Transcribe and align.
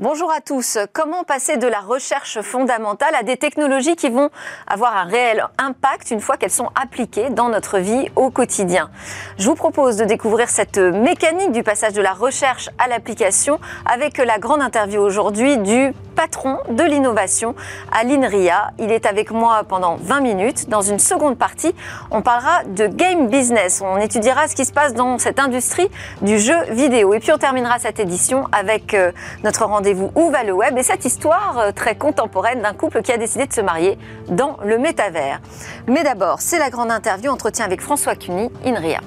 Bonjour 0.00 0.30
à 0.30 0.40
tous. 0.40 0.78
Comment 0.92 1.24
passer 1.24 1.56
de 1.56 1.66
la 1.66 1.80
recherche 1.80 2.40
fondamentale 2.40 3.16
à 3.16 3.24
des 3.24 3.36
technologies 3.36 3.96
qui 3.96 4.10
vont 4.10 4.30
avoir 4.68 4.96
un 4.96 5.02
réel 5.02 5.44
impact 5.58 6.12
une 6.12 6.20
fois 6.20 6.36
qu'elles 6.36 6.52
sont 6.52 6.70
appliquées 6.80 7.30
dans 7.30 7.48
notre 7.48 7.80
vie 7.80 8.08
au 8.14 8.30
quotidien? 8.30 8.90
Je 9.38 9.48
vous 9.48 9.56
propose 9.56 9.96
de 9.96 10.04
découvrir 10.04 10.50
cette 10.50 10.78
mécanique 10.78 11.50
du 11.50 11.64
passage 11.64 11.94
de 11.94 12.00
la 12.00 12.12
recherche 12.12 12.70
à 12.78 12.86
l'application 12.86 13.58
avec 13.92 14.18
la 14.18 14.38
grande 14.38 14.62
interview 14.62 15.00
aujourd'hui 15.00 15.58
du 15.58 15.92
patron 16.18 16.58
de 16.68 16.82
l'innovation 16.82 17.54
à 17.92 18.02
l'INRIA. 18.02 18.72
Il 18.80 18.90
est 18.90 19.06
avec 19.06 19.30
moi 19.30 19.62
pendant 19.62 19.94
20 20.00 20.20
minutes. 20.20 20.68
Dans 20.68 20.82
une 20.82 20.98
seconde 20.98 21.38
partie, 21.38 21.72
on 22.10 22.22
parlera 22.22 22.64
de 22.64 22.88
game 22.88 23.28
business. 23.28 23.80
On 23.84 23.98
étudiera 23.98 24.48
ce 24.48 24.56
qui 24.56 24.64
se 24.64 24.72
passe 24.72 24.94
dans 24.94 25.18
cette 25.18 25.38
industrie 25.38 25.88
du 26.20 26.40
jeu 26.40 26.56
vidéo. 26.70 27.14
Et 27.14 27.20
puis 27.20 27.30
on 27.30 27.38
terminera 27.38 27.78
cette 27.78 28.00
édition 28.00 28.48
avec 28.50 28.94
euh, 28.94 29.12
notre 29.44 29.64
rendez-vous 29.64 30.10
Où 30.16 30.30
va 30.30 30.42
le 30.42 30.52
web 30.52 30.76
et 30.76 30.82
cette 30.82 31.04
histoire 31.04 31.56
euh, 31.58 31.70
très 31.70 31.94
contemporaine 31.94 32.62
d'un 32.62 32.74
couple 32.74 33.02
qui 33.02 33.12
a 33.12 33.16
décidé 33.16 33.46
de 33.46 33.52
se 33.52 33.60
marier 33.60 33.96
dans 34.28 34.56
le 34.64 34.76
métavers. 34.76 35.40
Mais 35.86 36.02
d'abord, 36.02 36.40
c'est 36.40 36.58
la 36.58 36.70
grande 36.70 36.90
interview 36.90 37.30
entretien 37.30 37.64
avec 37.64 37.80
François 37.80 38.16
Cuny, 38.16 38.50
INRIA. 38.66 38.98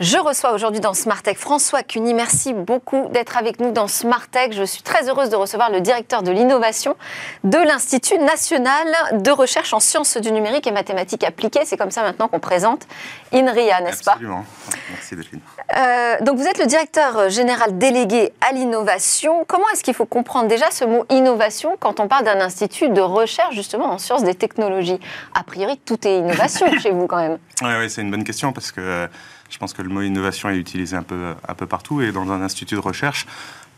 Je 0.00 0.16
reçois 0.16 0.52
aujourd'hui 0.52 0.80
dans 0.80 0.94
Smart 0.94 1.20
Tech 1.20 1.36
François 1.36 1.82
Cuny. 1.82 2.14
Merci 2.14 2.54
beaucoup 2.54 3.08
d'être 3.10 3.36
avec 3.36 3.60
nous 3.60 3.70
dans 3.70 3.86
Smart 3.86 4.26
Tech. 4.28 4.52
Je 4.52 4.64
suis 4.64 4.80
très 4.80 5.10
heureuse 5.10 5.28
de 5.28 5.36
recevoir 5.36 5.70
le 5.70 5.82
directeur 5.82 6.22
de 6.22 6.30
l'innovation 6.30 6.96
de 7.44 7.58
l'Institut 7.58 8.16
national 8.16 8.86
de 9.12 9.30
recherche 9.30 9.74
en 9.74 9.78
sciences 9.78 10.16
du 10.16 10.32
numérique 10.32 10.66
et 10.66 10.70
mathématiques 10.70 11.22
appliquées. 11.22 11.66
C'est 11.66 11.76
comme 11.76 11.90
ça 11.90 12.00
maintenant 12.00 12.28
qu'on 12.28 12.40
présente 12.40 12.86
INRIA, 13.34 13.82
n'est-ce 13.82 14.02
pas 14.02 14.12
Absolument. 14.12 14.46
Merci 14.88 15.16
Delphine. 15.16 15.40
Euh, 15.76 16.16
donc 16.22 16.38
vous 16.38 16.46
êtes 16.46 16.58
le 16.58 16.66
directeur 16.66 17.28
général 17.28 17.76
délégué 17.76 18.32
à 18.40 18.54
l'innovation. 18.54 19.44
Comment 19.46 19.68
est-ce 19.74 19.84
qu'il 19.84 19.92
faut 19.92 20.06
comprendre 20.06 20.48
déjà 20.48 20.70
ce 20.70 20.86
mot 20.86 21.04
innovation 21.10 21.76
quand 21.78 22.00
on 22.00 22.08
parle 22.08 22.24
d'un 22.24 22.40
institut 22.40 22.88
de 22.88 23.02
recherche 23.02 23.54
justement 23.54 23.92
en 23.92 23.98
sciences 23.98 24.24
des 24.24 24.34
technologies? 24.34 24.98
A 25.34 25.42
priori, 25.42 25.76
tout 25.76 26.08
est 26.08 26.20
innovation 26.20 26.66
chez 26.78 26.90
vous 26.90 27.06
quand 27.06 27.18
même. 27.18 27.36
Oui, 27.60 27.68
ouais, 27.68 27.90
c'est 27.90 28.00
une 28.00 28.10
bonne 28.10 28.24
question 28.24 28.54
parce 28.54 28.72
que 28.72 28.80
euh, 28.80 29.06
je 29.50 29.58
pense 29.58 29.72
que 29.72 29.82
le 29.82 29.88
mot 29.88 30.00
innovation 30.00 30.48
est 30.48 30.56
utilisé 30.56 30.96
un 30.96 31.02
peu, 31.02 31.34
un 31.46 31.54
peu 31.54 31.66
partout 31.66 32.00
et 32.00 32.12
dans 32.12 32.30
un 32.30 32.40
institut 32.40 32.74
de 32.76 32.80
recherche, 32.80 33.26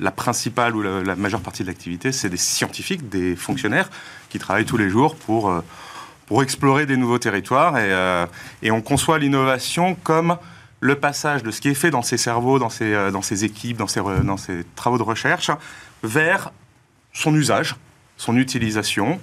la 0.01 0.11
principale 0.11 0.77
ou 0.77 0.83
la, 0.83 1.17
majeure 1.17 1.41
partie 1.41 1.63
de 1.63 1.69
l'activité, 1.69 2.13
c'est 2.13 2.29
des 2.29 2.37
scientifiques, 2.37 3.09
des 3.09 3.37
fonctionnaires 3.37 3.91
qui 4.29 4.39
travaillent 4.39 4.65
tous 4.65 4.77
les 4.77 4.91
jours 4.91 5.17
pour, 5.17 5.51
euh, 5.51 5.65
pour 6.27 6.43
explorer 6.43 6.87
des 6.87 6.97
nouveaux 6.97 7.19
territoires 7.19 7.79
et, 7.79 7.93
euh, 7.93 8.27
et 8.63 8.71
on 8.71 8.83
conçoit 8.83 9.19
l'innovation 9.19 9.97
comme 10.03 10.37
le 10.81 10.97
passage 10.97 11.43
de 11.43 11.51
ce 11.51 11.61
qui 11.61 11.69
est 11.69 11.75
fait 11.75 11.91
dans 11.91 12.03
ses 12.03 12.17
cerveaux, 12.17 12.59
dans 12.59 12.71
ses, 12.71 12.93
euh, 12.93 13.11
dans 13.11 13.23
ses 13.23 13.45
équipes, 13.45 13.77
dans 13.77 13.87
re- 13.87 14.25
dans 14.25 14.37
ses 14.37 14.65
travaux 14.75 14.99
de 14.99 15.03
recherche, 15.05 15.51
vers 16.03 16.53
son 17.13 17.35
usage, 17.35 17.77
son 18.17 18.37
utilisation, 18.37 19.21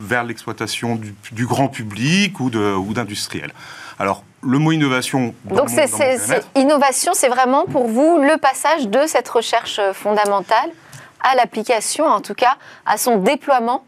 vers 0.00 0.24
l'exploitation 0.24 0.96
du, 0.96 1.14
du 1.32 1.46
grand 1.46 1.68
public 1.68 2.40
ou 2.40 2.50
d'industriels. 2.50 3.52
Alors, 3.98 4.24
le 4.42 4.58
mot 4.58 4.72
innovation. 4.72 5.34
dans 5.44 5.56
Donc 5.56 5.70
mon- 5.70 5.76
c'est, 5.86 6.16
dans 6.28 6.60
innovation, 6.60 7.12
c'est 7.14 7.28
vraiment 7.28 7.66
pour 7.66 7.86
vous 7.86 8.18
le 8.18 8.38
passage 8.38 8.88
de 8.88 9.06
cette 9.06 9.28
recherche 9.28 9.80
fondamentale 9.92 10.70
à 11.20 11.34
l'application, 11.34 12.06
en 12.06 12.20
tout 12.20 12.34
cas 12.34 12.56
à 12.86 12.96
son 12.96 13.18
déploiement 13.18 13.84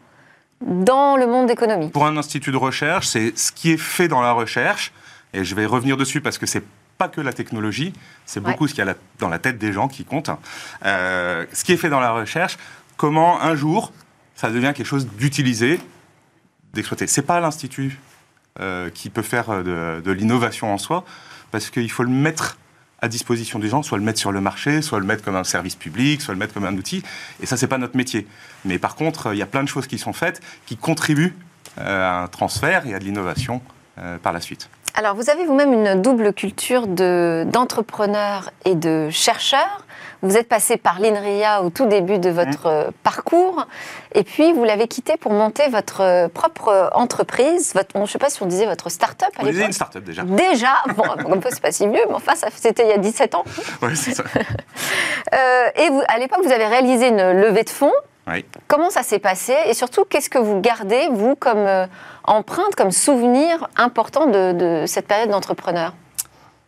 dans 0.61 1.17
le 1.17 1.25
monde 1.25 1.49
économique. 1.49 1.91
Pour 1.91 2.05
un 2.05 2.15
institut 2.15 2.51
de 2.51 2.57
recherche, 2.57 3.07
c'est 3.07 3.37
ce 3.37 3.51
qui 3.51 3.71
est 3.71 3.77
fait 3.77 4.07
dans 4.07 4.21
la 4.21 4.31
recherche, 4.31 4.93
et 5.33 5.43
je 5.43 5.55
vais 5.55 5.65
revenir 5.65 5.97
dessus 5.97 6.21
parce 6.21 6.37
que 6.37 6.45
c'est 6.45 6.63
pas 6.99 7.07
que 7.07 7.19
la 7.21 7.33
technologie, 7.33 7.91
c'est 8.27 8.39
beaucoup 8.39 8.67
ce 8.67 8.75
qu'il 8.75 8.85
y 8.85 8.87
a 8.87 8.93
dans 9.19 9.29
la 9.29 9.39
tête 9.39 9.57
des 9.57 9.73
gens 9.73 9.87
qui 9.87 10.05
compte. 10.05 10.29
Euh, 10.85 11.45
ce 11.51 11.63
qui 11.63 11.73
est 11.73 11.77
fait 11.77 11.89
dans 11.89 11.99
la 11.99 12.11
recherche, 12.11 12.57
comment 12.97 13.41
un 13.41 13.55
jour 13.55 13.91
ça 14.35 14.49
devient 14.49 14.73
quelque 14.75 14.85
chose 14.85 15.07
d'utilisé, 15.07 15.79
d'exploité. 16.73 17.07
C'est 17.07 17.21
pas 17.23 17.39
l'institut 17.39 17.99
euh, 18.59 18.89
qui 18.89 19.09
peut 19.09 19.21
faire 19.21 19.49
euh, 19.49 19.99
de, 19.99 20.01
de 20.01 20.11
l'innovation 20.11 20.73
en 20.73 20.77
soi, 20.77 21.05
parce 21.51 21.69
qu'il 21.69 21.89
faut 21.91 22.03
le 22.03 22.09
mettre 22.09 22.57
à 23.03 23.09
disposition 23.09 23.59
des 23.59 23.67
gens, 23.67 23.83
soit 23.83 23.97
le 23.97 24.03
mettre 24.05 24.19
sur 24.19 24.31
le 24.31 24.39
marché, 24.39 24.81
soit 24.81 24.97
le 24.97 25.05
mettre 25.05 25.25
comme 25.25 25.35
un 25.35 25.43
service 25.43 25.75
public, 25.75 26.21
soit 26.21 26.33
le 26.33 26.39
mettre 26.39 26.53
comme 26.53 26.63
un 26.63 26.77
outil. 26.77 27.03
Et 27.41 27.45
ça, 27.45 27.57
c'est 27.57 27.67
pas 27.67 27.77
notre 27.77 27.97
métier. 27.97 28.25
Mais 28.63 28.79
par 28.79 28.95
contre, 28.95 29.33
il 29.33 29.37
y 29.37 29.41
a 29.41 29.45
plein 29.45 29.61
de 29.61 29.67
choses 29.67 29.87
qui 29.87 29.97
sont 29.97 30.13
faites 30.13 30.41
qui 30.65 30.77
contribuent 30.77 31.35
euh, 31.79 32.01
à 32.01 32.23
un 32.23 32.27
transfert 32.27 32.87
et 32.87 32.93
à 32.93 32.99
de 32.99 33.03
l'innovation 33.03 33.61
euh, 33.97 34.17
par 34.19 34.31
la 34.31 34.39
suite. 34.39 34.69
Alors, 34.95 35.15
vous 35.15 35.31
avez 35.31 35.45
vous-même 35.45 35.73
une 35.73 36.01
double 36.01 36.33
culture 36.33 36.85
de, 36.85 37.45
d'entrepreneur 37.47 38.51
et 38.63 38.75
de 38.75 39.09
chercheur. 39.09 39.85
Vous 40.21 40.37
êtes 40.37 40.47
passé 40.47 40.77
par 40.77 40.99
l'INRIA 40.99 41.63
au 41.63 41.71
tout 41.71 41.87
début 41.87 42.19
de 42.19 42.29
votre 42.29 42.67
euh, 42.67 42.91
parcours, 43.01 43.65
et 44.13 44.23
puis 44.23 44.53
vous 44.53 44.63
l'avez 44.63 44.87
quitté 44.87 45.17
pour 45.17 45.33
monter 45.33 45.67
votre 45.67 46.01
euh, 46.01 46.27
propre 46.29 46.91
entreprise. 46.93 47.73
Votre, 47.73 47.89
je 47.95 47.99
ne 48.01 48.05
sais 48.05 48.19
pas 48.19 48.29
si 48.29 48.41
on 48.43 48.45
disait 48.45 48.67
votre 48.67 48.89
start-up 48.89 49.29
à 49.37 49.41
On 49.41 49.45
disait 49.47 49.65
une 49.65 49.73
start-up 49.73 50.03
déjà. 50.03 50.21
Déjà, 50.23 50.75
bon, 50.95 51.03
un 51.33 51.39
peu, 51.39 51.49
c'est 51.51 51.59
pas 51.61 51.71
si 51.71 51.87
vieux, 51.87 52.05
mais 52.07 52.13
enfin, 52.13 52.33
c'était 52.55 52.83
il 52.83 52.89
y 52.89 52.93
a 52.93 52.99
17 52.99 53.35
ans. 53.35 53.43
Ouais, 53.81 53.95
c'est 53.95 54.13
ça. 54.13 54.23
Euh, 55.33 55.69
et 55.77 55.89
vous, 55.89 56.01
à 56.09 56.19
l'époque, 56.19 56.41
vous 56.43 56.51
avez 56.51 56.67
réalisé 56.67 57.07
une 57.07 57.31
levée 57.31 57.63
de 57.63 57.69
fonds. 57.69 57.93
Oui. 58.27 58.45
Comment 58.67 58.89
ça 58.89 59.03
s'est 59.03 59.19
passé 59.19 59.53
Et 59.67 59.73
surtout, 59.73 60.05
qu'est-ce 60.05 60.29
que 60.29 60.37
vous 60.37 60.61
gardez, 60.61 61.09
vous, 61.11 61.35
comme 61.35 61.57
euh, 61.57 61.85
empreinte, 62.23 62.75
comme 62.75 62.91
souvenir 62.91 63.67
important 63.75 64.27
de, 64.27 64.53
de 64.53 64.85
cette 64.87 65.07
période 65.07 65.29
d'entrepreneur? 65.29 65.93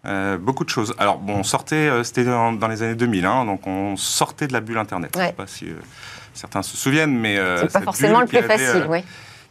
Euh, 0.05 0.37
beaucoup 0.37 0.65
de 0.65 0.69
choses. 0.69 0.93
Alors, 0.99 1.17
bon, 1.17 1.37
on 1.37 1.43
sortait, 1.43 1.75
euh, 1.89 2.03
c'était 2.03 2.25
dans, 2.25 2.51
dans 2.51 2.67
les 2.67 2.83
années 2.83 2.95
2000, 2.95 3.25
hein, 3.25 3.45
donc 3.45 3.65
on 3.67 3.95
sortait 3.95 4.47
de 4.47 4.53
la 4.53 4.59
bulle 4.59 4.77
Internet. 4.77 5.11
Je 5.15 5.19
Ouais. 5.19 5.27
sais 5.27 5.33
pas 5.33 5.47
si 5.47 5.67
certains 6.33 6.61
se 6.61 6.75
souviennent, 6.77 7.17
mais. 7.17 7.37
C'est 7.61 7.71
pas 7.73 7.81
forcément 7.81 8.19
le 8.19 8.27
plus 8.27 8.37
avait, 8.39 8.57
facile, 8.57 8.85
oui. 8.89 9.03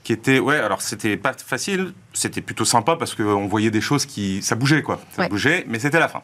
qui 0.05 0.13
était 0.13 0.39
ouais 0.39 0.59
alors 0.59 0.83
c'était 0.83 1.17
pas 1.17 1.33
facile 1.33 1.95
c'était 2.13 2.43
plutôt 2.43 2.67
sympa 2.67 2.95
parce 2.97 3.15
qu'on 3.15 3.47
voyait 3.47 3.71
des 3.71 3.81
choses 3.81 4.05
qui 4.05 4.43
ça 4.43 4.55
bougeait 4.55 4.83
quoi 4.83 5.01
ça 5.17 5.23
Ouais. 5.23 5.29
bougeait 5.31 5.65
mais 5.67 5.79
c'était 5.79 5.99
la 5.99 6.09
fin 6.09 6.21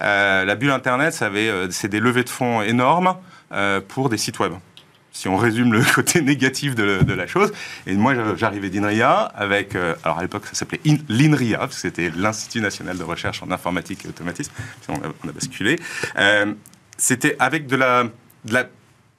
Euh, 0.00 0.44
la 0.44 0.54
bulle 0.54 0.70
internet 0.70 1.14
ça 1.14 1.24
avait 1.26 1.50
c'est 1.70 1.88
des 1.88 1.98
levées 2.00 2.24
de 2.24 2.28
fonds 2.28 2.60
énormes 2.60 3.16
euh, 3.52 3.80
pour 3.80 4.10
des 4.10 4.18
sites 4.18 4.38
web 4.38 4.52
si 5.16 5.28
on 5.28 5.36
résume 5.38 5.72
le 5.72 5.82
côté 5.94 6.20
négatif 6.20 6.74
de, 6.74 7.12
la 7.12 7.26
chose 7.26 7.52
et 7.86 7.94
moi 7.94 8.14
j'arrivais 8.36 8.68
d'INRIA 8.68 9.20
avec 9.20 9.74
euh, 9.74 9.94
alors 10.04 10.18
à 10.18 10.22
l'époque 10.22 10.44
ça 10.46 10.54
s'appelait 10.54 10.80
In- 10.86 10.98
l'INRIA 11.08 11.58
parce 11.58 11.76
que 11.76 11.80
c'était 11.80 12.12
l'Institut 12.14 12.60
national 12.60 12.98
de 12.98 13.02
recherche 13.02 13.42
en 13.42 13.50
informatique 13.50 14.04
et 14.04 14.08
automatisme 14.08 14.52
on 14.88 15.28
a, 15.28 15.32
basculé 15.32 15.78
Euh, 16.18 16.52
c'était 16.98 17.36
avec 17.38 17.66
de 17.66 17.76
la 17.76 18.04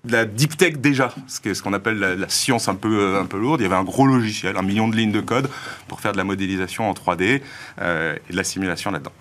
de 0.03 0.23
deep 0.23 0.55
tech 0.55 0.77
déjà, 0.77 1.13
ce 1.27 1.61
qu'on 1.61 1.73
appelle 1.73 1.97
la, 1.99 2.29
science 2.29 2.69
un 2.69 2.75
peu, 2.75 3.17
un 3.17 3.25
peu 3.25 3.37
lourde. 3.37 3.59
Il 3.59 3.63
y 3.63 3.65
avait 3.65 3.75
un 3.75 3.83
gros 3.83 4.05
logiciel, 4.05 4.55
un 4.55 4.61
million 4.61 4.87
de 4.87 4.95
lignes 4.95 5.11
de 5.11 5.19
code 5.19 5.49
pour 5.89 5.99
faire 5.99 6.13
de 6.13 6.17
la 6.17 6.23
modélisation 6.23 6.89
en 6.89 6.93
3D 6.93 7.41
euh, 7.81 8.15
et 8.29 8.31
de 8.31 8.37
la 8.37 8.45
simulation 8.45 8.91
là-dedans. 8.91 9.11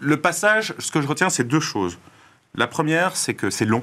Le 0.00 0.16
passage, 0.16 0.74
ce 0.78 0.92
que 0.92 1.00
je 1.00 1.08
retiens, 1.08 1.28
c'est 1.28 1.48
deux 1.48 1.58
choses. 1.58 1.98
La 2.54 2.68
première, 2.68 3.16
c'est 3.16 3.34
que 3.34 3.50
c'est 3.50 3.64
long 3.64 3.82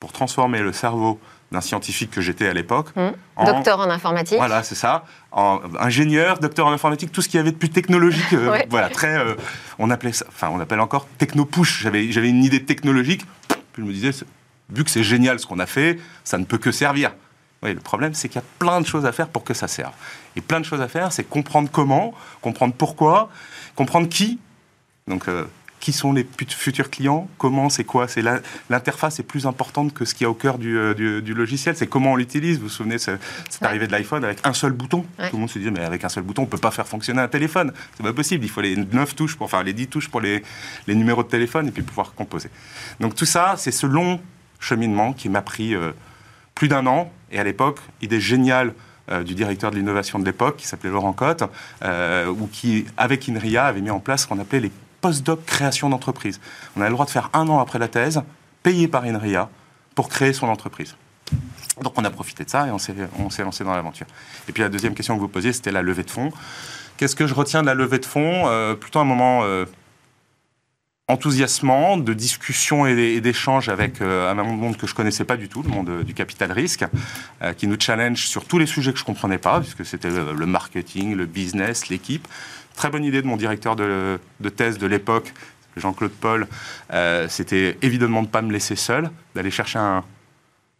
pour 0.00 0.12
transformer 0.12 0.60
le 0.60 0.72
cerveau 0.72 1.20
d'un 1.52 1.60
scientifique 1.60 2.10
que 2.10 2.20
j'étais 2.20 2.48
à 2.48 2.52
l'époque 2.52 2.88
Hmm. 2.96 3.10
en- 3.36 3.44
Docteur 3.44 3.78
en 3.80 3.88
informatique. 3.90 4.38
voilà, 4.38 4.62
c'est 4.62 4.74
ça. 4.74 5.04
En 5.30 5.60
ingénieur, 5.78 6.38
docteur 6.38 6.66
en 6.66 6.72
informatique, 6.72 7.12
tout 7.12 7.22
ce 7.22 7.28
qu'il 7.28 7.38
y 7.38 7.40
avait 7.40 7.52
de 7.52 7.56
plus 7.56 7.70
technologique. 7.70 8.32
euh, 8.32 8.50
Ouais. 8.50 8.66
Voilà, 8.70 8.88
très. 8.88 9.16
euh, 9.16 9.34
on 9.78 9.90
appelait 9.90 10.12
ça, 10.12 10.24
enfin, 10.28 10.48
on 10.52 10.58
appelle 10.60 10.80
encore 10.80 11.06
techno-push. 11.18 11.82
J'avais, 11.82 12.10
j'avais 12.10 12.28
une 12.28 12.42
idée 12.42 12.64
technologique. 12.64 13.24
Puis 13.72 13.82
je 13.82 13.86
me 13.88 13.92
disais, 13.92 14.10
vu 14.70 14.84
que 14.84 14.90
c'est 14.90 15.04
génial 15.04 15.38
ce 15.38 15.46
qu'on 15.46 15.58
a 15.58 15.66
fait, 15.66 15.98
ça 16.24 16.38
ne 16.38 16.44
peut 16.44 16.58
que 16.58 16.72
servir. 16.72 17.12
Oui, 17.62 17.72
le 17.72 17.80
problème, 17.80 18.14
c'est 18.14 18.28
qu'il 18.28 18.40
y 18.40 18.44
a 18.44 18.46
plein 18.58 18.80
de 18.80 18.86
choses 18.86 19.06
à 19.06 19.12
faire 19.12 19.28
pour 19.28 19.42
que 19.44 19.54
ça 19.54 19.68
serve. 19.68 19.92
Et 20.36 20.40
plein 20.40 20.60
de 20.60 20.64
choses 20.66 20.80
à 20.80 20.88
faire, 20.88 21.12
c'est 21.12 21.24
comprendre 21.24 21.68
comment, 21.72 22.12
comprendre 22.42 22.74
pourquoi, 22.76 23.30
comprendre 23.74 24.08
qui. 24.08 24.38
Donc, 25.06 25.28
euh, 25.28 25.44
qui 25.84 25.92
sont 25.92 26.14
les 26.14 26.26
futurs 26.48 26.88
clients 26.88 27.28
Comment 27.36 27.68
C'est 27.68 27.84
quoi 27.84 28.08
C'est 28.08 28.22
l'interface 28.70 29.20
est 29.20 29.22
plus 29.22 29.46
importante 29.46 29.92
que 29.92 30.06
ce 30.06 30.14
qu'il 30.14 30.24
y 30.24 30.26
a 30.26 30.30
au 30.30 30.34
cœur 30.34 30.56
du, 30.56 30.78
euh, 30.78 30.94
du- 30.94 31.20
du 31.20 31.34
logiciel. 31.34 31.76
C'est 31.76 31.86
comment 31.86 32.12
on 32.12 32.16
l'utilise. 32.16 32.56
Vous 32.56 32.64
vous 32.64 32.68
souvenez, 32.70 32.96
c'est 32.96 33.12
Ouais. 33.12 33.18
arrivé 33.60 33.86
de 33.86 33.92
l'iPhone 33.92 34.24
avec 34.24 34.38
un 34.44 34.54
seul 34.54 34.72
bouton. 34.72 35.04
Ouais. 35.18 35.28
Tout 35.28 35.36
le 35.36 35.40
monde 35.40 35.50
se 35.50 35.58
disait, 35.58 35.70
mais 35.70 35.84
avec 35.84 36.02
un 36.02 36.08
seul 36.08 36.22
bouton, 36.22 36.44
on 36.44 36.46
peut 36.46 36.56
pas 36.56 36.70
faire 36.70 36.88
fonctionner 36.88 37.20
un 37.20 37.28
téléphone. 37.28 37.70
C'est 37.98 38.02
pas 38.02 38.14
possible. 38.14 38.46
Il 38.46 38.48
faut 38.48 38.62
les 38.62 38.76
9 38.76 39.14
touches 39.14 39.36
pour, 39.36 39.44
enfin, 39.44 39.62
les 39.62 39.74
10 39.74 39.88
touches 39.88 40.08
pour 40.08 40.22
les, 40.22 40.42
les 40.86 40.94
numéros 40.94 41.22
de 41.22 41.28
téléphone 41.28 41.68
et 41.68 41.70
puis 41.70 41.82
pouvoir 41.82 42.14
composer. 42.14 42.48
Donc 43.00 43.14
tout 43.14 43.26
ça, 43.26 43.56
c'est 43.58 43.70
ce 43.70 43.86
long 43.86 44.20
cheminement 44.60 45.12
qui 45.12 45.28
m'a 45.28 45.42
pris 45.42 45.74
euh, 45.74 45.90
plus 46.54 46.68
d'un 46.68 46.86
an. 46.86 47.12
Et 47.30 47.38
à 47.38 47.44
l'époque, 47.44 47.80
idée 48.00 48.20
géniale 48.20 48.72
euh, 49.10 49.22
du 49.22 49.34
directeur 49.34 49.70
de 49.70 49.76
l'innovation 49.76 50.18
de 50.18 50.24
l'époque, 50.24 50.56
qui 50.56 50.66
s'appelait 50.66 50.88
Laurent 50.88 51.12
Cotte, 51.12 51.44
euh, 51.82 52.26
ou 52.28 52.46
qui, 52.50 52.86
avec 52.96 53.28
INRIA, 53.28 53.66
avait 53.66 53.82
mis 53.82 53.90
en 53.90 54.00
place 54.00 54.22
ce 54.22 54.26
qu'on 54.28 54.38
appelait 54.38 54.60
les 54.60 54.72
post-doc 55.04 55.44
création 55.44 55.90
d'entreprise. 55.90 56.40
On 56.76 56.80
avait 56.80 56.88
le 56.88 56.94
droit 56.94 57.04
de 57.04 57.10
faire 57.10 57.28
un 57.34 57.46
an 57.48 57.58
après 57.58 57.78
la 57.78 57.88
thèse, 57.88 58.22
payé 58.62 58.88
par 58.88 59.04
INRIA, 59.04 59.50
pour 59.94 60.08
créer 60.08 60.32
son 60.32 60.46
entreprise. 60.46 60.96
Donc 61.82 61.92
on 61.98 62.04
a 62.06 62.10
profité 62.10 62.42
de 62.42 62.48
ça 62.48 62.66
et 62.66 62.70
on 62.70 62.78
s'est, 62.78 62.94
on 63.18 63.28
s'est 63.28 63.44
lancé 63.44 63.64
dans 63.64 63.74
l'aventure. 63.74 64.06
Et 64.48 64.52
puis 64.52 64.62
la 64.62 64.70
deuxième 64.70 64.94
question 64.94 65.14
que 65.16 65.20
vous 65.20 65.28
posiez, 65.28 65.52
c'était 65.52 65.72
la 65.72 65.82
levée 65.82 66.04
de 66.04 66.10
fonds. 66.10 66.32
Qu'est-ce 66.96 67.16
que 67.16 67.26
je 67.26 67.34
retiens 67.34 67.60
de 67.60 67.66
la 67.66 67.74
levée 67.74 67.98
de 67.98 68.06
fonds? 68.06 68.44
Euh, 68.46 68.74
Plutôt 68.74 68.98
un 68.98 69.04
moment 69.04 69.42
euh, 69.42 69.66
enthousiasmant, 71.08 71.96
de 71.98 72.14
discussion 72.14 72.86
et, 72.86 73.20
d'échange 73.20 73.68
avec 73.68 74.00
euh, 74.00 74.30
un 74.30 74.34
monde 74.34 74.76
que 74.76 74.86
je 74.86 74.94
connaissais 74.94 75.24
pas 75.24 75.36
du 75.36 75.48
tout, 75.48 75.62
le 75.62 75.68
monde 75.68 76.02
du 76.02 76.14
capital 76.14 76.50
risque, 76.50 76.84
qui 77.58 77.66
nous 77.66 77.78
challenge 77.78 78.26
sur 78.26 78.46
tous 78.46 78.58
les 78.58 78.66
sujets 78.66 78.92
que 78.92 78.98
je 78.98 79.04
comprenais 79.04 79.38
pas, 79.38 79.60
puisque 79.60 79.84
c'était 79.84 80.08
le, 80.08 80.46
marketing, 80.46 81.14
le 81.14 81.26
business, 81.26 81.88
l'équipe. 81.88 82.26
Très 82.74 82.88
bonne 82.90 83.04
idée 83.04 83.20
de 83.20 83.26
mon 83.26 83.36
directeur 83.36 83.76
de, 83.76 84.18
de 84.40 84.48
thèse 84.48 84.78
de 84.78 84.86
l'époque, 84.86 85.32
Jean-Claude 85.76 86.12
Paul, 86.12 86.46
c'était 87.28 87.76
évidemment 87.82 88.22
de 88.22 88.26
ne 88.26 88.30
pas 88.30 88.42
me 88.42 88.52
laisser 88.52 88.76
seul, 88.76 89.10
d'aller 89.34 89.50
chercher 89.50 89.78
un, 89.78 90.04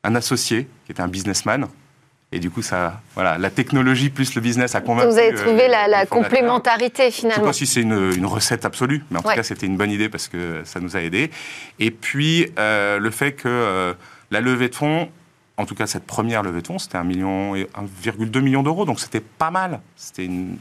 un 0.04 0.14
associé 0.14 0.68
qui 0.86 0.92
était 0.92 1.02
un 1.02 1.08
businessman. 1.08 1.66
Et 2.34 2.40
du 2.40 2.50
coup, 2.50 2.62
ça, 2.62 3.00
voilà, 3.14 3.38
la 3.38 3.48
technologie 3.48 4.10
plus 4.10 4.34
le 4.34 4.40
business 4.40 4.74
a 4.74 4.80
convaincu. 4.80 5.08
Vous 5.08 5.18
avez 5.18 5.34
trouvé 5.34 5.66
euh, 5.66 5.86
la, 5.86 6.04
complémentarité 6.04 7.12
finalement. 7.12 7.44
Je 7.44 7.48
ne 7.48 7.52
sais 7.52 7.60
pas 7.60 7.66
si 7.66 7.66
c'est 7.66 7.80
une, 7.80 8.26
recette 8.26 8.64
absolue, 8.64 9.04
mais 9.12 9.20
en 9.20 9.22
tout 9.22 9.28
cas, 9.28 9.44
c'était 9.44 9.66
une 9.66 9.76
bonne 9.76 9.92
idée 9.92 10.08
parce 10.08 10.26
que 10.26 10.62
ça 10.64 10.80
nous 10.80 10.96
a 10.96 11.00
aidés. 11.00 11.30
Et 11.78 11.92
puis, 11.92 12.48
euh, 12.58 12.98
le 12.98 13.10
fait 13.12 13.34
que 13.34 13.46
euh, 13.46 13.94
la 14.32 14.40
levée 14.40 14.68
de 14.68 14.74
fonds, 14.74 15.08
en 15.58 15.64
tout 15.64 15.76
cas 15.76 15.86
cette 15.86 16.06
première 16.06 16.42
levée 16.42 16.60
de 16.60 16.66
fonds, 16.66 16.80
c'était 16.80 16.98
1,2 16.98 17.04
million, 17.04 17.54
1,2 17.54 18.40
million 18.40 18.64
d'euros, 18.64 18.84
donc 18.84 18.98
c'était 18.98 19.20
pas 19.20 19.52
mal. 19.52 19.80
C'était 19.94 20.24
une 20.24 20.56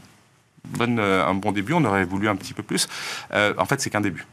bonne, 0.64 1.00
un 1.00 1.34
bon 1.34 1.50
début. 1.50 1.72
On 1.72 1.84
aurait 1.84 2.04
voulu 2.04 2.28
un 2.28 2.36
petit 2.36 2.54
peu 2.54 2.62
plus. 2.62 2.86
en 3.32 3.64
fait, 3.64 3.80
c'est 3.80 3.90
qu'un 3.90 4.00
début 4.00 4.24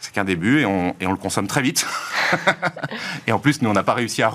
c'est 0.00 0.12
qu'un 0.12 0.24
début 0.24 0.60
et 0.60 0.66
on, 0.66 0.94
le 1.00 1.16
consomme 1.16 1.46
très 1.46 1.62
vite. 1.62 1.86
et 3.26 3.32
en 3.32 3.38
plus, 3.38 3.62
nous, 3.62 3.70
on 3.70 3.72
n'a 3.72 3.82
pas 3.82 3.94
réussi 3.94 4.22
à 4.22 4.28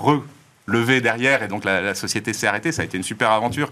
relever 0.70 1.00
derrière 1.00 1.42
et 1.42 1.48
donc 1.48 1.64
la, 1.64 1.94
société 1.94 2.32
s'est 2.32 2.46
arrêtée. 2.46 2.72
Ça 2.72 2.82
a 2.82 2.84
été 2.84 2.96
une 2.96 3.02
super 3.02 3.30
aventure. 3.30 3.68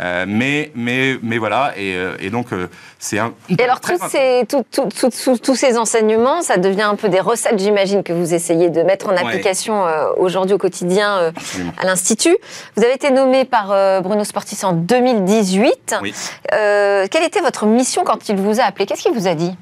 Euh, 0.00 0.24
mais, 0.26 0.72
mais, 0.74 1.18
mais 1.22 1.38
voilà, 1.38 1.72
et, 1.76 1.94
euh, 1.94 2.30
donc 2.30 2.52
euh, 2.52 2.68
c'est 2.98 3.18
un. 3.18 3.32
Et 3.48 3.62
alors, 3.62 3.80
tous 3.80 3.98
ces, 4.08 4.46
tous 4.46 5.54
ces 5.54 5.76
enseignements, 5.76 6.42
ça 6.42 6.56
devient 6.56 6.82
un 6.82 6.96
peu 6.96 7.08
des 7.08 7.20
recettes, 7.20 7.58
j'imagine, 7.58 8.02
que 8.02 8.12
vous 8.12 8.34
essayez 8.34 8.70
de 8.70 8.82
mettre 8.82 9.08
en 9.08 9.16
application 9.16 9.84
aujourd'hui 10.16 10.54
au 10.54 10.58
quotidien 10.58 11.32
à 11.78 11.84
l'Institut. 11.84 12.36
Vous 12.76 12.84
avez 12.84 12.94
été 12.94 13.10
nommé 13.10 13.44
par 13.44 14.02
Bruno 14.02 14.24
Sportis 14.24 14.64
en 14.64 14.72
2018. 14.72 15.96
Oui. 16.02 16.14
quelle 16.50 17.24
était 17.24 17.40
votre 17.40 17.66
mission 17.66 18.04
quand 18.04 18.28
il 18.28 18.36
vous 18.36 18.60
a 18.60 18.64
appelé? 18.64 18.86
Qu'est-ce 18.86 19.02
qu'il 19.02 19.12
vous 19.12 19.26
a 19.26 19.34
dit? 19.34 19.54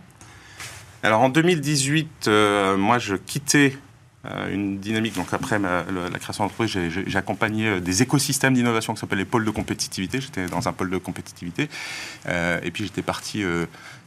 Alors 1.05 1.21
en 1.21 1.29
2018, 1.29 2.27
euh, 2.27 2.77
moi 2.77 2.99
je 2.99 3.15
quittais 3.15 3.73
euh, 3.73 3.88
une 4.51 4.79
dynamique, 4.79 5.15
donc 5.15 5.33
après 5.33 5.59
la, 5.59 5.85
création 6.19 6.45
d'entreprise, 6.45 6.77
j'ai 6.89 7.19
accompagné 7.19 7.69
euh, 7.69 7.81
des 7.81 8.03
écosystèmes 8.03 8.55
d'innovation 8.55 8.95
qui 8.95 9.01
s'appellent 9.01 9.19
les 9.19 9.25
pôles 9.25 9.45
de 9.45 9.51
compétitivité. 9.51 10.21
J'étais 10.21 10.47
dans 10.47 10.69
un 10.69 10.73
pôle 10.73 10.91
de 10.91 10.99
compétitivité. 10.99 11.69
et 12.27 12.71
puis 12.71 12.85
j'étais 12.85 13.03
parti 13.03 13.45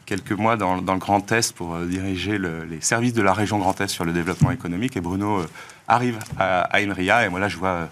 quelques 0.05 0.31
mois 0.31 0.57
dans, 0.57 0.75
le 0.75 0.99
Grand 0.99 1.31
Est 1.31 1.53
pour 1.53 1.77
diriger 1.79 2.37
les 2.37 2.81
services 2.81 3.13
de 3.13 3.21
la 3.21 3.33
région 3.33 3.59
Grand 3.59 3.79
Est 3.81 3.87
sur 3.87 4.05
le 4.05 4.13
développement 4.13 4.51
économique. 4.51 4.97
Et 4.97 5.01
Bruno 5.01 5.43
arrive 5.87 6.19
à, 6.37 6.61
à, 6.61 6.79
Inria. 6.79 7.25
Et 7.25 7.29
moi 7.29 7.39
là, 7.39 7.47
je 7.47 7.57
vois 7.57 7.89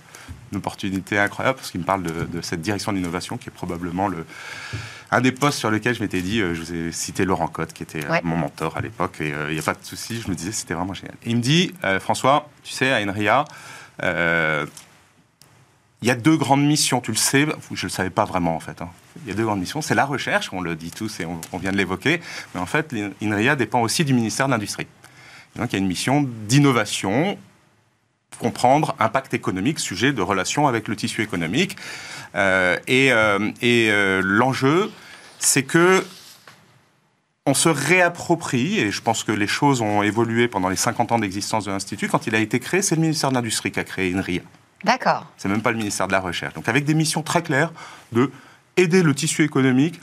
une 0.52 0.58
opportunité 0.58 1.18
incroyable 1.18 1.58
parce 1.58 1.72
qu'il 1.72 1.82
me 1.82 1.86
parle 1.86 2.04
de, 2.04 2.26
de 2.26 2.42
cette 2.42 2.62
direction 2.62 2.94
d'innovation 2.94 3.38
qui 3.38 3.50
est 3.50 3.54
probablement 3.54 4.08
le 4.08 4.26
un 5.12 5.22
des 5.22 5.32
postes 5.32 5.58
sur 5.58 5.72
lequel 5.72 5.96
je 5.96 6.02
m'étais 6.02 6.22
dit, 6.22 6.42
euh, 6.42 6.54
je 6.54 6.62
vous 6.62 6.74
ai 6.74 6.92
cité 6.92 7.26
Laurent 7.26 7.48
Cotte, 7.48 7.74
qui 7.74 7.84
était 7.84 8.06
euh, 8.06 8.20
mon 8.24 8.38
mentor 8.38 8.78
à 8.78 8.82
l'époque, 8.82 9.22
et 9.22 9.34
euh, 9.34 9.48
il 9.50 9.54
n'y 9.54 9.60
a 9.60 9.64
pas 9.64 9.74
de 9.74 9.84
souci, 9.84 10.22
je 10.22 10.30
me 10.30 10.36
disais, 10.36 10.52
c'était 10.52 10.74
vraiment 10.74 10.94
génial. 10.94 11.16
Et 11.24 11.32
il 11.32 11.38
me 11.38 11.42
dit, 11.42 11.74
François, 12.00 12.50
tu 12.64 12.74
sais, 12.74 12.92
à 12.92 13.02
Enria, 13.02 13.46
il 16.02 16.08
y 16.08 16.12
a 16.12 16.16
deux 16.16 16.38
grandes 16.38 16.64
missions, 16.64 17.02
tu 17.02 17.12
le 17.12 17.18
sais, 17.18 17.46
je 17.46 17.74
ne 17.74 17.82
le 17.84 17.90
savais 17.90 18.10
pas 18.10 18.24
vraiment 18.24 18.56
en 18.56 18.60
fait. 18.62 18.82
Hein. 18.82 18.90
Il 19.24 19.30
y 19.30 19.32
a 19.32 19.36
deux 19.36 19.44
grandes 19.44 19.60
missions, 19.60 19.82
c'est 19.82 19.96
la 19.96 20.06
recherche, 20.06 20.50
on 20.54 20.62
le 20.62 20.76
dit 20.76 20.92
tous 20.92 21.20
et 21.20 21.26
on, 21.26 21.58
vient 21.58 21.72
de 21.72 21.78
l'évoquer, 21.78 22.22
mais 22.54 22.62
en 22.62 22.66
fait, 22.66 22.96
INRIA 23.22 23.58
dépend 23.58 23.82
aussi 23.82 24.06
du 24.06 24.14
ministère 24.14 24.46
de 24.46 24.52
l'Industrie. 24.52 24.88
Donc 25.58 25.74
il 25.74 25.74
y 25.74 25.76
a 25.76 25.80
une 25.80 25.88
mission 25.88 26.26
d'innovation, 26.48 27.38
comprendre 28.38 28.96
impact 29.00 29.34
économique, 29.34 29.80
sujet 29.80 30.14
de 30.14 30.22
relation 30.22 30.68
avec 30.68 30.88
le 30.88 30.96
tissu 30.96 31.22
économique. 31.22 31.76
Euh, 32.36 32.78
et, 32.88 33.12
euh, 33.12 33.52
euh, 33.64 34.22
l'enjeu, 34.24 34.92
c'est 35.40 35.64
que 35.64 36.06
on 37.46 37.54
se 37.56 37.70
réapproprie, 37.70 38.80
et 38.80 38.92
je 38.92 39.02
pense 39.02 39.24
que 39.24 39.32
les 39.32 39.48
choses 39.48 39.82
ont 39.82 40.04
évolué 40.04 40.48
pendant 40.48 40.70
les 40.70 40.76
50 40.76 41.12
ans 41.14 41.20
d'existence 41.20 41.66
de 41.66 41.72
l'Institut. 41.72 42.08
Quand 42.08 42.28
il 42.28 42.36
a 42.36 42.40
été 42.40 42.60
créé, 42.60 42.84
c'est 42.84 42.96
le 42.96 43.02
ministère 43.02 43.32
de 43.32 43.36
l'Industrie 43.36 43.72
qui 43.72 43.80
a 43.80 43.84
créé 43.84 44.14
INRIA. 44.14 44.42
D'accord. 44.84 45.26
C'est 45.38 45.50
même 45.50 45.62
pas 45.62 45.72
le 45.72 45.78
ministère 45.78 46.08
de 46.08 46.12
la 46.12 46.20
Recherche. 46.20 46.54
Donc 46.54 46.70
avec 46.70 46.86
des 46.86 46.94
missions 46.94 47.24
très 47.24 47.42
claires 47.42 47.72
de 48.12 48.32
aider 48.78 49.02
le 49.02 49.16
tissu 49.16 49.44
économique 49.44 50.00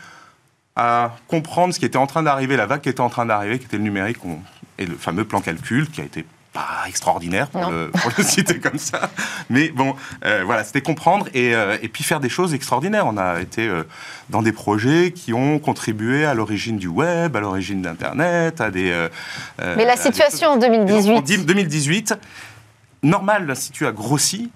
à 0.75 1.17
comprendre 1.29 1.73
ce 1.73 1.79
qui 1.79 1.85
était 1.85 1.97
en 1.97 2.07
train 2.07 2.23
d'arriver, 2.23 2.57
la 2.57 2.67
vague 2.67 2.81
qui 2.81 2.89
était 2.89 3.01
en 3.01 3.09
train 3.09 3.25
d'arriver, 3.25 3.59
qui 3.59 3.67
était 3.67 3.79
le 3.79 3.85
numérique, 3.85 4.19
et 4.79 4.85
le 4.85 4.97
fameux 4.97 5.25
plan 5.25 5.41
calcul 5.41 5.89
qui 5.89 6.01
a 6.01 6.05
été 6.05 6.27
pas 6.57 6.89
extraordinaire 6.89 7.49
pour 7.49 7.69
le, 7.69 7.91
citer 8.25 8.59
comme 8.61 8.79
ça. 8.79 9.11
Mais 9.51 9.69
bon, 9.69 9.95
euh, 10.25 10.43
voilà, 10.47 10.65
c'était 10.65 10.81
comprendre 10.81 11.27
euh, 11.37 11.77
et, 11.83 11.89
puis 11.89 12.03
faire 12.03 12.19
des 12.19 12.31
choses 12.31 12.55
extraordinaires. 12.55 13.07
On 13.07 13.19
a 13.19 13.41
été 13.41 13.69
euh, 13.69 13.85
dans 14.31 14.41
des 14.41 14.53
projets 14.53 15.13
qui 15.13 15.35
ont 15.35 15.59
contribué 15.59 16.25
à 16.25 16.33
l'origine 16.33 16.79
du 16.79 16.89
web, 16.89 17.37
à 17.37 17.41
l'origine 17.41 17.83
d'Internet, 17.83 18.63
à 18.63 18.71
des. 18.71 19.09
Mais 19.59 19.85
la 19.85 19.97
situation 19.97 20.51
en 20.51 20.57
2018. 20.57 21.11
En 21.11 21.21
2018, 21.21 22.15
normal, 23.03 23.47
l'Institut 23.47 23.87
a 23.87 23.93
grossi 23.93 24.51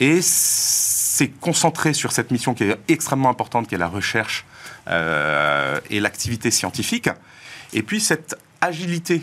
et 0.00 0.20
s'est 0.20 1.32
concentré 1.40 1.94
sur 1.94 2.12
cette 2.12 2.30
mission 2.30 2.52
qui 2.52 2.64
est 2.64 2.76
extrêmement 2.88 3.30
importante, 3.30 3.68
qui 3.68 3.74
est 3.74 3.78
la 3.78 3.88
recherche 3.88 4.44
et 4.86 6.00
l'activité 6.00 6.50
scientifique. 6.50 7.08
Et 7.72 7.82
puis 7.82 8.00
cette 8.00 8.36
agilité 8.60 9.22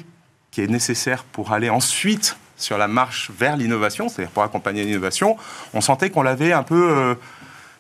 qui 0.56 0.62
est 0.62 0.68
nécessaire 0.68 1.25
pour 1.25 1.52
aller 1.52 1.69
ensuite 1.69 2.38
sur 2.56 2.78
la 2.78 2.88
marche 2.88 3.30
vers 3.38 3.57
l'innovation, 3.57 4.07
c'est-à-dire 4.07 4.31
pour 4.31 4.42
accompagner 4.42 4.86
l'innovation, 4.86 5.36
on 5.74 5.81
sentait 5.81 6.10
qu'on 6.10 6.24
l'avait 6.24 6.54
un 6.54 6.63
peu 6.63 6.92
euh, 6.92 7.16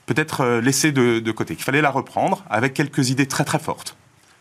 peut-être 0.07 0.41
euh, 0.41 0.59
laissé 0.59 0.91
de, 0.91 1.31
côté, 1.31 1.55
qu'il 1.55 1.63
fallait 1.63 1.79
la 1.79 1.89
reprendre 1.89 2.43
avec 2.49 2.73
quelques 2.73 3.11
idées 3.11 3.27
très 3.27 3.45
très 3.45 3.59
fortes. 3.59 3.95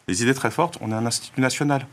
Les 0.08 0.24
idées 0.24 0.34
très 0.34 0.50
fortes, 0.50 0.78
on 0.80 0.90
est 0.90 0.94
un 0.94 1.06
institut 1.06 1.40
national. 1.40 1.86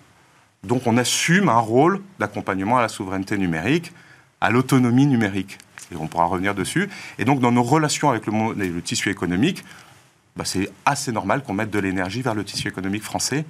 Donc 0.64 0.88
on 0.88 0.98
assume 0.98 1.48
un 1.48 1.60
rôle 1.60 2.02
d'accompagnement 2.18 2.80
à 2.80 2.82
la 2.82 2.88
souveraineté 2.88 3.38
numérique, 3.38 3.94
à 4.42 4.50
l'autonomie 4.50 5.06
numérique. 5.06 5.60
Et 5.92 5.96
on 5.96 6.08
pourra 6.08 6.26
revenir 6.26 6.56
dessus. 6.56 6.90
Et 7.20 7.24
donc 7.24 7.40
dans 7.40 7.52
nos 7.52 7.62
relations 7.62 8.10
avec 8.10 8.26
le, 8.26 8.82
tissu 8.82 9.12
économique, 9.12 9.64
bah, 10.36 10.44
c'est 10.44 10.72
assez 10.88 11.12
normal 11.12 11.44
qu'on 11.44 11.54
mette 11.54 11.70
de 11.70 11.78
l'énergie 11.78 12.24
vers 12.24 12.34
le 12.34 12.44
tissu 12.44 12.68
économique 12.68 13.04
français, 13.04 13.46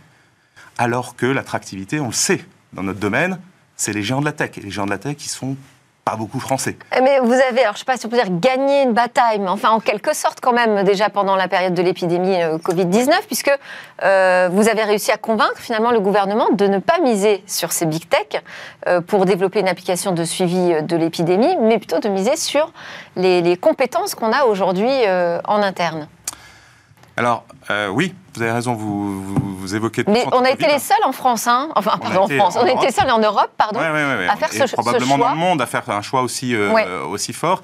alors 0.77 1.15
que 1.15 1.25
l'attractivité, 1.25 2.01
on 2.01 2.07
le 2.07 2.11
sait, 2.11 2.43
dans 2.73 2.83
notre 2.83 2.99
domaine, 2.99 3.39
c'est 3.75 3.93
les 3.93 4.03
géants 4.03 4.21
de 4.21 4.25
la 4.25 4.31
tech. 4.31 4.51
Les 4.57 4.69
géants 4.69 4.85
de 4.85 4.91
la 4.91 4.97
tech, 4.97 5.15
ils 5.19 5.29
sont 5.29 5.55
pas 6.03 6.15
beaucoup 6.15 6.39
français. 6.39 6.77
Eh, 6.97 7.01
mais 7.01 7.19
vous 7.19 7.33
avez, 7.33 7.61
alors 7.61 7.75
je 7.75 7.79
sais 7.79 7.85
pas 7.85 7.95
si 7.95 8.05
on 8.05 8.09
peut 8.09 8.17
dire 8.17 8.29
gagné 8.29 8.83
une 8.83 8.93
bataille, 8.93 9.39
mais 9.39 9.49
enfin 9.49 9.69
en 9.69 9.79
quelque 9.79 10.15
sorte 10.15 10.39
quand 10.41 10.53
même 10.53 10.83
déjà 10.83 11.09
pendant 11.09 11.35
la 11.35 11.47
période 11.47 11.75
de 11.75 11.81
l'épidémie 11.81 12.41
euh, 12.41 12.57
Covid-19, 12.57 13.11
puisque 13.27 13.51
euh, 14.03 14.49
vous 14.51 14.67
avez 14.67 14.83
réussi 14.83 15.11
à 15.11 15.17
convaincre 15.17 15.57
finalement 15.59 15.91
le 15.91 15.99
gouvernement 15.99 16.49
de 16.51 16.65
ne 16.65 16.79
pas 16.79 16.99
miser 16.99 17.43
sur 17.45 17.71
ces 17.71 17.85
big 17.85 18.09
tech 18.09 18.41
euh, 18.87 19.01
pour 19.01 19.25
développer 19.25 19.59
une 19.59 19.67
application 19.67 20.11
de 20.11 20.23
suivi 20.23 20.81
de 20.81 20.95
l'épidémie, 20.95 21.55
mais 21.61 21.77
plutôt 21.77 21.99
de 21.99 22.09
miser 22.09 22.35
sur 22.35 22.71
les 23.15 23.57
compétences 23.57 24.15
qu'on 24.15 24.31
a 24.31 24.45
aujourd'hui 24.45 24.89
en 25.45 25.61
interne. 25.61 26.07
Alors 27.21 27.43
oui, 27.93 28.13
vous 28.35 28.41
avez 28.41 28.51
raison, 28.51 28.73
vous, 28.73 29.21
vous, 29.57 29.75
évoquez. 29.75 30.03
Mais 30.07 30.25
on 30.31 30.43
a 30.43 30.49
été 30.49 30.65
les 30.67 30.79
seuls 30.79 31.03
en 31.05 31.11
France, 31.11 31.47
hein 31.47 31.69
enfin, 31.75 31.97
pardon, 31.97 32.23
en 32.23 32.27
France, 32.27 32.57
on 32.59 32.65
a 32.65 32.71
été 32.71 32.91
seuls 32.91 33.09
en 33.09 33.19
Europe, 33.19 33.51
pardon, 33.57 33.79
à 33.79 34.35
faire 34.35 34.51
ce, 34.51 34.73
probablement 34.73 35.17
choix. 35.17 35.27
dans 35.27 35.33
le 35.33 35.37
monde, 35.37 35.61
à 35.61 35.65
faire 35.65 35.89
un 35.89 36.01
choix 36.01 36.21
aussi, 36.21 36.55
euh, 36.55 37.05
aussi 37.05 37.33
fort. 37.33 37.61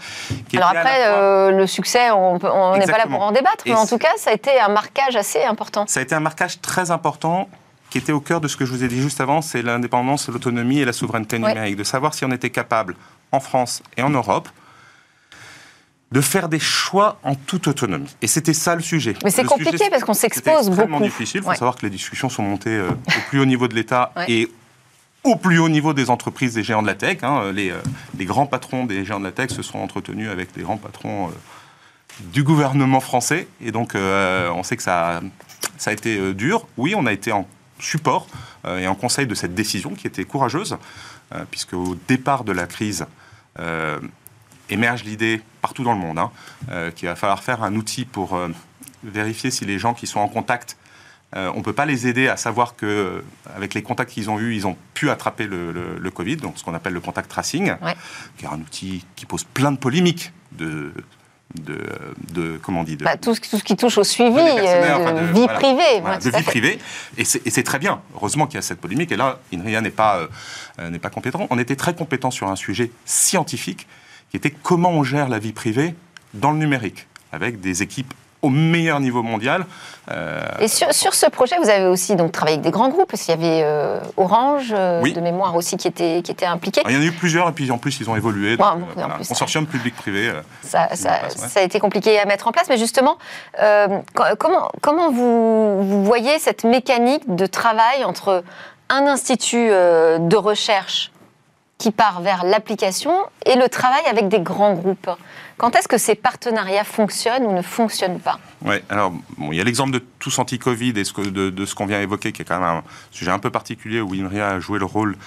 Alors 0.53 0.69
après, 0.69 1.07
euh, 1.07 1.51
le 1.51 1.67
succès, 1.67 2.11
on 2.11 2.37
n'est 2.77 2.85
pas 2.85 2.97
là 2.97 3.07
pour 3.07 3.21
en 3.21 3.31
débattre, 3.31 3.63
mais 3.65 3.73
en 3.73 3.87
tout 3.87 3.97
cas, 3.97 4.11
ça 4.17 4.31
a 4.31 4.33
été 4.33 4.59
un 4.59 4.69
marquage 4.69 5.15
assez 5.15 5.43
important. 5.43 5.85
Ça 5.87 5.99
a 5.99 6.03
été 6.03 6.15
un 6.15 6.19
marquage 6.19 6.61
très 6.61 6.91
important 6.91 7.49
qui 7.89 7.97
était 7.97 8.11
au 8.11 8.19
cœur 8.19 8.41
de 8.41 8.49
ce 8.49 8.57
que 8.57 8.65
je 8.65 8.71
vous 8.71 8.83
ai 8.83 8.89
dit 8.89 9.01
juste 9.01 9.21
avant, 9.21 9.41
c'est 9.41 9.61
l'indépendance, 9.61 10.27
l'autonomie 10.27 10.79
et 10.79 10.85
la 10.85 10.91
souveraineté 10.91 11.39
numérique, 11.39 11.77
de 11.77 11.85
savoir 11.85 12.13
si 12.13 12.25
on 12.25 12.31
était 12.31 12.49
capable, 12.49 12.95
en 13.31 13.39
France 13.39 13.81
et 13.95 14.03
en 14.03 14.09
Europe, 14.09 14.49
de 16.11 16.21
faire 16.21 16.47
des 16.47 16.59
choix 16.59 17.19
en 17.23 17.35
toute 17.35 17.67
autonomie. 17.67 18.15
Et 18.21 18.27
c'était 18.27 18.53
ça 18.53 18.75
le 18.75 18.81
sujet. 18.81 19.13
Mais 19.23 19.31
c'est 19.31 19.43
compliqué 19.43 19.89
parce 19.89 20.03
qu'on 20.03 20.13
s'expose 20.13 20.45
beaucoup. 20.45 20.63
C'est 20.63 20.71
extrêmement 20.71 21.01
difficile. 21.01 21.41
Il 21.41 21.43
faut 21.43 21.53
savoir 21.53 21.75
que 21.75 21.85
les 21.85 21.89
discussions 21.89 22.29
sont 22.29 22.43
montées 22.43 22.69
euh, 22.69 22.89
au 22.91 23.29
plus 23.29 23.39
haut 23.39 23.45
niveau 23.45 23.67
de 23.67 23.75
l'État 23.75 24.13
et 24.27 24.49
au 25.23 25.35
plus 25.35 25.59
haut 25.59 25.67
niveau 25.67 25.93
des 25.93 26.09
entreprises 26.09 26.53
des 26.53 26.63
géants 26.63 26.81
de 26.81 26.87
la 26.87 26.95
tech. 26.95 27.17
Hein. 27.23 27.51
Les, 27.51 27.71
euh, 27.71 27.81
les, 28.17 28.23
grands 28.23 28.45
patrons 28.45 28.85
des 28.85 29.03
géants 29.03 29.19
de 29.19 29.25
la 29.25 29.33
tech 29.33 29.51
se 29.51 29.61
sont 29.61 29.79
entretenus 29.79 30.29
avec 30.29 30.55
les 30.55 30.63
grands 30.63 30.77
patrons 30.77 31.27
euh, 31.27 31.31
du 32.31 32.43
gouvernement 32.43 33.01
français. 33.01 33.47
Et 33.59 33.71
donc, 33.71 33.93
on 33.93 34.63
sait 34.63 34.77
que 34.77 34.81
ça, 34.81 35.21
ça 35.77 35.91
a 35.91 35.93
été 35.93 36.33
dur. 36.33 36.65
Oui, 36.77 36.95
on 36.95 37.05
a 37.05 37.13
été 37.13 37.31
en 37.31 37.47
support 37.77 38.27
et 38.67 38.87
en 38.87 38.95
conseil 38.95 39.27
de 39.27 39.35
cette 39.35 39.53
décision 39.53 39.91
qui 39.91 40.07
était 40.07 40.23
courageuse, 40.23 40.77
puisque 41.51 41.73
au 41.73 41.95
départ 42.07 42.43
de 42.43 42.53
la 42.53 42.65
crise, 42.65 43.05
émerge 44.69 45.03
l'idée 45.03 45.41
partout 45.61 45.83
dans 45.83 45.93
le 45.93 45.99
monde 45.99 46.19
hein, 46.19 46.31
qu'il 46.95 47.07
va 47.07 47.15
falloir 47.15 47.43
faire 47.43 47.63
un 47.63 47.75
outil 47.75 48.05
pour 48.05 48.39
vérifier 49.03 49.51
si 49.51 49.65
les 49.65 49.79
gens 49.79 49.93
qui 49.93 50.07
sont 50.07 50.19
en 50.19 50.27
contact 50.27 50.77
on 51.33 51.57
ne 51.57 51.61
peut 51.61 51.73
pas 51.73 51.85
les 51.85 52.07
aider 52.07 52.29
à 52.29 52.37
savoir 52.37 52.75
que, 52.75 53.23
avec 53.53 53.73
les 53.73 53.83
contacts 53.83 54.11
qu'ils 54.11 54.29
ont 54.29 54.39
eus, 54.39 54.55
ils 54.55 54.65
ont 54.65 54.77
pu 54.93 55.09
attraper 55.09 55.45
le, 55.45 56.09
Covid, 56.09 56.37
donc 56.37 56.57
ce 56.57 56.63
qu'on 56.63 56.73
appelle 56.73 56.93
le 56.93 57.01
contact 57.01 57.29
tracing, 57.29 57.73
qui 58.37 58.45
est 58.45 58.47
un 58.47 58.59
outil 58.59 59.05
qui 59.15 59.25
pose 59.25 59.43
plein 59.43 59.71
de 59.71 59.77
polémiques 59.77 60.31
de 60.53 60.93
de, 61.55 61.79
de, 62.33 62.59
comment 62.61 62.81
on 62.81 62.83
dit 62.83 62.97
de, 62.97 63.03
bah, 63.03 63.17
tout, 63.17 63.33
ce, 63.33 63.41
tout, 63.41 63.57
ce, 63.57 63.63
qui 63.63 63.75
touche 63.75 63.97
au 63.97 64.03
suivi, 64.03 64.33
de, 64.33 65.33
vie 65.33 65.47
privée. 65.47 66.01
de 66.01 66.37
vie 66.37 66.43
privée. 66.43 66.79
Et 67.17 67.23
c'est 67.25 67.63
très 67.63 67.79
bien. 67.79 68.01
Heureusement 68.15 68.47
qu'il 68.47 68.55
y 68.55 68.59
a 68.59 68.61
cette 68.61 68.81
polémique. 68.81 69.11
Et 69.11 69.17
là, 69.17 69.39
INRIA 69.53 69.81
n'est 69.81 69.89
pas, 69.89 70.27
euh, 70.79 70.89
n'est 70.89 70.99
pas 70.99 71.09
compétent. 71.09 71.47
On 71.49 71.59
était 71.59 71.75
très 71.75 71.95
compétent 71.95 72.31
sur 72.31 72.47
un 72.47 72.55
sujet 72.55 72.91
scientifique 73.05 73.87
qui 74.29 74.37
était 74.37 74.51
comment 74.51 74.89
on 74.89 75.03
gère 75.03 75.29
la 75.29 75.39
vie 75.39 75.53
privée 75.53 75.95
dans 76.33 76.51
le 76.51 76.57
numérique, 76.57 77.07
avec 77.31 77.59
des 77.59 77.83
équipes 77.83 78.13
au 78.41 78.49
meilleur 78.49 78.99
niveau 78.99 79.23
mondial. 79.23 79.65
Euh, 80.11 80.41
et 80.59 80.67
sur, 80.67 80.93
sur, 80.93 81.13
ce 81.13 81.25
projet, 81.25 81.55
vous 81.61 81.69
avez 81.69 81.85
aussi 81.85 82.15
donc 82.15 82.31
travaillé 82.31 82.55
avec 82.55 82.63
des 82.63 82.71
grands 82.71 82.89
groupes, 82.89 83.09
parce 83.09 83.23
qu'il 83.23 83.35
y 83.35 83.37
avait 83.37 83.61
euh, 83.63 83.99
Orange, 84.15 84.73
euh, 84.73 85.01
de 85.01 85.19
mémoire 85.19 85.55
aussi, 85.55 85.75
qui 85.75 85.87
était, 85.87 86.21
qui 86.23 86.31
était 86.31 86.45
impliqué. 86.45 86.81
il 86.87 86.95
y 86.95 86.97
en 86.97 87.01
a 87.01 87.05
eu 87.05 87.11
plusieurs, 87.11 87.49
et 87.49 87.51
puis 87.51 87.69
en 87.71 87.77
plus, 87.77 87.99
ils 87.99 88.09
ont 88.09 88.15
évolué. 88.15 88.57
Donc, 88.57 88.67
consortium 89.27 89.65
public-privé. 89.65 90.31
Ça, 90.61 90.89
ça, 90.95 91.29
ça, 91.29 91.59
a 91.59 91.63
été 91.63 91.79
compliqué 91.79 92.19
à 92.19 92.25
mettre 92.25 92.47
en 92.47 92.51
place, 92.51 92.67
mais 92.69 92.77
justement, 92.77 93.17
comment, 94.13 94.69
comment 94.81 95.11
vous, 95.11 95.83
vous 95.83 96.03
voyez 96.03 96.39
cette 96.39 96.63
mécanique 96.63 97.35
de 97.35 97.45
travail 97.45 98.05
entre 98.05 98.43
un 98.89 99.07
institut 99.07 99.67
de 99.67 100.35
recherche 100.35 101.11
qui 101.77 101.91
part 101.91 102.21
vers 102.21 102.43
l'application 102.43 103.13
et 103.45 103.55
le 103.55 103.69
travail 103.69 104.01
avec 104.09 104.27
des 104.27 104.39
grands 104.39 104.73
groupes. 104.73 105.09
Quand 105.57 105.75
est-ce 105.75 105.87
que 105.87 105.97
ces 105.97 106.15
partenariats 106.15 106.83
fonctionnent 106.83 107.45
ou 107.45 107.53
ne 107.53 107.61
fonctionnent 107.61 108.19
pas 108.19 108.39
Oui, 108.63 108.75
alors 108.89 109.13
il 109.39 109.55
y 109.55 109.61
a 109.61 109.63
l'exemple 109.63 109.91
de 109.91 110.03
tous 110.19 110.37
anti-Covid 110.39 110.89
et 110.89 111.03
de, 111.03 111.65
ce 111.65 111.75
qu'on 111.75 111.85
vient 111.85 112.01
évoquer, 112.01 112.31
qui 112.31 112.41
est 112.41 112.45
quand 112.45 112.59
même 112.59 112.67
un 112.67 112.83
sujet 113.11 113.31
un 113.31 113.39
peu 113.39 113.49
particulier 113.49 114.01
où 114.01 114.13
INRIA 114.13 114.49
a 114.49 114.59
joué 114.59 114.79
le 114.79 114.85
rôle 114.85 115.17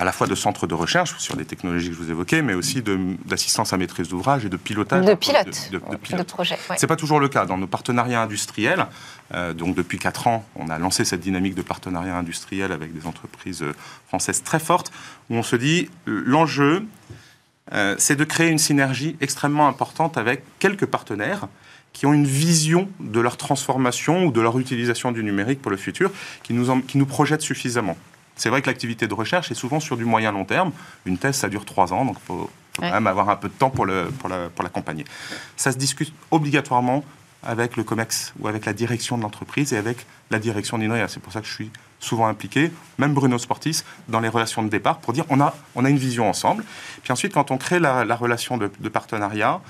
à 0.00 0.04
la 0.04 0.12
fois 0.12 0.26
de 0.26 0.34
centre 0.34 0.66
de 0.66 0.72
recherche 0.72 1.14
sur 1.18 1.36
les 1.36 1.44
technologies 1.44 1.90
que 1.90 1.94
je 1.94 1.98
vous 1.98 2.10
évoquais, 2.10 2.40
mais 2.40 2.54
aussi 2.54 2.82
d'assistance 2.82 3.74
à 3.74 3.76
maîtrise 3.76 4.08
d'ouvrage 4.08 4.46
et 4.46 4.48
de 4.48 4.56
pilotage. 4.56 5.04
De 5.04 5.12
pilote. 5.12 5.70
De, 5.70 5.78
de, 5.78 6.16
de 6.16 6.22
projet. 6.22 6.58
C'est 6.78 6.86
pas 6.86 6.96
toujours 6.96 7.20
le 7.20 7.28
cas. 7.28 7.44
Dans 7.44 7.58
nos 7.58 7.66
partenariats 7.66 8.22
industriels. 8.22 8.86
Euh, 9.34 9.52
donc 9.52 9.76
depuis 9.76 9.98
4 9.98 10.26
ans, 10.26 10.44
on 10.56 10.70
a 10.70 10.78
lancé 10.78 11.04
cette 11.04 11.20
dynamique 11.20 11.54
de 11.54 11.60
partenariat 11.60 12.16
industriel 12.16 12.72
avec 12.72 12.94
des 12.94 13.06
entreprises 13.06 13.62
euh, 13.62 13.74
françaises 14.08 14.42
très 14.42 14.58
fortes, 14.58 14.90
où 15.30 15.36
on 15.36 15.42
se 15.42 15.56
dit 15.56 15.88
l'enjeu, 16.06 16.84
euh, 17.72 17.94
c'est 17.98 18.16
de 18.16 18.24
créer 18.24 18.50
une 18.50 18.58
synergie 18.58 19.16
extrêmement 19.20 19.68
importante 19.68 20.18
avec 20.18 20.42
quelques 20.58 20.86
partenaires 20.86 21.48
qui 21.92 22.06
ont 22.06 22.12
une 22.12 22.26
vision 22.26 22.88
de 23.00 23.20
leur 23.20 23.36
transformation 23.36 24.26
ou 24.26 24.32
de 24.32 24.40
leur 24.40 24.58
utilisation 24.58 25.12
du 25.12 25.24
numérique 25.24 25.62
pour 25.62 25.70
le 25.70 25.76
futur, 25.76 26.10
qui 26.42 26.52
nous, 26.52 26.80
qui 26.82 26.98
nous 26.98 27.06
projettent 27.06 27.40
suffisamment. 27.40 27.96
C'est 28.36 28.48
vrai 28.48 28.62
que 28.62 28.68
l'activité 28.68 29.06
de 29.06 29.14
recherche 29.14 29.50
est 29.50 29.54
souvent 29.54 29.80
sur 29.80 29.96
du 29.96 30.04
moyen 30.04 30.32
long 30.32 30.44
terme. 30.44 30.72
Une 31.04 31.18
thèse, 31.18 31.36
ça 31.36 31.48
dure 31.48 31.64
trois 31.64 31.92
ans, 31.92 32.04
donc 32.04 32.16
il 32.22 32.26
faut, 32.26 32.50
quand 32.76 32.90
même 32.90 33.06
avoir 33.06 33.28
un 33.28 33.36
peu 33.36 33.48
de 33.48 33.54
temps 33.54 33.70
pour 33.70 33.86
l'accompagner. 33.86 35.04
Pour 35.04 35.12
ça 35.56 35.72
se 35.72 35.76
discute 35.76 36.12
obligatoirement 36.30 37.04
avec 37.42 37.76
le 37.76 37.84
COMEX 37.84 38.32
ou 38.38 38.48
avec 38.48 38.66
la 38.66 38.72
direction 38.72 39.18
de 39.18 39.22
l'entreprise 39.22 39.72
et 39.72 39.76
avec 39.76 40.06
la 40.30 40.38
direction 40.38 40.78
d'INRIA. 40.78 41.08
C'est 41.08 41.20
pour 41.20 41.32
ça 41.32 41.40
que 41.40 41.46
je 41.46 41.52
suis 41.52 41.70
souvent 42.00 42.26
impliqué, 42.26 42.72
même 42.98 43.14
Bruno 43.14 43.38
Sportis, 43.38 43.82
dans 44.08 44.20
les 44.20 44.28
relations 44.28 44.62
de 44.62 44.68
départ 44.68 44.98
pour 44.98 45.12
dire 45.12 45.24
on 45.28 45.40
a, 45.40 45.54
on 45.74 45.84
a 45.84 45.90
une 45.90 45.98
vision 45.98 46.28
ensemble. 46.28 46.64
Puis 47.02 47.12
ensuite, 47.12 47.32
quand 47.32 47.50
on 47.50 47.58
crée 47.58 47.78
la, 47.78 48.16
relation 48.16 48.56
de, 48.56 48.88
partenariat, 48.88 49.60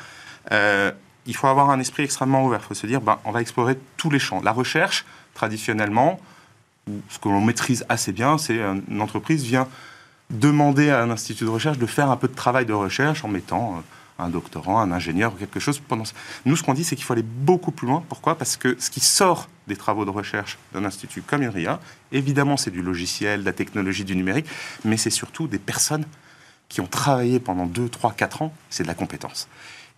euh, 0.52 0.92
il 1.26 1.36
faut 1.36 1.48
avoir 1.48 1.70
un 1.70 1.80
esprit 1.80 2.04
extrêmement 2.04 2.44
ouvert. 2.44 2.60
Il 2.62 2.68
faut 2.68 2.74
se 2.74 2.86
dire 2.86 3.00
ben, 3.00 3.18
on 3.24 3.32
va 3.32 3.40
explorer 3.40 3.78
tous 3.96 4.10
les 4.10 4.18
champs. 4.18 4.40
La 4.42 4.52
recherche, 4.52 5.04
traditionnellement, 5.34 6.20
ce 7.08 7.18
que 7.18 7.28
l'on 7.28 7.40
maîtrise 7.40 7.84
assez 7.88 8.12
bien, 8.12 8.38
c'est 8.38 8.58
une 8.88 9.02
entreprise 9.02 9.44
vient 9.44 9.68
demander 10.30 10.90
à 10.90 11.02
un 11.02 11.10
institut 11.10 11.44
de 11.44 11.50
recherche 11.50 11.78
de 11.78 11.86
faire 11.86 12.10
un 12.10 12.16
peu 12.16 12.28
de 12.28 12.34
travail 12.34 12.64
de 12.64 12.72
recherche 12.72 13.24
en 13.24 13.28
mettant 13.28 13.76
euh, 13.76 14.24
un 14.24 14.28
doctorant, 14.28 14.78
un 14.78 14.92
ingénieur 14.92 15.32
ou 15.34 15.36
quelque 15.36 15.60
chose. 15.60 15.82
Nous, 16.44 16.56
ce 16.56 16.62
qu'on 16.62 16.74
dit, 16.74 16.84
c'est 16.84 16.96
qu'il 16.96 17.04
faut 17.04 17.14
aller 17.14 17.24
beaucoup 17.24 17.72
plus 17.72 17.88
loin. 17.88 18.02
Pourquoi? 18.08 18.38
Parce 18.38 18.56
que 18.56 18.76
ce 18.78 18.90
qui 18.90 19.00
sort 19.00 19.48
des 19.70 19.76
travaux 19.76 20.04
de 20.04 20.10
recherche 20.10 20.58
d'un 20.74 20.84
institut 20.84 21.22
comme 21.22 21.42
INRIA, 21.42 21.80
évidemment, 22.12 22.56
c'est 22.56 22.70
du 22.70 22.82
logiciel, 22.82 23.40
de 23.40 23.46
la 23.46 23.52
technologie, 23.52 24.04
du 24.04 24.14
numérique, 24.14 24.46
mais 24.84 24.96
c'est 24.96 25.10
surtout 25.10 25.48
des 25.48 25.58
personnes 25.58 26.04
qui 26.68 26.80
ont 26.80 26.86
travaillé 26.86 27.40
pendant 27.40 27.66
2, 27.66 27.88
3, 27.88 28.12
4 28.12 28.42
ans, 28.42 28.54
c'est 28.68 28.82
de 28.82 28.88
la 28.88 28.94
compétence. 28.94 29.48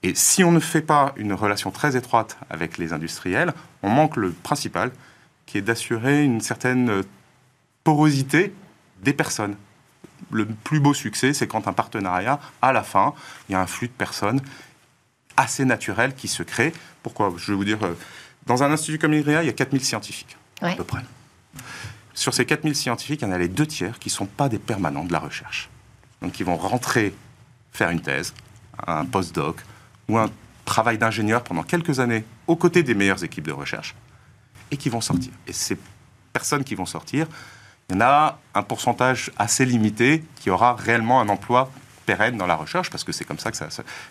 Et 0.02 0.14
si 0.14 0.42
on 0.42 0.52
ne 0.52 0.60
fait 0.60 0.80
pas 0.82 1.12
une 1.16 1.32
relation 1.32 1.70
très 1.70 1.96
étroite 1.96 2.36
avec 2.50 2.78
les 2.78 2.92
industriels, 2.92 3.52
on 3.82 3.90
manque 3.90 4.16
le 4.16 4.30
principal, 4.30 4.90
qui 5.46 5.58
est 5.58 5.62
d'assurer 5.62 6.24
une 6.24 6.40
certaine 6.40 7.02
porosité 7.84 8.52
des 9.02 9.12
personnes 9.12 9.56
le 10.30 10.46
plus 10.46 10.80
beau 10.80 10.94
succès, 10.94 11.32
c'est 11.32 11.46
quand 11.46 11.68
un 11.68 11.72
partenariat, 11.72 12.40
à 12.62 12.72
la 12.72 12.82
fin, 12.82 13.14
il 13.48 13.52
y 13.52 13.54
a 13.54 13.60
un 13.60 13.66
flux 13.66 13.88
de 13.88 13.92
personnes 13.92 14.40
assez 15.36 15.64
naturel 15.64 16.14
qui 16.14 16.28
se 16.28 16.42
crée. 16.42 16.72
Pourquoi? 17.02 17.32
Je 17.36 17.52
vais 17.52 17.56
vous 17.56 17.64
dire, 17.64 17.82
euh, 17.82 17.94
dans 18.46 18.62
un 18.62 18.70
institut 18.72 18.99
comme 18.99 19.12
l'IRIA, 19.12 19.42
il 19.42 19.46
y 19.46 19.50
a 19.50 19.52
4000 19.52 19.84
scientifiques, 19.84 20.37
à 20.61 20.75
peu 20.75 20.84
près. 20.84 21.02
Sur 22.14 22.34
ces 22.34 22.44
4000 22.44 22.75
scientifiques, 22.75 23.22
il 23.22 23.25
y 23.25 23.28
en 23.28 23.32
a 23.32 23.38
les 23.38 23.49
deux 23.49 23.66
tiers 23.66 23.99
qui 23.99 24.08
ne 24.08 24.12
sont 24.12 24.26
pas 24.26 24.49
des 24.49 24.58
permanents 24.58 25.04
de 25.04 25.12
la 25.12 25.18
recherche. 25.18 25.70
Donc, 26.20 26.38
ils 26.40 26.46
vont 26.46 26.56
rentrer 26.56 27.14
faire 27.72 27.90
une 27.90 28.00
thèse, 28.00 28.34
un 28.87 29.04
postdoc 29.04 29.56
ou 30.08 30.18
un 30.18 30.30
travail 30.64 30.99
d'ingénieur 30.99 31.42
pendant 31.42 31.62
quelques 31.62 32.00
années 32.00 32.25
aux 32.46 32.56
côtés 32.56 32.82
des 32.82 32.94
meilleures 32.94 33.25
équipes 33.25 33.46
de 33.46 33.52
recherche 33.52 33.94
et 34.70 34.76
qui 34.76 34.88
vont 34.88 35.00
sortir. 35.00 35.32
Et 35.46 35.52
ces 35.52 35.78
personnes 36.32 36.64
qui 36.64 36.75
vont 36.75 36.87
sortir, 36.87 37.26
il 37.88 37.94
y 37.94 37.99
en 37.99 38.02
a 38.02 38.38
un 38.54 38.62
pourcentage 38.62 39.30
assez 39.38 39.64
limité 39.64 40.25
qui 40.37 40.50
aura 40.50 40.75
réellement 40.75 41.20
un 41.20 41.28
emploi 41.28 41.70
pérenne 42.06 42.37
dans 42.37 42.46
la 42.46 42.56
recherche, 42.56 42.90
parce 42.90 43.04
que 43.04 43.12
c'est 43.12 43.25
comme 43.25 43.38
ça 43.38 43.50
que 43.50 43.56
ça, 43.56 43.68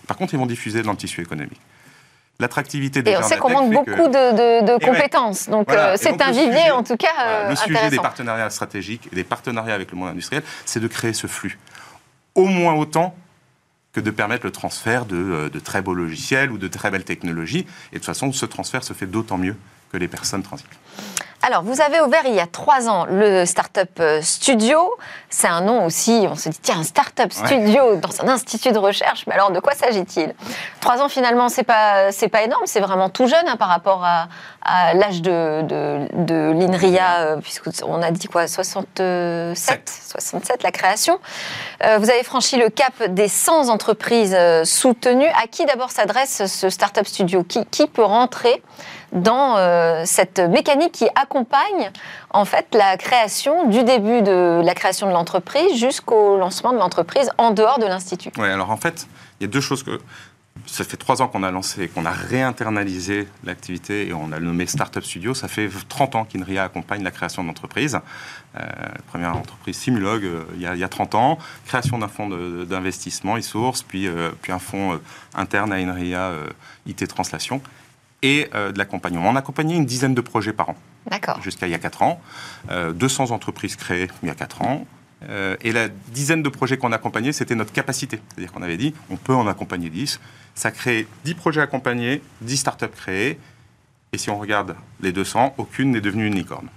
Par 0.07 0.17
contre, 0.17 0.33
ils 0.33 0.37
vont 0.37 0.45
diffuser 0.45 0.81
dans 0.81 0.91
le 0.91 0.97
tissu 0.97 1.21
économique. 1.21 1.59
L'attractivité 2.41 3.03
des 3.03 3.11
Et 3.11 3.17
on 3.17 3.21
sait 3.21 3.37
qu'on 3.37 3.51
manque 3.51 3.71
beaucoup 3.71 4.07
de, 4.09 4.83
compétences. 4.83 5.47
Donc, 5.47 5.71
euh, 5.71 5.95
c'est 5.95 6.19
un 6.19 6.31
vivier, 6.31 6.71
en 6.71 6.83
tout 6.83 6.97
cas. 6.97 7.49
Le 7.49 7.55
sujet 7.55 7.89
des 7.91 7.97
partenariats 7.97 8.49
stratégiques 8.49 9.07
et 9.11 9.15
des 9.15 9.23
partenariats 9.23 9.75
avec 9.75 9.91
le 9.91 9.97
monde 9.97 10.09
industriel, 10.09 10.41
c'est 10.65 10.79
de 10.79 10.87
créer 10.87 11.13
ce 11.13 11.27
flux. 11.27 11.59
Au 12.33 12.45
moins 12.45 12.73
autant 12.73 13.15
que 13.93 13.99
de 13.99 14.09
permettre 14.09 14.45
le 14.45 14.51
transfert 14.51 15.05
de, 15.05 15.15
euh, 15.15 15.49
de, 15.49 15.59
très 15.59 15.83
beaux 15.83 15.93
logiciels 15.93 16.51
ou 16.51 16.57
de 16.57 16.67
très 16.67 16.89
belles 16.89 17.03
technologies. 17.03 17.67
Et 17.91 17.95
de 17.95 17.99
toute 17.99 18.05
façon, 18.05 18.31
ce 18.31 18.45
transfert 18.47 18.83
se 18.83 18.93
fait 18.93 19.05
d'autant 19.05 19.37
mieux 19.37 19.55
que 19.91 19.97
les 19.97 20.07
personnes 20.07 20.41
transitent. 20.41 20.67
Alors, 21.43 21.63
vous 21.63 21.81
avez 21.81 21.99
ouvert 22.01 22.21
il 22.25 22.35
y 22.35 22.39
a 22.39 22.45
trois 22.45 22.87
ans 22.87 23.07
le 23.09 23.45
Startup 23.45 23.89
euh, 23.99 24.21
Studio. 24.21 24.77
C'est 25.31 25.47
un 25.47 25.61
nom 25.61 25.85
aussi, 25.85 26.27
on 26.29 26.35
se 26.35 26.49
dit, 26.49 26.59
tiens, 26.61 26.79
un 26.79 26.83
Startup 26.83 27.33
Studio 27.33 27.95
dans 27.95 28.21
un 28.21 28.27
institut 28.27 28.71
de 28.71 28.77
recherche, 28.77 29.25
mais 29.25 29.33
alors 29.33 29.49
de 29.49 29.59
quoi 29.59 29.73
s'agit-il? 29.73 30.35
Trois 30.81 31.01
ans, 31.01 31.09
finalement, 31.09 31.49
c'est 31.49 31.63
pas, 31.63 32.11
c'est 32.11 32.27
pas 32.27 32.43
énorme, 32.43 32.61
c'est 32.65 32.79
vraiment 32.79 33.09
tout 33.09 33.25
jeune 33.25 33.47
hein, 33.47 33.55
par 33.55 33.69
rapport 33.69 34.05
à, 34.05 34.27
l'âge 34.93 35.23
de, 35.23 35.63
de, 35.63 36.51
l'INRIA, 36.51 37.21
euh, 37.21 37.37
puisqu'on 37.37 38.01
a 38.03 38.11
dit 38.11 38.27
quoi, 38.27 38.47
67 38.47 39.89
67, 40.11 40.61
la 40.61 40.71
création. 40.71 41.19
Euh, 41.83 41.97
vous 41.97 42.11
avez 42.11 42.23
franchi 42.23 42.57
le 42.57 42.69
cap 42.69 42.93
des 43.09 43.27
100 43.27 43.69
entreprises 43.69 44.37
soutenues. 44.63 45.31
À 45.41 45.47
qui 45.47 45.65
d'abord 45.65 45.89
s'adresse 45.89 46.45
ce 46.45 46.69
Startup 46.69 47.07
Studio? 47.07 47.43
Qui, 47.43 47.65
qui 47.65 47.87
peut 47.87 48.03
rentrer? 48.03 48.61
Dans 49.11 49.57
euh, 49.57 50.03
cette 50.05 50.39
mécanique 50.39 50.93
qui 50.93 51.07
accompagne 51.15 51.91
en 52.29 52.45
fait 52.45 52.67
la 52.73 52.97
création 52.97 53.67
du 53.67 53.83
début 53.83 54.21
de 54.21 54.61
la 54.63 54.73
création 54.73 55.07
de 55.07 55.11
l'entreprise 55.11 55.77
jusqu'au 55.77 56.37
lancement 56.37 56.71
de 56.71 56.77
l'entreprise 56.77 57.29
en 57.37 57.51
dehors 57.51 57.79
de 57.79 57.85
l'institut. 57.85 58.31
Oui, 58.37 58.47
alors 58.47 58.71
en 58.71 58.77
fait, 58.77 59.07
il 59.39 59.43
y 59.43 59.45
a 59.45 59.49
deux 59.49 59.61
choses 59.61 59.83
que 59.83 59.99
ça 60.67 60.83
fait 60.83 60.97
trois 60.97 61.21
ans 61.21 61.27
qu'on 61.27 61.43
a 61.43 61.51
lancé, 61.51 61.87
qu'on 61.87 62.05
a 62.05 62.11
réinternalisé 62.11 63.27
l'activité 63.43 64.07
et 64.07 64.13
on 64.13 64.31
a 64.31 64.39
nommé 64.39 64.65
Startup 64.67 65.03
Studio. 65.03 65.33
Ça 65.33 65.47
fait 65.47 65.69
30 65.89 66.15
ans 66.15 66.25
qu'INRIA 66.25 66.63
accompagne 66.63 67.03
la 67.03 67.11
création 67.11 67.43
d'entreprises. 67.43 67.97
Euh, 68.57 68.63
première 69.07 69.35
entreprise 69.35 69.77
Simulog 69.77 70.23
euh, 70.23 70.43
il, 70.55 70.61
y 70.61 70.67
a, 70.67 70.75
il, 70.75 70.79
y 70.79 70.83
a, 70.83 70.89
30 70.89 71.15
ans. 71.15 71.39
Création 71.65 71.97
d'un 71.97 72.09
fonds 72.09 72.29
d'investissement, 72.29 73.37
e-source, 73.37 73.81
puis, 73.81 74.07
puis 74.41 74.51
un 74.51 74.59
fonds 74.59 74.99
interne 75.33 75.73
à 75.73 75.77
INRIA, 75.77 76.33
IT 76.85 77.07
Translation 77.07 77.61
et 78.21 78.49
euh, 78.53 78.71
de 78.71 78.77
l'accompagnement. 78.77 79.29
On 79.29 79.35
accompagnait 79.35 79.75
une 79.75 79.85
dizaine 79.85 80.13
de 80.13 80.21
projets 80.21 80.53
par 80.53 80.69
an. 80.69 80.75
Jusqu'à 81.41 81.67
il 81.67 81.71
y 81.71 81.75
a 81.75 81.79
4 81.79 82.03
ans. 82.03 82.21
200 82.69 83.25
euh, 83.31 83.33
entreprises 83.33 83.75
créées 83.75 84.07
il 84.23 84.27
y 84.27 84.31
a 84.31 84.35
4 84.35 84.61
ans. 84.61 84.85
Euh, 85.29 85.55
et 85.61 85.71
la 85.71 85.87
dizaine 85.87 86.41
de 86.41 86.49
projets 86.49 86.77
qu'on 86.77 86.91
accompagnait, 86.91 87.31
c'était 87.31 87.55
notre 87.55 87.73
capacité. 87.73 88.19
C'est-à-dire 88.29 88.51
qu'on 88.51 88.63
avait 88.63 88.77
dit, 88.77 88.93
on 89.09 89.17
peut 89.17 89.35
en 89.35 89.47
accompagner 89.47 89.89
10. 89.89 90.19
Ça 90.55 90.71
crée 90.71 91.07
10 91.25 91.35
projets 91.35 91.61
accompagnés, 91.61 92.21
10 92.41 92.57
startups 92.57 92.87
créées. 92.87 93.39
Et 94.13 94.17
si 94.17 94.29
on 94.29 94.37
regarde 94.37 94.75
les 94.99 95.11
200, 95.11 95.55
aucune 95.57 95.91
n'est 95.91 96.01
devenue 96.01 96.27
une 96.27 96.35
licorne. 96.35 96.67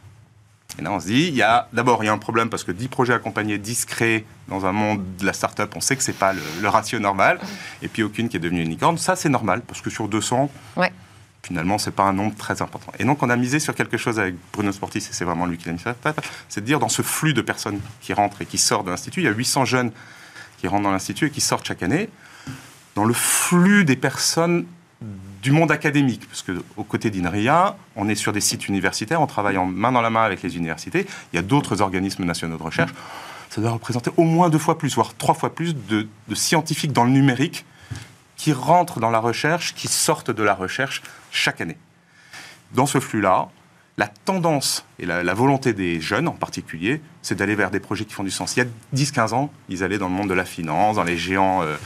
Et 0.79 0.83
là, 0.83 0.93
on 0.93 1.01
se 1.01 1.07
dit, 1.07 1.29
il 1.29 1.35
y 1.35 1.43
a 1.43 1.69
d'abord 1.73 2.03
il 2.03 2.07
y 2.07 2.09
a 2.09 2.13
un 2.13 2.19
problème 2.19 2.51
parce 2.51 2.65
que 2.65 2.73
10 2.73 2.89
projets 2.89 3.15
accompagnés, 3.15 3.59
discrets 3.59 4.25
dans 4.49 4.67
un 4.67 4.73
monde 4.73 5.03
de 5.19 5.27
la 5.27 5.33
start-up, 5.33 5.73
on 5.77 5.81
sait 5.81 5.97
que 5.97 6.03
c'est 6.03 6.19
pas 6.19 6.33
le, 6.33 6.69
ratio 6.69 6.99
normal. 6.99 7.39
Et 7.83 7.89
puis 7.89 8.03
aucune 8.03 8.29
qui 8.29 8.37
est 8.37 8.41
devenue 8.41 8.63
unicorn. 8.63 8.99
Ça, 8.99 9.17
c'est 9.17 9.29
normal 9.29 9.63
parce 9.67 9.81
que 9.81 9.91
sur 9.91 10.09
200, 10.09 10.51
ouais. 10.77 10.93
Finalement, 11.45 11.79
c'est 11.79 11.91
pas 11.91 12.05
un 12.05 12.13
nombre 12.13 12.35
très 12.35 12.63
important. 12.63 12.93
Et 12.99 13.05
donc, 13.05 13.23
on 13.23 13.31
a 13.31 13.37
misé 13.37 13.61
sur 13.61 13.75
quelque 13.75 13.97
chose 13.97 14.19
avec 14.19 14.35
Bruno 14.53 14.73
Sportis, 14.73 14.99
et 14.99 15.13
c'est 15.13 15.25
vraiment 15.25 15.47
lui 15.47 15.59
qui 15.59 15.67
l'a 15.67 15.73
mis 15.73 15.79
ça, 15.79 15.95
c'est 16.49 16.63
de 16.63 16.67
dire 16.67 16.79
dans 16.79 16.89
ce 16.89 17.03
flux 17.03 17.35
de 17.35 17.43
personnes 17.43 17.81
qui 18.01 18.13
rentrent 18.13 18.43
et 18.43 18.47
qui 18.47 18.59
sortent 18.59 18.87
de 18.87 18.91
l'institut, 18.91 19.21
il 19.21 19.25
y 19.25 19.29
a 19.29 19.33
800 19.33 19.65
jeunes 19.65 19.93
qui 20.59 20.67
rentrent 20.67 20.85
dans 20.85 20.93
l'institut 20.93 21.27
et 21.27 21.31
qui 21.31 21.41
sortent 21.41 21.67
chaque 21.67 21.83
année. 21.83 22.09
Dans 22.95 23.05
le 23.05 23.15
flux 23.15 23.85
des 23.85 23.97
personnes 23.97 24.67
du 25.43 25.53
monde 25.53 25.71
académique, 25.71 26.27
parce 26.27 26.43
qu'au 26.43 26.85
côté 26.85 27.11
d'INRIA, 27.11 27.77
on 27.97 28.09
est 28.09 28.15
sur 28.15 28.33
des 28.33 28.41
sites 28.41 28.67
universitaires, 28.69 29.21
on 29.21 29.27
travaille 29.27 29.59
en 29.59 29.67
main 29.67 29.93
dans 29.93 30.01
la 30.01 30.09
main 30.09 30.23
avec 30.23 30.43
les 30.43 30.57
universités, 30.57 31.07
il 31.33 31.37
y 31.37 31.39
a 31.39 31.43
d'autres 31.43 31.83
organismes 31.83 32.25
nationaux 32.25 32.57
de 32.57 32.63
recherche, 32.63 32.93
ça 33.51 33.61
doit 33.61 33.73
représenter 33.73 34.11
au 34.17 34.25
moins 34.25 34.49
deux 34.49 34.59
fois 34.59 34.79
plus, 34.79 34.95
voire 34.95 35.15
trois 35.17 35.35
fois 35.35 35.55
plus 35.55 35.77
de, 35.77 36.09
scientifiques 36.35 36.93
dans 36.93 37.05
le 37.05 37.11
numérique 37.11 37.67
qui 38.37 38.53
rentrent 38.53 38.99
dans 38.99 39.11
la 39.11 39.21
recherche, 39.21 39.75
qui 39.75 39.87
sortent 39.87 40.31
de 40.31 40.43
la 40.43 40.55
recherche 40.55 41.03
chaque 41.35 41.61
année. 41.61 41.77
Dans 42.73 42.87
ce 42.87 43.01
flux-là, 43.01 43.49
la 43.97 44.09
tendance 44.09 44.85
et 44.99 45.07
la, 45.07 45.35
volonté 45.35 45.73
des 45.73 46.01
jeunes 46.01 46.27
en 46.27 46.33
particulier, 46.33 47.01
c'est 47.23 47.37
d'aller 47.37 47.55
vers 47.55 47.71
des 47.71 47.81
projets 47.81 48.05
qui 48.05 48.13
font 48.13 48.25
du 48.25 48.31
sens. 48.31 48.57
Il 48.57 48.61
y 48.61 48.63
a 48.63 48.67
10-15 48.95 49.35
ans, 49.35 49.53
ils 49.69 49.85
allaient 49.85 49.99
dans 49.99 50.09
le 50.09 50.15
monde 50.15 50.29
de 50.29 50.35
la 50.35 50.45
finance, 50.45 50.97
dans 50.97 51.05
les 51.05 51.17
géants 51.17 51.63
euh, 51.63 51.77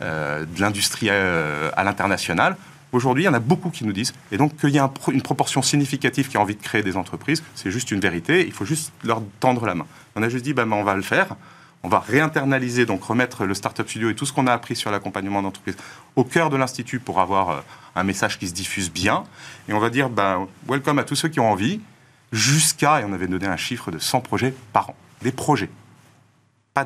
euh, 0.00 0.44
de 0.46 0.60
l'industrie 0.60 1.08
euh, 1.10 1.70
à 1.76 1.84
l'international. 1.84 2.56
Aujourd'hui, 2.92 3.24
il 3.24 3.26
y 3.26 3.28
en 3.28 3.34
a 3.34 3.40
beaucoup 3.40 3.68
qui 3.68 3.84
nous 3.84 3.92
disent, 3.92 4.14
et 4.32 4.38
donc 4.38 4.56
qu'il 4.56 4.70
y 4.70 4.78
a 4.78 4.90
une 5.12 5.20
proportion 5.20 5.60
significative 5.60 6.28
qui 6.28 6.38
a 6.38 6.40
envie 6.40 6.56
de 6.56 6.62
créer 6.62 6.82
des 6.82 6.96
entreprises, 6.96 7.42
c'est 7.54 7.70
juste 7.70 7.90
une 7.90 8.00
vérité, 8.00 8.46
il 8.46 8.52
faut 8.52 8.64
juste 8.64 8.92
leur 9.04 9.20
tendre 9.40 9.66
la 9.66 9.74
main. 9.74 9.86
On 10.16 10.22
a 10.22 10.30
juste 10.30 10.44
dit, 10.44 10.54
bah, 10.54 10.64
on 10.70 10.84
va 10.84 10.94
le 10.94 11.02
faire, 11.02 11.36
on 11.82 11.88
va 11.88 12.00
réinternaliser, 12.00 12.86
donc 12.86 13.04
remettre 13.04 13.44
le 13.44 13.54
Startup 13.54 13.88
Studio 13.88 14.10
et 14.10 14.14
tout 14.14 14.26
ce 14.26 14.32
qu'on 14.32 14.46
a 14.46 14.52
appris 14.52 14.76
sur 14.76 14.90
l'accompagnement 14.90 15.42
d'entreprise 15.42 15.76
au 16.16 16.24
cœur 16.24 16.50
de 16.50 16.56
l'Institut 16.56 17.00
pour 17.00 17.20
avoir 17.20 17.50
euh, 17.50 17.60
un 17.94 18.04
message 18.04 18.38
qui 18.38 18.48
se 18.48 18.54
diffuse 18.54 18.90
bien, 18.90 19.24
et 19.68 19.72
on 19.72 19.78
va 19.78 19.90
dire, 19.90 20.08
bah, 20.08 20.38
welcome 20.68 20.98
à 20.98 21.04
tous 21.04 21.14
ceux 21.16 21.28
qui 21.28 21.40
ont 21.40 21.50
envie, 21.50 21.80
jusqu'à, 22.32 23.00
et 23.00 23.04
on 23.04 23.12
avait 23.12 23.28
donné 23.28 23.46
un 23.46 23.56
chiffre 23.56 23.90
de 23.90 23.98
100 23.98 24.20
projets 24.20 24.54
par 24.72 24.90
an, 24.90 24.94
des 25.22 25.32
projets. 25.32 25.70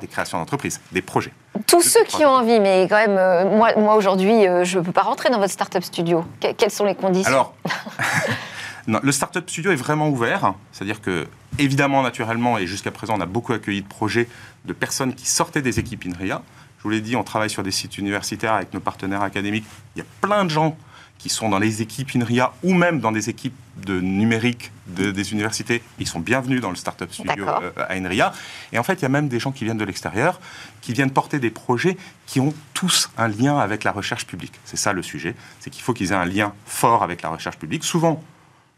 Des 0.00 0.06
créations 0.06 0.38
d'entreprises, 0.38 0.80
des 0.90 1.02
projets. 1.02 1.34
Tous 1.66 1.82
ceux 1.82 2.02
qui 2.04 2.24
ont 2.24 2.30
envie, 2.30 2.60
mais 2.60 2.86
quand 2.88 2.96
même, 2.96 3.18
euh, 3.18 3.44
moi, 3.44 3.74
moi 3.76 3.94
aujourd'hui, 3.96 4.48
euh, 4.48 4.64
je 4.64 4.78
ne 4.78 4.84
peux 4.84 4.92
pas 4.92 5.02
rentrer 5.02 5.28
dans 5.28 5.38
votre 5.38 5.52
startup 5.52 5.84
studio. 5.84 6.24
quelles 6.40 6.70
sont 6.70 6.86
les 6.86 6.94
conditions? 6.94 7.30
Alors, 7.30 7.54
le 8.86 9.12
startup 9.12 9.48
studio 9.48 9.70
est 9.70 9.76
vraiment 9.76 10.08
ouvert. 10.08 10.54
C'est-à-dire 10.72 11.00
que, 11.00 11.26
évidemment, 11.58 12.02
naturellement, 12.02 12.58
et 12.58 12.66
jusqu'à 12.66 12.90
présent, 12.90 13.14
on 13.16 13.20
a 13.20 13.26
beaucoup 13.26 13.52
accueilli 13.52 13.82
de 13.82 13.88
projets 13.88 14.28
de 14.64 14.72
personnes 14.72 15.14
qui 15.14 15.26
sortaient 15.26 15.62
des 15.62 15.78
équipes 15.78 16.04
INRIA. 16.06 16.42
Je 16.78 16.82
vous 16.84 16.90
l'ai 16.90 17.00
dit, 17.00 17.14
on 17.14 17.24
travaille 17.24 17.50
sur 17.50 17.62
des 17.62 17.70
sites 17.70 17.98
universitaires 17.98 18.54
avec 18.54 18.74
nos 18.74 18.80
partenaires 18.80 19.22
académiques. 19.22 19.64
Il 19.94 20.00
y 20.00 20.02
a 20.02 20.06
plein 20.20 20.44
de 20.44 20.50
gens 20.50 20.76
qui 21.22 21.28
sont 21.28 21.48
dans 21.48 21.60
les 21.60 21.82
équipes 21.82 22.16
INRIA 22.16 22.52
ou 22.64 22.74
même 22.74 22.98
dans 22.98 23.12
des 23.12 23.30
équipes 23.30 23.54
de 23.76 24.00
numérique 24.00 24.72
des 24.88 25.32
universités, 25.32 25.80
ils 26.00 26.08
sont 26.08 26.18
bienvenus 26.18 26.60
dans 26.60 26.70
le 26.70 26.76
Startup 26.76 27.10
Studio 27.12 27.46
euh, 27.48 27.70
à 27.76 27.94
INRIA. 27.94 28.32
Et 28.72 28.78
en 28.78 28.82
fait, 28.82 28.94
il 28.94 29.02
y 29.02 29.04
a 29.04 29.08
même 29.08 29.28
des 29.28 29.38
gens 29.38 29.52
qui 29.52 29.64
viennent 29.64 29.78
de 29.78 29.84
l'extérieur, 29.84 30.40
qui 30.80 30.92
viennent 30.92 31.12
porter 31.12 31.38
des 31.38 31.50
projets 31.50 31.96
qui 32.26 32.40
ont 32.40 32.52
tous 32.74 33.08
un 33.16 33.28
lien 33.28 33.56
avec 33.56 33.84
la 33.84 33.92
recherche 33.92 34.26
publique. 34.26 34.54
C'est 34.64 34.76
ça 34.76 34.92
le 34.92 35.02
sujet, 35.02 35.36
c'est 35.60 35.70
qu'il 35.70 35.84
faut 35.84 35.94
qu'ils 35.94 36.10
aient 36.10 36.16
un 36.16 36.24
lien 36.24 36.52
fort 36.66 37.04
avec 37.04 37.22
la 37.22 37.28
recherche 37.28 37.56
publique, 37.56 37.84
souvent 37.84 38.20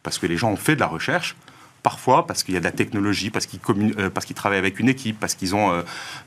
parce 0.04 0.18
que 0.18 0.26
les 0.26 0.36
gens 0.36 0.52
ont 0.52 0.56
fait 0.56 0.76
de 0.76 0.80
la 0.80 0.86
recherche, 0.86 1.34
parfois 1.82 2.26
parce 2.28 2.44
qu'il 2.44 2.54
y 2.54 2.56
a 2.56 2.60
de 2.60 2.64
la 2.64 2.70
technologie, 2.70 3.30
parce 3.30 3.46
qu'ils 3.46 3.60
euh, 3.98 4.10
travaillent 4.36 4.58
avec 4.58 4.78
une 4.78 4.88
équipe, 4.88 5.18
parce 5.18 5.34
qu'ils 5.34 5.56
ont, 5.56 5.72
euh, 5.72 5.82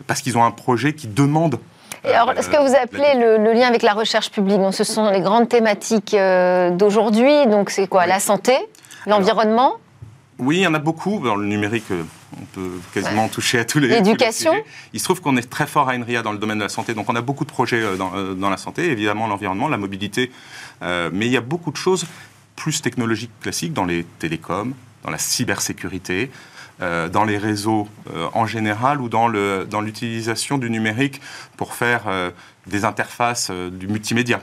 parce 0.05 0.21
qu'ils 0.21 0.37
ont 0.37 0.43
un 0.43 0.51
projet 0.51 0.93
qui 0.93 1.07
demande 1.07 1.59
et 2.03 2.13
alors, 2.13 2.33
ce 2.41 2.49
que 2.49 2.57
vous 2.57 2.75
appelez 2.75 3.15
le, 3.15 3.53
lien 3.53 3.67
avec 3.67 3.81
la 3.81 3.93
recherche 3.93 4.31
publique, 4.31 4.59
ce 4.71 4.83
sont 4.83 5.09
les 5.09 5.21
grandes 5.21 5.49
thématiques 5.49 6.13
euh, 6.13 6.69
d'aujourd'hui. 6.71 7.47
Donc, 7.47 7.69
c'est 7.69 7.87
quoi? 7.87 8.05
La 8.05 8.19
santé 8.19 8.53
L'environnement? 9.05 9.75
Oui, 10.39 10.57
il 10.57 10.61
y 10.61 10.67
en 10.67 10.73
a 10.73 10.79
beaucoup. 10.79 11.19
Dans 11.19 11.35
le 11.35 11.47
numérique, 11.47 11.85
euh, 11.91 12.03
on 12.39 12.45
peut 12.45 12.71
quasiment 12.93 13.27
toucher 13.27 13.59
à 13.59 13.65
tous 13.65 13.79
les. 13.79 13.87
L'éducation 13.87 14.53
Il 14.93 14.99
se 14.99 15.05
trouve 15.05 15.21
qu'on 15.21 15.37
est 15.37 15.49
très 15.49 15.65
fort 15.65 15.89
à 15.89 15.93
INRIA 15.93 16.21
dans 16.21 16.31
le 16.31 16.37
domaine 16.37 16.59
de 16.59 16.63
la 16.63 16.69
santé. 16.69 16.93
Donc, 16.93 17.09
on 17.09 17.15
a 17.15 17.21
beaucoup 17.21 17.45
de 17.45 17.49
projets 17.49 17.81
euh, 17.81 17.95
dans, 18.35 18.49
la 18.49 18.57
santé, 18.57 18.91
évidemment, 18.91 19.27
l'environnement, 19.27 19.67
la 19.67 19.77
mobilité. 19.77 20.31
mais 20.81 21.25
il 21.25 21.31
y 21.31 21.37
a 21.37 21.41
beaucoup 21.41 21.71
de 21.71 21.77
choses 21.77 22.05
plus 22.57 22.81
technologiques 22.81 23.31
classiques 23.39 23.71
dans 23.71 23.85
les 23.85 24.03
télécoms, 24.19 24.73
dans 25.03 25.11
la 25.11 25.17
cybersécurité. 25.17 26.29
Euh, 26.79 27.09
dans 27.09 27.23
les 27.23 27.39
réseaux 27.39 27.87
euh, 28.13 28.27
en 28.35 28.45
général 28.45 29.01
ou 29.01 29.09
dans 29.09 29.27
l'utilisation 29.27 30.57
dans 30.57 30.61
du 30.61 30.69
numérique 30.69 31.19
pour 31.55 31.73
faire 31.73 32.03
euh, 32.05 32.29
des 32.67 32.85
interfaces 32.85 33.49
du 33.49 33.87
multimédia. 33.87 34.41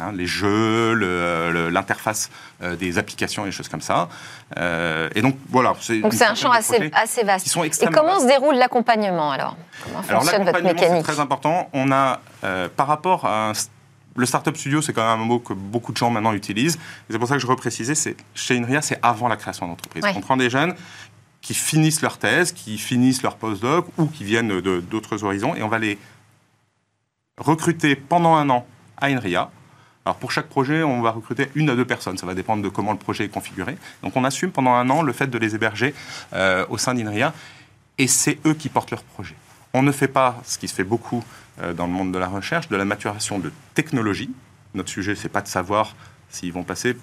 Hein, 0.00 0.12
les 0.14 0.26
jeux, 0.26 0.94
l'interface 1.70 2.30
des 2.78 2.98
applications 2.98 3.42
et 3.42 3.46
des 3.46 3.52
choses 3.52 3.68
comme 3.68 3.80
ça. 3.80 4.08
et 4.56 5.20
donc 5.22 5.36
voilà. 5.48 5.74
Donc 6.02 6.14
c'est 6.14 6.24
un 6.24 6.36
champ 6.36 6.52
assez, 6.52 6.88
assez 6.94 7.24
vaste. 7.24 7.54
et 7.82 7.86
comment 7.86 8.20
se 8.20 8.26
déroule 8.26 8.54
l'accompagnement 8.54 9.32
alors? 9.32 9.56
Comment 9.84 10.02
fonctionne 10.02 10.44
votre 10.44 10.62
mécanique 10.62 11.04
C'est 11.04 11.12
très 11.12 11.20
important. 11.20 11.68
On 11.72 11.90
a, 11.90 12.20
par 12.76 12.86
rapport 12.86 13.26
à 13.26 13.52
le 14.14 14.26
Startup 14.26 14.56
Studio, 14.56 14.82
c'est 14.82 14.92
quand 14.92 15.10
même 15.10 15.22
un 15.22 15.24
mot 15.24 15.38
que 15.38 15.52
beaucoup 15.52 15.92
de 15.92 15.96
gens 15.96 16.10
maintenant 16.10 16.32
utilisent. 16.32 16.78
C'est 17.08 17.18
pour 17.18 17.28
ça 17.28 17.34
que 17.34 17.40
je 17.40 17.46
reprécisais, 17.46 17.94
c'est 17.94 18.16
chez 18.34 18.58
Inria, 18.58 18.82
c'est 18.82 18.98
avant 19.02 19.28
la 19.28 19.36
création 19.36 19.66
d'entreprise. 19.66 20.04
On 20.14 20.20
prend 20.20 20.36
des 20.36 20.50
jeunes 20.50 20.74
qui 21.40 21.54
finissent 21.54 22.02
leur 22.02 22.18
thèse, 22.18 22.52
qui 22.52 22.78
finissent 22.78 23.22
leur 23.22 23.36
postdoc 23.36 23.86
ou 23.98 24.06
qui 24.06 24.24
viennent 24.24 24.60
d'autres 24.60 25.24
horizons, 25.24 25.54
et 25.54 25.62
on 25.62 25.68
va 25.68 25.78
les 25.78 25.98
recruter 27.38 27.96
pendant 27.96 28.34
un 28.34 28.48
an 28.50 28.66
à 28.96 29.06
INRIA. 29.06 29.50
Alors 30.04 30.16
pour 30.16 30.32
chaque 30.32 30.48
projet, 30.48 30.82
on 30.82 31.00
va 31.00 31.12
recruter 31.12 31.48
une 31.54 31.70
à 31.70 31.76
deux 31.76 31.84
personnes, 31.84 32.18
ça 32.18 32.26
va 32.26 32.34
dépendre 32.34 32.62
de 32.62 32.68
comment 32.68 32.92
le 32.92 32.98
projet 32.98 33.24
est 33.24 33.28
configuré. 33.28 33.76
Donc 34.02 34.16
on 34.16 34.24
assume 34.24 34.50
pendant 34.50 34.74
un 34.74 34.90
an 34.90 35.02
le 35.02 35.12
fait 35.12 35.28
de 35.28 35.38
les 35.38 35.54
héberger 35.54 35.94
euh, 36.32 36.66
au 36.68 36.78
sein 36.78 36.94
d'INRIA, 36.94 37.32
et 37.98 38.06
c'est 38.06 38.38
eux 38.46 38.54
qui 38.54 38.68
portent 38.68 38.90
leur 38.90 39.02
projet. 39.02 39.36
On 39.74 39.82
ne 39.82 39.92
fait 39.92 40.08
pas, 40.08 40.40
ce 40.44 40.58
qui 40.58 40.68
se 40.68 40.74
fait 40.74 40.84
beaucoup 40.84 41.24
dans 41.58 41.86
le 41.86 41.92
monde 41.92 42.12
de 42.12 42.18
la 42.18 42.28
recherche, 42.28 42.68
de 42.68 42.76
la 42.76 42.84
maturation 42.84 43.38
de 43.38 43.52
technologie. 43.74 44.30
Notre 44.74 44.88
sujet, 44.88 45.14
c'est 45.14 45.28
pas 45.28 45.42
de 45.42 45.48
savoir 45.48 45.94
s'ils 46.30 46.52
vont 46.52 46.64
passer 46.64 46.96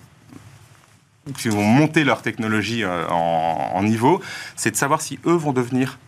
qui 1.34 1.50
vont 1.50 1.64
monter 1.64 2.04
leur 2.04 2.22
technologie 2.22 2.84
euh, 2.84 3.08
en, 3.08 3.84
niveau, 3.84 4.22
c'est 4.56 4.72
de 4.72 4.76
savoir 4.76 5.02
si 5.02 5.20
eux 5.26 5.34
vont 5.34 5.54
devenir 5.54 6.00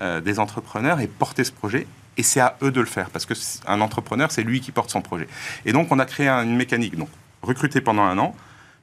euh, 0.00 0.20
des 0.20 0.38
entrepreneurs 0.38 1.00
et 1.00 1.06
porter 1.06 1.44
ce 1.44 1.52
projet. 1.52 1.86
Et 2.18 2.22
c'est 2.22 2.40
à 2.40 2.56
eux 2.62 2.70
de 2.70 2.80
le 2.80 2.86
faire, 2.86 3.10
parce 3.10 3.26
qu'un 3.26 3.80
entrepreneur, 3.80 4.30
c'est 4.32 4.42
lui 4.42 4.60
qui 4.60 4.72
porte 4.72 4.90
son 4.90 5.02
projet. 5.02 5.28
Et 5.66 5.72
donc, 5.72 5.92
on 5.92 5.98
a 5.98 6.06
créé 6.06 6.28
une 6.28 6.56
mécanique, 6.56 6.96
donc 6.96 7.10
recruté 7.42 7.82
pendant 7.82 8.02
un 8.02 8.16
an, 8.18 8.34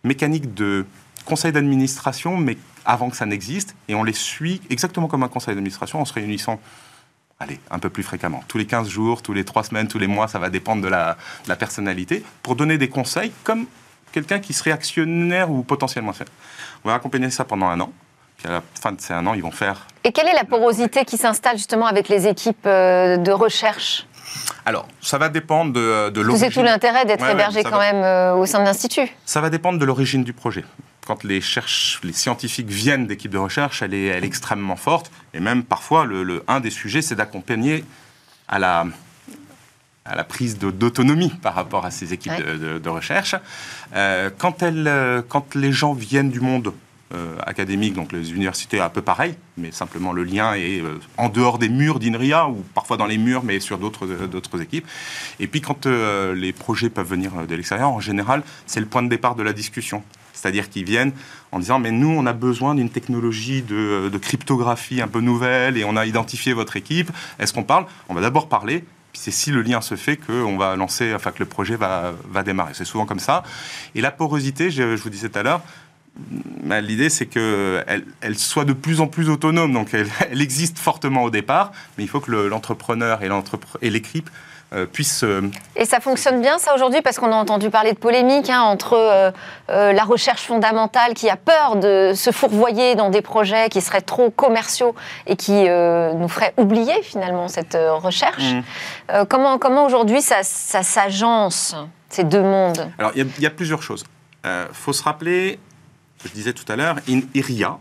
mécanique 0.03 0.53
de 0.53 0.85
conseil 1.25 1.51
d'administration, 1.51 2.37
mais 2.37 2.57
avant 2.85 3.09
que 3.09 3.15
ça 3.15 3.25
n'existe, 3.25 3.75
et 3.87 3.95
on 3.95 4.03
les 4.03 4.13
suit 4.13 4.61
exactement 4.69 5.07
comme 5.07 5.23
un 5.23 5.29
conseil 5.29 5.55
d'administration, 5.55 5.99
en 5.99 6.05
se 6.05 6.13
réunissant 6.13 6.59
allez, 7.43 7.59
un 7.69 7.79
peu 7.79 7.89
plus 7.89 8.03
fréquemment, 8.03 8.43
tous 8.47 8.57
les 8.57 8.65
15 8.65 8.89
jours, 8.89 9.21
tous 9.21 9.33
les 9.33 9.43
3 9.45 9.63
semaines, 9.65 9.87
tous 9.87 9.99
les 9.99 10.07
mois, 10.07 10.27
ça 10.27 10.39
va 10.39 10.49
dépendre 10.49 10.81
de 10.81 10.87
la, 10.87 11.17
de 11.43 11.49
la 11.49 11.55
personnalité, 11.55 12.23
pour 12.41 12.55
donner 12.55 12.77
des 12.77 12.89
conseils 12.89 13.31
comme 13.43 13.65
quelqu'un 14.11 14.39
qui 14.39 14.53
serait 14.53 14.71
actionnaire 14.71 15.51
ou 15.51 15.63
potentiellement 15.63 16.13
faire. 16.13 16.27
On 16.83 16.89
va 16.89 16.95
accompagner 16.95 17.29
ça 17.29 17.43
pendant 17.43 17.67
un 17.67 17.79
an. 17.79 17.91
Puis 18.37 18.47
à 18.47 18.51
la 18.51 18.63
fin 18.81 18.91
de 18.91 18.99
ces 18.99 19.13
un 19.13 19.25
an, 19.27 19.33
ils 19.33 19.43
vont 19.43 19.51
faire. 19.51 19.87
Et 20.03 20.11
quelle 20.11 20.27
est 20.27 20.33
la 20.33 20.43
porosité 20.43 21.05
qui 21.05 21.17
s'installe 21.17 21.57
justement 21.57 21.85
avec 21.85 22.09
les 22.09 22.27
équipes 22.27 22.65
euh, 22.65 23.17
de 23.17 23.31
recherche? 23.31 24.07
Alors, 24.65 24.87
ça 25.01 25.17
va 25.17 25.29
dépendre 25.29 25.73
de, 25.73 26.09
de 26.09 26.21
l'origine. 26.21 26.47
C'est 26.49 26.53
tout 26.53 26.65
l'intérêt 26.65 27.05
d'être 27.05 27.25
hébergé 27.29 27.63
quand 27.63 27.79
même 27.79 28.03
euh, 28.03 28.35
au 28.35 28.45
sein 28.45 28.59
de 28.59 28.65
l'Institut. 28.65 29.07
Ça 29.25 29.41
va 29.41 29.49
dépendre 29.49 29.77
de 29.79 29.85
l'origine 29.85 30.23
du 30.23 30.33
projet. 30.33 30.63
Quand 31.05 31.23
les, 31.23 31.41
cherche, 31.41 31.99
les 32.03 32.13
scientifiques 32.13 32.69
viennent 32.69 33.07
d'équipes 33.07 33.31
de 33.31 33.37
recherche, 33.37 33.81
elle 33.81 33.93
est, 33.93 34.05
elle 34.05 34.23
est, 34.23 34.27
extrêmement 34.27 34.77
forte. 34.77 35.11
Et 35.33 35.39
même 35.39 35.63
parfois, 35.63 36.05
le 36.05 36.43
un 36.47 36.59
des 36.59 36.69
sujets, 36.69 37.01
c'est 37.01 37.15
d'accompagner 37.15 37.83
à 38.47 38.59
la, 38.59 38.85
à 40.05 40.15
la 40.15 40.23
prise 40.23 40.57
d'autonomie 40.57 41.29
par 41.41 41.55
rapport 41.55 41.85
à 41.85 41.91
ces 41.91 42.13
équipes 42.13 42.33
de, 42.33 42.89
recherche. 42.89 43.35
Euh, 43.95 44.29
quand, 44.37 44.61
elle, 44.61 44.87
euh, 44.87 45.21
quand 45.27 45.55
les 45.55 45.71
gens 45.71 45.93
viennent 45.93 46.29
du 46.29 46.41
monde 46.41 46.73
euh, 47.13 47.37
académique, 47.45 47.93
donc 47.93 48.11
les 48.11 48.31
universités 48.31 48.79
un 48.81 48.89
peu 48.89 49.01
pareil, 49.01 49.35
mais 49.57 49.71
simplement 49.71 50.11
le 50.11 50.23
lien 50.23 50.55
est 50.55 50.81
en 51.17 51.29
dehors 51.29 51.57
des 51.57 51.69
murs 51.69 51.99
d'INRIA 51.99 52.47
ou 52.47 52.63
parfois 52.73 52.97
dans 52.97 53.05
les 53.05 53.17
murs, 53.17 53.43
mais 53.43 53.59
sur 53.59 53.77
d'autres 53.77 54.61
équipes. 54.61 54.87
Et 55.39 55.47
puis 55.47 55.61
quand 55.61 55.85
les 55.85 56.53
projets 56.53 56.89
peuvent 56.89 57.07
venir 57.07 57.31
de 57.47 57.55
l'extérieur, 57.55 57.89
en 57.89 57.99
général, 57.99 58.43
c'est 58.65 58.79
le 58.79 58.87
point 58.87 59.03
de 59.03 59.09
départ 59.09 59.35
de 59.35 59.43
la 59.43 59.53
discussion. 59.53 60.03
C'est-à-dire 60.33 60.69
qu'ils 60.69 60.85
viennent 60.85 61.13
en 61.51 61.59
disant 61.59 61.79
mais 61.79 61.91
nous 61.91 62.09
on 62.09 62.25
a 62.25 62.33
besoin 62.33 62.75
d'une 62.75 62.89
technologie 62.89 63.61
de, 63.61 64.11
cryptographie 64.21 65.01
un 65.01 65.07
peu 65.07 65.21
nouvelle 65.21 65.77
et 65.77 65.85
on 65.85 65.95
a 65.95 66.05
identifié 66.05 66.53
votre 66.53 66.75
équipe. 66.75 67.11
Est-ce 67.39 67.53
qu'on 67.53 67.63
parle? 67.63 67.85
On 68.09 68.13
va 68.13 68.21
d'abord 68.21 68.49
parler 68.49 68.83
c'est 69.15 69.31
si 69.31 69.51
le 69.51 69.61
lien 69.61 69.79
se 69.79 69.95
fait 69.95 70.17
qu'on 70.17 70.57
va 70.57 70.75
lancer, 70.75 71.13
enfin 71.13 71.31
que 71.31 71.39
le 71.39 71.45
projet 71.45 71.75
va, 71.75 72.13
va 72.31 72.41
démarrer. 72.41 72.73
C'est 72.73 72.83
souvent 72.83 73.05
comme 73.05 73.19
ça. 73.19 73.43
Et 73.93 74.01
la 74.01 74.09
porosité, 74.09 74.71
je, 74.71 74.95
vous 74.95 75.09
disais 75.11 75.29
tout 75.29 75.37
à 75.37 75.43
l'heure, 75.43 75.61
bah, 76.63 76.81
L'idée, 76.81 77.09
c'est 77.09 77.25
qu'elle 77.25 78.05
elle 78.21 78.37
soit 78.37 78.65
de 78.65 78.73
plus 78.73 79.01
en 79.01 79.07
plus 79.07 79.29
autonome. 79.29 79.73
Donc, 79.73 79.93
elle, 79.93 80.09
existe 80.41 80.79
fortement 80.79 81.23
au 81.23 81.29
départ, 81.29 81.71
mais 81.97 82.03
il 82.03 82.07
faut 82.07 82.19
que 82.19 82.31
l'entrepreneur 82.31 83.19
et 83.81 83.89
l'équipe 83.89 84.29
puissent... 84.91 85.23
Euh, 85.23 85.49
et 85.75 85.85
ça 85.85 85.99
fonctionne 85.99 86.41
bien, 86.41 86.57
ça, 86.57 86.73
aujourd'hui 86.75 87.01
Parce 87.01 87.17
qu'on 87.17 87.31
a 87.31 87.35
entendu 87.35 87.69
parler 87.69 87.93
de 87.93 87.97
polémique 87.97 88.49
hein, 88.49 88.61
entre 88.61 88.93
euh, 88.93 89.31
la 89.67 90.03
recherche 90.03 90.43
fondamentale 90.43 91.13
qui 91.13 91.29
a 91.29 91.35
peur 91.35 91.75
de 91.75 92.13
se 92.15 92.31
fourvoyer 92.31 92.95
dans 92.95 93.09
des 93.09 93.21
projets 93.21 93.69
qui 93.69 93.81
seraient 93.81 94.01
trop 94.01 94.29
commerciaux 94.29 94.95
et 95.27 95.35
qui 95.35 95.51
nous 95.53 96.27
feraient 96.27 96.53
oublier, 96.57 97.01
finalement, 97.01 97.47
cette 97.47 97.77
recherche. 97.77 98.53
Mmh. 98.53 99.25
comment 99.29 99.57
comment 99.57 99.85
aujourd'hui, 99.85 100.21
ça, 100.21 100.43
ça 100.43 100.83
s'agence, 100.83 101.75
ces 102.09 102.23
deux 102.23 102.41
mondes? 102.41 102.89
Alors, 102.97 103.11
il 103.15 103.27
y, 103.39 103.41
y, 103.41 103.45
a 103.45 103.49
plusieurs 103.49 103.83
choses. 103.83 104.03
Il 104.43 104.67
faut 104.73 104.93
se 104.93 105.03
rappeler 105.03 105.59
je 106.25 106.33
disais 106.33 106.53
tout 106.53 106.69
à 106.71 106.75
l'heure, 106.75 106.97
IRIA, 107.07 107.77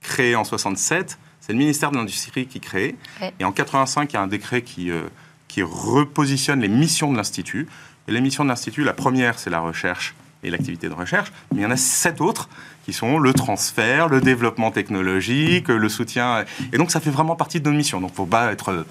créé 0.00 0.34
en 0.34 0.44
67, 0.44 1.18
c'est 1.40 1.52
le 1.52 1.58
ministère 1.58 1.90
de 1.90 1.96
l'Industrie 1.96 2.46
qui 2.46 2.60
crée. 2.60 2.96
Et 3.38 3.44
en 3.44 3.52
85, 3.52 4.12
il 4.12 4.14
y 4.14 4.16
a 4.16 4.22
un 4.22 4.26
décret 4.26 4.62
qui, 4.62 4.90
euh, 4.90 5.02
qui 5.48 5.62
repositionne 5.62 6.60
les 6.60 6.68
missions 6.68 7.10
de 7.10 7.16
l'Institut. 7.16 7.66
Et 8.06 8.12
les 8.12 8.20
missions 8.20 8.44
de 8.44 8.48
l'Institut, 8.48 8.84
la 8.84 8.92
première, 8.92 9.38
c'est 9.38 9.50
la 9.50 9.60
recherche 9.60 10.14
et 10.42 10.50
l'activité 10.50 10.88
de 10.88 10.94
recherche. 10.94 11.32
Mais 11.52 11.60
il 11.60 11.62
y 11.62 11.66
en 11.66 11.70
a 11.70 11.76
sept 11.76 12.20
autres 12.20 12.48
qui 12.84 12.92
sont 12.92 13.18
le 13.18 13.32
transfert, 13.32 14.08
le 14.08 14.20
développement 14.20 14.70
technologique, 14.70 15.68
le 15.68 15.88
soutien. 15.88 16.44
Et 16.72 16.78
donc, 16.78 16.90
ça 16.90 17.00
fait 17.00 17.10
vraiment 17.10 17.36
partie 17.36 17.60
de 17.60 17.68
nos 17.68 17.76
missions. 17.76 18.00
Donc, 18.00 18.10
il 18.10 18.12
ne 18.12 18.16
faut 18.16 18.26
pas 18.26 18.52
être 18.52 18.70
euh, 18.70 18.86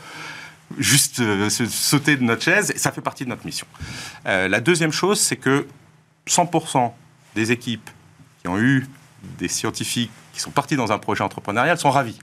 juste 0.77 1.19
euh, 1.19 1.49
sauter 1.49 2.15
de 2.17 2.23
notre 2.23 2.43
chaise. 2.43 2.73
Ça 2.75 2.91
fait 2.91 3.01
partie 3.01 3.23
de 3.23 3.29
notre 3.29 3.45
mission. 3.45 3.67
la 4.25 4.59
deuxième 4.59 4.91
chose, 4.91 5.19
c'est 5.19 5.37
que 5.37 5.65
100% 6.27 6.91
des 7.35 7.51
équipes 7.51 7.89
ont 8.47 8.57
eu 8.57 8.87
des 9.37 9.47
scientifiques 9.47 10.11
qui 10.33 10.39
sont 10.39 10.51
partis 10.51 10.75
dans 10.75 10.91
un 10.91 10.97
projet 10.97 11.23
entrepreneurial 11.23 11.77
sont 11.77 11.91
ravis. 11.91 12.19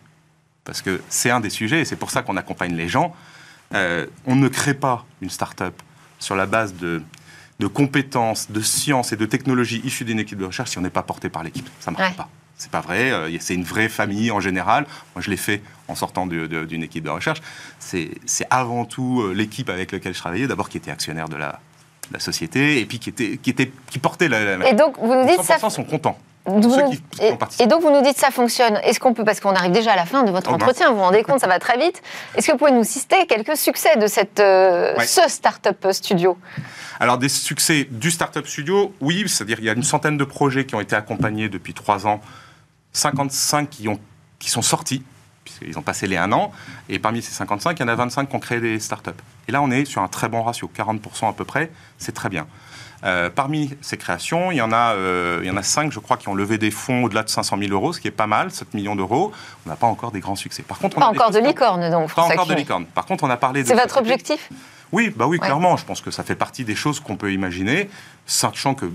Parce 0.64 0.83
que 0.83 1.03
c'est 1.09 1.31
un 1.31 1.40
des 1.40 1.51
sujets, 1.51 1.81
et 1.81 1.85
c'est 1.85 1.97
pour 1.97 2.11
ça 2.11 2.23
qu'on 2.23 2.37
accompagne 2.37 2.75
les 2.75 2.88
gens. 2.88 3.14
Euh, 3.75 4.07
on 4.27 4.37
ne 4.37 4.49
crée 4.49 4.75
pas 4.75 5.05
une 5.21 5.31
start-up 5.31 5.75
sur 6.19 6.37
la 6.37 6.47
base 6.47 6.75
de, 6.75 7.03
de, 7.59 7.67
compétences, 7.67 8.51
de 8.51 8.61
sciences 8.61 9.13
et 9.13 9.17
de 9.17 9.27
technologies 9.27 9.81
issues 9.85 10.05
d'une 10.05 10.19
équipe 10.19 10.39
de 10.39 10.45
recherche 10.45 10.71
si 10.71 10.79
on 10.79 10.83
n'est 10.83 10.91
pas 10.91 11.03
porté 11.03 11.29
par 11.29 11.43
l'équipe. 11.43 11.69
Ça 11.81 11.91
ne 11.91 11.97
marche 11.97 12.17
pas. 12.17 12.29
C'est 12.57 12.71
pas 12.71 12.81
vrai. 12.81 13.11
Euh, 13.11 13.37
c'est 13.41 13.55
une 13.55 13.65
vraie 13.65 13.89
famille 13.89 14.31
en 14.31 14.41
général. 14.41 14.87
Moi, 15.15 15.23
je 15.23 15.31
l'ai 15.31 15.37
fait 15.37 15.61
en 15.89 15.95
sortant 15.95 16.27
d'une 16.27 16.83
équipe 16.83 17.05
de 17.05 17.11
recherche. 17.11 17.43
C'est 17.79 18.11
avant 18.51 18.85
tout 18.85 19.23
euh, 19.23 19.33
l'équipe 19.33 19.69
avec 19.69 19.93
laquelle 19.93 20.15
je 20.15 20.21
travaillais, 20.21 20.47
d'abord 20.47 20.69
qui 20.69 20.77
était 20.77 20.91
actionnaire 20.91 21.29
de 21.29 21.37
la, 21.37 21.61
la 22.13 22.21
société 22.21 22.81
et 22.81 22.87
puis 22.87 22.99
qui, 23.01 23.11
était, 23.11 23.39
qui, 23.39 23.51
était, 23.51 23.73
qui 23.91 23.99
portait 23.99 24.29
la, 24.29 24.69
Et 24.69 24.75
donc, 24.75 24.99
vous 24.99 25.15
nous 25.15 25.27
dites 25.27 25.41
100% 25.41 25.59
ça... 25.59 25.71
sont 25.71 25.85
contents. 25.85 26.19
Et, 26.46 27.66
donc 27.66 27.83
vous 27.83 27.90
nous 27.90 28.02
dites 28.02 28.18
ça 28.18 28.30
fonctionne. 28.30 28.76
Est-ce 28.85 29.00
qu'on 29.00 29.14
peut, 29.14 29.24
parce 29.24 29.40
qu'on 29.40 29.54
arrive 29.54 29.72
déjà 29.72 29.92
à 29.92 29.96
la 29.96 30.04
fin 30.04 30.24
de 30.24 30.30
votre 30.30 30.50
oh, 30.50 30.54
entretien, 30.54 30.90
vous 30.90 30.96
vous 30.96 31.02
rendez 31.02 31.22
compte, 31.22 31.40
ça 31.40 31.46
va 31.46 31.59
très 31.59 31.78
vite. 31.78 32.02
Est-ce 32.35 32.48
que 32.48 32.52
vous 32.52 32.59
pouvez 32.59 32.72
nous 32.72 32.85
citer 32.85 33.26
quelques 33.26 33.57
succès 33.57 33.96
de 33.96 34.07
cette, 34.07 34.40
euh, 34.40 34.94
ce 35.00 35.22
Startup 35.28 35.87
Studio? 35.92 36.37
Alors 37.00 37.16
des 37.16 37.30
succès 37.30 37.88
du 37.90 38.11
Startup 38.11 38.46
Studio, 38.46 38.94
oui, 39.00 39.24
c'est-à-dire 39.26 39.59
il 39.59 39.64
y 39.64 39.70
a 39.70 39.72
une 39.72 39.83
centaine 39.83 40.18
de 40.18 40.24
projets 40.24 40.66
qui 40.66 40.74
ont 40.74 40.80
été 40.80 40.94
accompagnés 40.94 41.48
depuis 41.48 41.72
trois 41.72 42.07
ans, 42.07 42.20
55 42.92 43.70
qui, 43.70 43.88
ont, 43.88 43.98
qui 44.38 44.50
sont 44.50 44.62
sortis 44.62 45.02
puisqu'ils 45.44 45.78
ont 45.78 45.83
passé 45.83 46.07
les 46.07 46.16
un 46.16 46.33
an, 46.33 46.52
et 46.88 46.98
parmi 46.98 47.22
ces 47.22 47.33
55, 47.33 47.78
il 47.78 47.83
y 47.83 47.85
en 47.85 47.88
a 47.88 47.94
25 47.94 48.28
qui 48.28 48.37
ont 48.37 48.40
créé 48.40 48.61
des 48.61 48.80
startups. 48.80 49.11
Et 49.46 49.52
là, 49.52 49.62
on 49.62 49.70
est 49.70 49.85
sur 49.85 50.02
un 50.02 50.09
très 50.09 50.28
bon 50.28 50.42
ratio, 50.42 50.70
40% 50.74 51.28
à 51.28 51.33
peu 51.33 51.44
près, 51.44 51.70
c'est 51.98 52.12
très 52.12 52.30
bien. 52.30 52.46
Euh, 53.05 53.29
parmi 53.29 53.71
ces 53.83 53.99
créations, 53.99 54.51
il 54.51 54.57
y, 54.57 54.62
en 54.62 54.73
a, 54.73 54.95
euh, 54.95 55.40
il 55.43 55.47
y 55.47 55.51
en 55.51 55.57
a 55.59 55.62
5, 55.62 55.93
je 55.93 55.99
crois, 55.99 56.17
qui 56.17 56.29
ont 56.29 56.35
levé 56.35 56.57
des 56.57 56.71
fonds 56.71 57.05
au-delà 57.05 57.23
de 57.23 57.29
500 57.29 57.59
000 57.59 57.71
euros, 57.73 57.93
ce 57.93 58.01
qui 58.01 58.09
est 58.09 58.12
pas 58.12 58.27
mal, 58.27 58.51
7 58.51 58.73
millions 58.73 58.97
d'euros. 58.97 59.31
On 59.67 59.69
n'a 59.69 59.77
pas 59.77 59.87
encore 59.87 60.11
des 60.11 60.21
grands 60.21 60.37
succès. 60.37 60.62
Par 60.62 60.79
contre, 60.79 60.97
on 60.97 61.01
pas 61.01 61.09
encore 61.09 61.31
de 61.31 61.38
licorne, 61.38 61.90
donc. 61.90 62.14
Pas 62.14 62.23
encore 62.23 62.47
de 62.47 62.55
licorne. 62.55 62.87
Par 62.87 63.05
contre, 63.05 63.25
on 63.25 63.31
a 63.31 63.37
parlé 63.37 63.62
de... 63.62 63.69
C'est 63.69 63.75
votre 63.75 63.99
objectif? 63.99 64.49
Oui, 64.93 65.12
bah 65.14 65.27
oui, 65.27 65.38
clairement. 65.38 65.77
Je 65.77 65.85
pense 65.85 66.01
que 66.01 66.11
ça 66.11 66.23
fait 66.23 66.35
partie 66.35 66.64
des 66.64 66.75
choses 66.75 67.01
qu'on 67.01 67.17
peut 67.17 67.33
imaginer, 67.33 67.90
sachant 68.27 68.75
que 68.75 68.90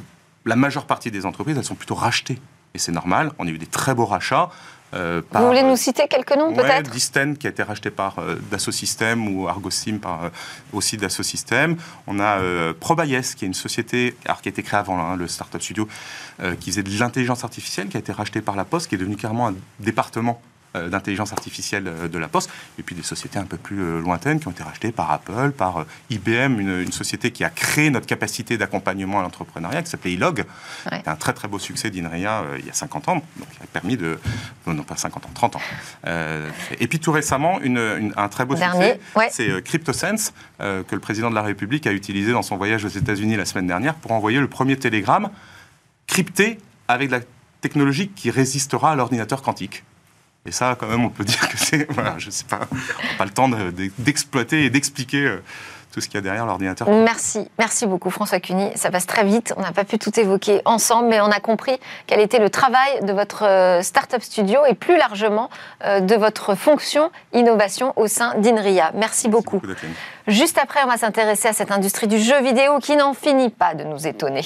la 0.45 0.55
majeure 0.55 0.85
partie 0.85 1.11
des 1.11 1.25
entreprises, 1.27 1.57
elles 1.57 1.63
sont 1.63 1.75
plutôt 1.75 1.95
rachetées. 1.95 2.39
Et 2.73 2.79
c'est 2.79 2.91
normal, 2.91 3.31
on 3.37 3.47
a 3.47 3.49
eu 3.49 3.57
des 3.57 3.67
très 3.67 3.93
beaux 3.93 4.05
rachats. 4.05 4.49
Euh, 4.93 5.21
Vous 5.31 5.47
voulez 5.47 5.63
nous 5.63 5.75
citer 5.75 6.07
quelques 6.07 6.35
noms 6.35 6.53
peut-être? 6.53 6.89
Disten 6.89 7.37
qui 7.37 7.47
a 7.47 7.49
été 7.49 7.63
racheté 7.63 7.91
par 7.91 8.19
euh, 8.19 8.35
Dassault 8.49 8.71
Systèmes 8.71 9.27
ou 9.27 9.47
Argosim 9.47 9.99
par 9.99 10.25
euh, 10.25 10.29
aussi 10.73 10.97
Dassault 10.97 11.23
Systèmes. 11.23 11.77
On 12.07 12.19
a 12.19 12.39
Probayes 12.79 13.35
qui 13.35 13.45
est 13.45 13.47
une 13.47 13.53
société 13.53 14.15
alors, 14.25 14.41
qui 14.41 14.49
a 14.49 14.51
été 14.51 14.63
créée 14.63 14.79
avant 14.79 14.99
hein, 14.99 15.15
le 15.15 15.27
Startup 15.27 15.61
Studio 15.61 15.87
qui 16.59 16.71
faisait 16.71 16.83
de 16.83 16.97
l'intelligence 16.97 17.43
artificielle 17.43 17.89
qui 17.89 17.97
a 17.97 17.99
été 17.99 18.11
racheté 18.11 18.41
par 18.41 18.55
La 18.55 18.65
Poste 18.65 18.87
qui 18.87 18.95
est 18.95 18.97
devenu 18.97 19.15
carrément 19.15 19.49
un 19.49 19.55
département 19.79 20.41
euh, 20.41 20.48
d'intelligence 20.75 21.31
artificielle 21.31 21.87
euh, 21.87 22.07
de 22.07 22.17
la 22.17 22.27
Poste, 22.27 22.49
et 22.77 22.83
puis 22.83 22.95
des 22.95 23.03
sociétés 23.03 23.39
un 23.39 23.45
peu 23.45 23.57
plus 23.57 23.81
euh, 23.81 24.01
lointaines 24.01 24.39
qui 24.39 24.47
ont 24.47 24.51
été 24.51 24.63
rachetées 24.63 24.91
par 24.91 25.11
Apple, 25.11 25.51
par 25.51 25.85
IBM, 26.09 26.59
une, 26.59 26.91
société 26.91 27.31
qui 27.31 27.43
a 27.43 27.49
créé 27.49 27.89
notre 27.89 28.05
capacité 28.05 28.57
d'accompagnement 28.57 29.19
à 29.19 29.23
l'entrepreneuriat, 29.23 29.83
qui 29.83 29.89
s'appelait 29.89 30.13
ILOG. 30.13 30.43
C'était 30.83 31.09
un 31.09 31.15
très 31.15 31.33
très 31.33 31.47
beau 31.47 31.59
succès 31.59 31.89
d'INRIA 31.89 32.43
il 32.57 32.65
y 32.65 32.69
a 32.69 32.73
50 32.73 33.09
ans, 33.09 33.15
donc 33.15 33.49
qui 33.49 33.63
a 33.63 33.67
permis 33.71 33.95
de... 33.95 34.19
Non, 34.67 34.83
pas 34.83 34.97
50 34.97 35.25
ans, 35.25 35.29
30 35.33 35.55
ans. 35.55 35.61
et 36.79 36.87
puis 36.87 36.99
tout 36.99 37.11
récemment, 37.11 37.59
une, 37.61 38.11
un 38.17 38.27
très 38.27 38.45
beau 38.45 38.55
succès, 38.55 38.99
c'est 39.29 39.63
CryptoSense, 39.63 40.33
que 40.59 40.95
le 40.95 40.99
président 40.99 41.29
de 41.29 41.35
la 41.35 41.43
République 41.43 41.87
a 41.87 41.91
utilisé 41.91 42.31
dans 42.31 42.41
son 42.41 42.57
voyage 42.57 42.85
aux 42.85 42.89
États-Unis 42.89 43.37
la 43.37 43.45
semaine 43.45 43.67
dernière 43.67 43.95
pour 43.95 44.11
envoyer 44.11 44.39
le 44.39 44.47
premier 44.47 44.77
télégramme 44.77 45.29
crypté 46.07 46.57
avec 46.87 47.11
la 47.11 47.19
technologie 47.61 48.09
qui 48.09 48.31
résistera 48.31 48.91
à 48.91 48.95
l'ordinateur 48.95 49.41
quantique. 49.41 49.83
Et 50.45 50.51
ça, 50.51 50.75
quand 50.79 50.87
même, 50.87 51.05
on 51.05 51.09
peut 51.09 51.23
dire 51.25 51.47
que 51.49 51.57
c'est. 51.57 51.91
Voilà, 51.91 52.15
je 52.17 52.29
sais 52.29 52.45
pas, 52.45 52.61
pas 53.17 53.25
le 53.25 53.31
temps 53.31 53.49
d'exploiter 53.99 54.65
et 54.65 54.69
d'expliquer 54.69 55.25
euh, 55.25 55.43
tout 55.91 56.01
ce 56.01 56.07
qu'il 56.07 56.15
y 56.15 56.17
a 56.19 56.21
derrière 56.21 56.45
l'ordinateur. 56.45 56.87
Merci, 56.89 57.47
merci 57.57 57.87
beaucoup 57.87 58.09
François 58.09 58.39
Cuny. 58.39 58.69
Ça 58.75 58.91
passe 58.91 59.05
très 59.05 59.23
vite, 59.23 59.53
on 59.57 59.61
n'a 59.61 59.71
pas 59.71 59.83
pu 59.83 59.97
tout 59.97 60.17
évoquer 60.19 60.61
ensemble, 60.65 61.09
mais 61.09 61.19
on 61.21 61.31
a 61.31 61.39
compris 61.39 61.79
quel 62.07 62.19
était 62.19 62.39
le 62.39 62.49
travail 62.49 63.01
de 63.03 63.11
votre 63.11 63.43
euh, 63.45 63.81
Startup 63.81 64.21
Studio 64.21 64.59
et 64.67 64.75
plus 64.75 64.97
largement 64.97 65.49
euh, 65.83 65.99
de 65.99 66.15
votre 66.15 66.55
fonction 66.55 67.11
innovation 67.33 67.93
au 67.95 68.07
sein 68.07 68.35
d'INRIA. 68.35 68.91
Merci 68.95 69.29
beaucoup. 69.29 69.59
beaucoup 69.59 69.75
Juste 70.27 70.59
après, 70.59 70.81
on 70.83 70.87
va 70.87 70.97
s'intéresser 70.97 71.47
à 71.47 71.53
cette 71.53 71.71
industrie 71.71 72.07
du 72.07 72.19
jeu 72.19 72.41
vidéo 72.43 72.79
qui 72.79 72.95
n'en 72.95 73.13
finit 73.13 73.49
pas 73.49 73.73
de 73.73 73.83
nous 73.83 74.05
étonner. 74.05 74.45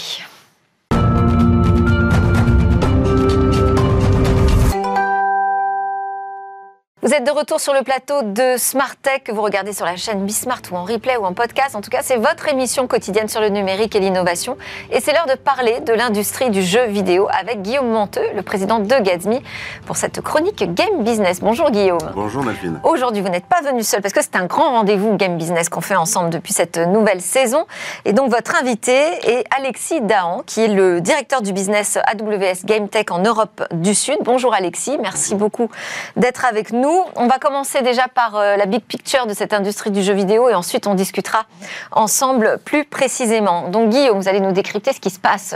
Vous 7.04 7.14
êtes 7.14 7.26
de 7.26 7.32
retour 7.32 7.60
sur 7.60 7.74
le 7.74 7.82
plateau 7.82 8.22
de 8.22 8.56
Smart 8.58 8.96
Tech 9.02 9.24
que 9.26 9.34
vous 9.34 9.42
regardez 9.42 9.74
sur 9.74 9.86
la 9.86 9.98
chaîne 9.98 10.24
Bismart 10.26 10.62
ou 10.72 10.78
en 10.78 10.86
replay 10.86 11.18
ou 11.18 11.26
en 11.26 11.34
podcast. 11.34 11.76
En 11.76 11.82
tout 11.82 11.90
cas, 11.90 12.00
c'est 12.02 12.16
votre 12.16 12.48
émission 12.48 12.88
quotidienne 12.88 13.28
sur 13.28 13.42
le 13.42 13.50
numérique 13.50 13.94
et 13.98 14.00
l'innovation. 14.00 14.56
Et 14.90 15.02
c'est 15.02 15.12
l'heure 15.12 15.26
de 15.26 15.36
parler 15.36 15.82
de 15.82 15.92
l'industrie 15.92 16.50
du 16.50 16.62
jeu 16.62 16.86
vidéo 16.86 17.28
avec 17.38 17.62
Guillaume 17.62 17.90
Monteux, 17.90 18.26
le 18.34 18.42
président 18.42 18.80
de 18.80 18.88
Gatsby, 18.88 19.42
pour 19.86 19.98
cette 19.98 20.22
chronique 20.22 20.64
Game 20.74 21.04
Business. 21.04 21.42
Bonjour 21.42 21.72
Guillaume. 21.72 22.00
Bonjour 22.16 22.42
Delphine. 22.42 22.80
Aujourd'hui, 22.86 23.22
vous 23.22 23.28
n'êtes 23.28 23.48
pas 23.48 23.60
venu 23.62 23.84
seul 23.84 24.02
parce 24.02 24.14
que 24.14 24.22
c'est 24.22 24.38
un 24.38 24.46
grand 24.46 24.70
rendez-vous 24.70 25.18
Game 25.18 25.36
Business 25.36 25.68
qu'on 25.68 25.82
fait 25.82 25.98
ensemble 25.98 26.30
depuis 26.30 26.54
cette 26.54 26.78
nouvelle 26.78 27.20
saison. 27.20 27.66
Et 28.06 28.14
donc, 28.14 28.32
votre 28.32 28.56
invité 28.56 28.94
est 29.30 29.44
Alexis 29.60 30.00
Dahan, 30.00 30.44
qui 30.46 30.62
est 30.62 30.70
le 30.70 31.02
directeur 31.02 31.42
du 31.42 31.52
business 31.52 31.98
AWS 31.98 32.64
Game 32.64 32.88
Tech 32.88 33.08
en 33.10 33.20
Europe 33.20 33.62
du 33.72 33.94
Sud. 33.94 34.20
Bonjour 34.22 34.54
Alexis, 34.54 34.98
merci 35.02 35.36
beaucoup 35.36 35.70
d'être 36.16 36.46
avec 36.46 36.72
nous. 36.72 36.93
On 37.16 37.28
va 37.28 37.40
commencer 37.40 37.82
déjà 37.82 38.08
par 38.08 38.36
euh, 38.36 38.56
la 38.56 38.66
big 38.66 38.82
picture 38.82 39.26
de 39.28 39.34
cette 39.34 39.54
industrie 39.54 39.92
du 39.92 40.02
jeu 40.02 40.14
vidéo 40.14 40.50
et 40.50 40.54
ensuite 40.54 40.88
on 40.88 40.96
discutera 40.96 41.46
ensemble 41.92 42.60
plus 42.66 42.86
précisément. 42.86 43.70
Donc 43.70 43.90
Guillaume, 43.90 44.20
vous 44.20 44.28
allez 44.28 44.40
nous 44.40 44.52
décrypter 44.52 44.94
ce 44.94 45.00
qui 45.00 45.10
se 45.10 45.20
passe 45.20 45.56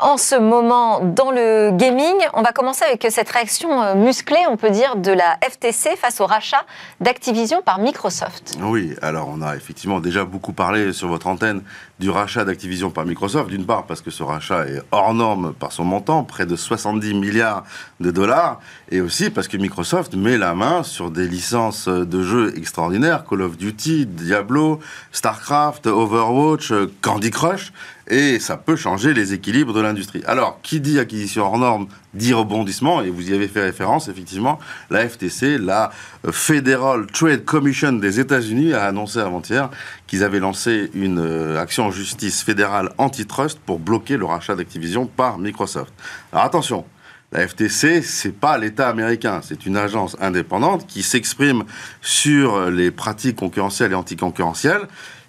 en 0.00 0.16
ce 0.16 0.34
moment 0.34 1.00
dans 1.00 1.30
le 1.30 1.70
gaming. 1.72 2.14
On 2.34 2.42
va 2.42 2.52
commencer 2.52 2.84
avec 2.84 3.06
cette 3.10 3.30
réaction 3.30 3.82
euh, 3.82 3.94
musclée, 3.94 4.44
on 4.48 4.56
peut 4.56 4.70
dire, 4.70 4.96
de 4.96 5.12
la 5.12 5.38
FTC 5.48 5.96
face 5.96 6.20
au 6.20 6.26
rachat 6.26 6.64
d'Activision 7.00 7.62
par 7.62 7.78
Microsoft. 7.78 8.56
Oui, 8.60 8.94
alors 9.02 9.28
on 9.28 9.42
a 9.42 9.56
effectivement 9.56 10.00
déjà 10.00 10.24
beaucoup 10.24 10.52
parlé 10.52 10.92
sur 10.92 11.08
votre 11.08 11.26
antenne 11.26 11.62
du 12.00 12.10
rachat 12.10 12.44
d'Activision 12.44 12.90
par 12.90 13.06
Microsoft, 13.06 13.50
d'une 13.50 13.66
part 13.66 13.86
parce 13.86 14.00
que 14.00 14.10
ce 14.10 14.22
rachat 14.22 14.66
est 14.66 14.82
hors 14.90 15.14
norme 15.14 15.54
par 15.54 15.72
son 15.72 15.84
montant, 15.84 16.24
près 16.24 16.44
de 16.44 16.56
70 16.56 17.14
milliards 17.14 17.64
de 18.00 18.10
dollars, 18.10 18.60
et 18.90 19.00
aussi 19.00 19.30
parce 19.30 19.46
que 19.46 19.56
Microsoft 19.56 20.14
met 20.14 20.36
la 20.36 20.54
main 20.54 20.82
sur 20.82 21.10
des 21.10 21.28
licences 21.28 21.88
de 21.88 22.22
jeux 22.22 22.56
extraordinaires, 22.58 23.24
Call 23.24 23.42
of 23.42 23.56
Duty, 23.56 24.06
Diablo, 24.06 24.80
StarCraft, 25.12 25.86
Overwatch, 25.86 26.72
Candy 27.00 27.30
Crush, 27.30 27.72
et 28.08 28.38
ça 28.38 28.56
peut 28.56 28.76
changer 28.76 29.14
les 29.14 29.32
équilibres 29.32 29.72
de 29.72 29.80
l'industrie. 29.80 30.22
Alors, 30.26 30.60
qui 30.62 30.80
dit 30.80 30.98
acquisition 30.98 31.44
hors 31.44 31.58
norme 31.58 31.86
dit 32.12 32.32
rebondissement, 32.32 33.02
et 33.02 33.10
vous 33.10 33.30
y 33.30 33.34
avez 33.34 33.48
fait 33.48 33.62
référence, 33.62 34.08
effectivement, 34.08 34.58
la 34.90 35.08
FTC, 35.08 35.58
la 35.58 35.90
Federal 36.30 37.06
Trade 37.06 37.44
Commission 37.44 37.92
des 37.92 38.20
États-Unis, 38.20 38.72
a 38.72 38.84
annoncé 38.84 39.18
avant-hier 39.18 39.70
qu'ils 40.06 40.22
avaient 40.22 40.40
lancé 40.40 40.90
une 40.94 41.18
euh, 41.18 41.60
action 41.60 41.86
en 41.86 41.90
justice 41.90 42.42
fédérale 42.42 42.90
antitrust 42.98 43.58
pour 43.58 43.78
bloquer 43.78 44.16
le 44.16 44.26
rachat 44.26 44.54
d'Activision 44.54 45.06
par 45.06 45.38
Microsoft. 45.38 45.92
Alors 46.32 46.44
attention, 46.44 46.84
la 47.32 47.48
FTC, 47.48 48.00
c'est 48.02 48.32
pas 48.32 48.58
l'État 48.58 48.88
américain, 48.88 49.40
c'est 49.42 49.66
une 49.66 49.76
agence 49.76 50.16
indépendante 50.20 50.86
qui 50.86 51.02
s'exprime 51.02 51.64
sur 52.00 52.70
les 52.70 52.92
pratiques 52.92 53.36
concurrentielles 53.36 53.90
et 53.90 53.96
anticoncurrentielles 53.96 54.86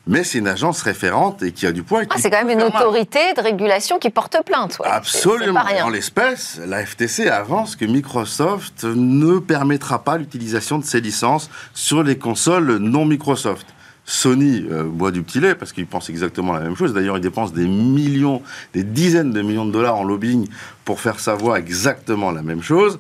mais 0.08 0.24
c'est 0.24 0.38
une 0.38 0.48
agence 0.48 0.82
référente 0.82 1.42
et 1.44 1.52
qui 1.52 1.66
a 1.66 1.72
du 1.72 1.84
poids. 1.84 2.02
Ah, 2.10 2.16
c'est 2.18 2.30
quand 2.30 2.44
même 2.44 2.58
une 2.58 2.64
autorité 2.64 3.34
de 3.36 3.42
régulation 3.42 4.00
qui 4.00 4.10
porte 4.10 4.38
plainte. 4.46 4.78
Absolument. 4.84 5.62
En 5.84 5.90
l'espèce, 5.90 6.60
la 6.66 6.86
FTC 6.86 7.28
avance 7.28 7.76
que 7.76 7.86
Microsoft 7.86 8.84
ne 8.84 9.40
permettra 9.40 10.04
pas 10.04 10.18
l'utilisation 10.18 10.78
de 10.78 10.86
ses 10.86 11.02
licences 11.02 11.50
sur 11.74 12.04
les 12.04 12.18
consoles 12.18 12.78
non 12.78 13.06
Microsoft. 13.06 13.68
Sony 14.08 14.68
euh, 14.72 14.84
boit 14.84 15.10
du 15.10 15.24
petit 15.24 15.40
lait 15.40 15.56
parce 15.56 15.74
qu'il 15.74 15.88
pense 15.88 16.10
exactement 16.10 16.54
la 16.54 16.60
même 16.60 16.76
chose. 16.76 16.94
D'ailleurs, 16.94 17.18
il 17.18 17.22
dépense 17.22 17.54
des 17.54 17.68
millions, 17.68 18.44
des 18.74 18.84
dizaines 18.84 19.32
de 19.32 19.42
millions 19.42 19.66
de 19.66 19.72
dollars 19.72 19.96
en 19.96 20.04
lobbying 20.04 20.48
pour 20.86 21.00
faire 21.00 21.20
savoir 21.20 21.58
exactement 21.58 22.30
la 22.30 22.44
même 22.44 22.62
chose 22.62 23.00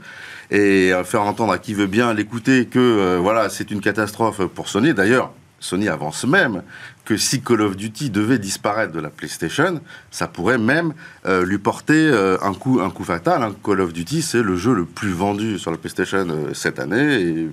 et 0.49 0.91
euh, 0.91 1.03
faire 1.03 1.21
entendre 1.21 1.53
à 1.53 1.59
qui 1.59 1.75
veut 1.75 1.85
bien 1.85 2.13
l'écouter 2.13 2.65
que 2.65 2.79
euh, 2.79 3.19
voilà, 3.21 3.49
c'est 3.49 3.69
une 3.69 3.81
catastrophe 3.81 4.45
pour 4.47 4.67
Sony. 4.67 4.95
D'ailleurs, 4.95 5.31
Sony 5.65 5.89
avance 5.89 6.25
même 6.25 6.61
que 7.05 7.17
si 7.17 7.41
Call 7.41 7.61
of 7.61 7.75
Duty 7.75 8.09
devait 8.09 8.39
disparaître 8.39 8.93
de 8.93 8.99
la 8.99 9.09
PlayStation, 9.09 9.81
ça 10.11 10.27
pourrait 10.27 10.57
même 10.57 10.93
euh, 11.25 11.45
lui 11.45 11.57
porter 11.57 11.93
euh, 11.93 12.37
un, 12.41 12.53
coup, 12.53 12.79
un 12.81 12.89
coup 12.89 13.03
fatal. 13.03 13.41
Hein. 13.43 13.55
Call 13.63 13.81
of 13.81 13.93
Duty, 13.93 14.21
c'est 14.21 14.41
le 14.41 14.55
jeu 14.57 14.73
le 14.73 14.85
plus 14.85 15.11
vendu 15.11 15.57
sur 15.59 15.71
la 15.71 15.77
PlayStation 15.77 16.27
euh, 16.29 16.53
cette 16.53 16.79
année 16.79 17.47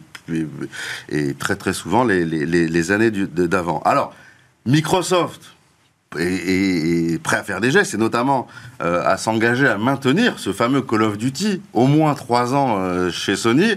et, 1.08 1.34
très 1.34 1.56
très 1.56 1.72
souvent 1.72 2.04
les 2.04 2.92
années 2.92 3.10
d'avant. 3.10 3.82
Alors, 3.84 4.14
Microsoft 4.66 5.42
est, 6.18 7.20
prêt 7.22 7.38
à 7.38 7.42
faire 7.42 7.60
des 7.60 7.72
gestes, 7.72 7.94
et 7.94 7.96
notamment 7.96 8.46
à 8.78 9.16
s'engager 9.16 9.66
à 9.66 9.78
maintenir 9.78 10.38
ce 10.38 10.52
fameux 10.52 10.80
Call 10.80 11.02
of 11.02 11.18
Duty 11.18 11.60
au 11.72 11.86
moins 11.86 12.14
trois 12.14 12.54
ans 12.54 13.10
chez 13.10 13.34
Sony. 13.34 13.72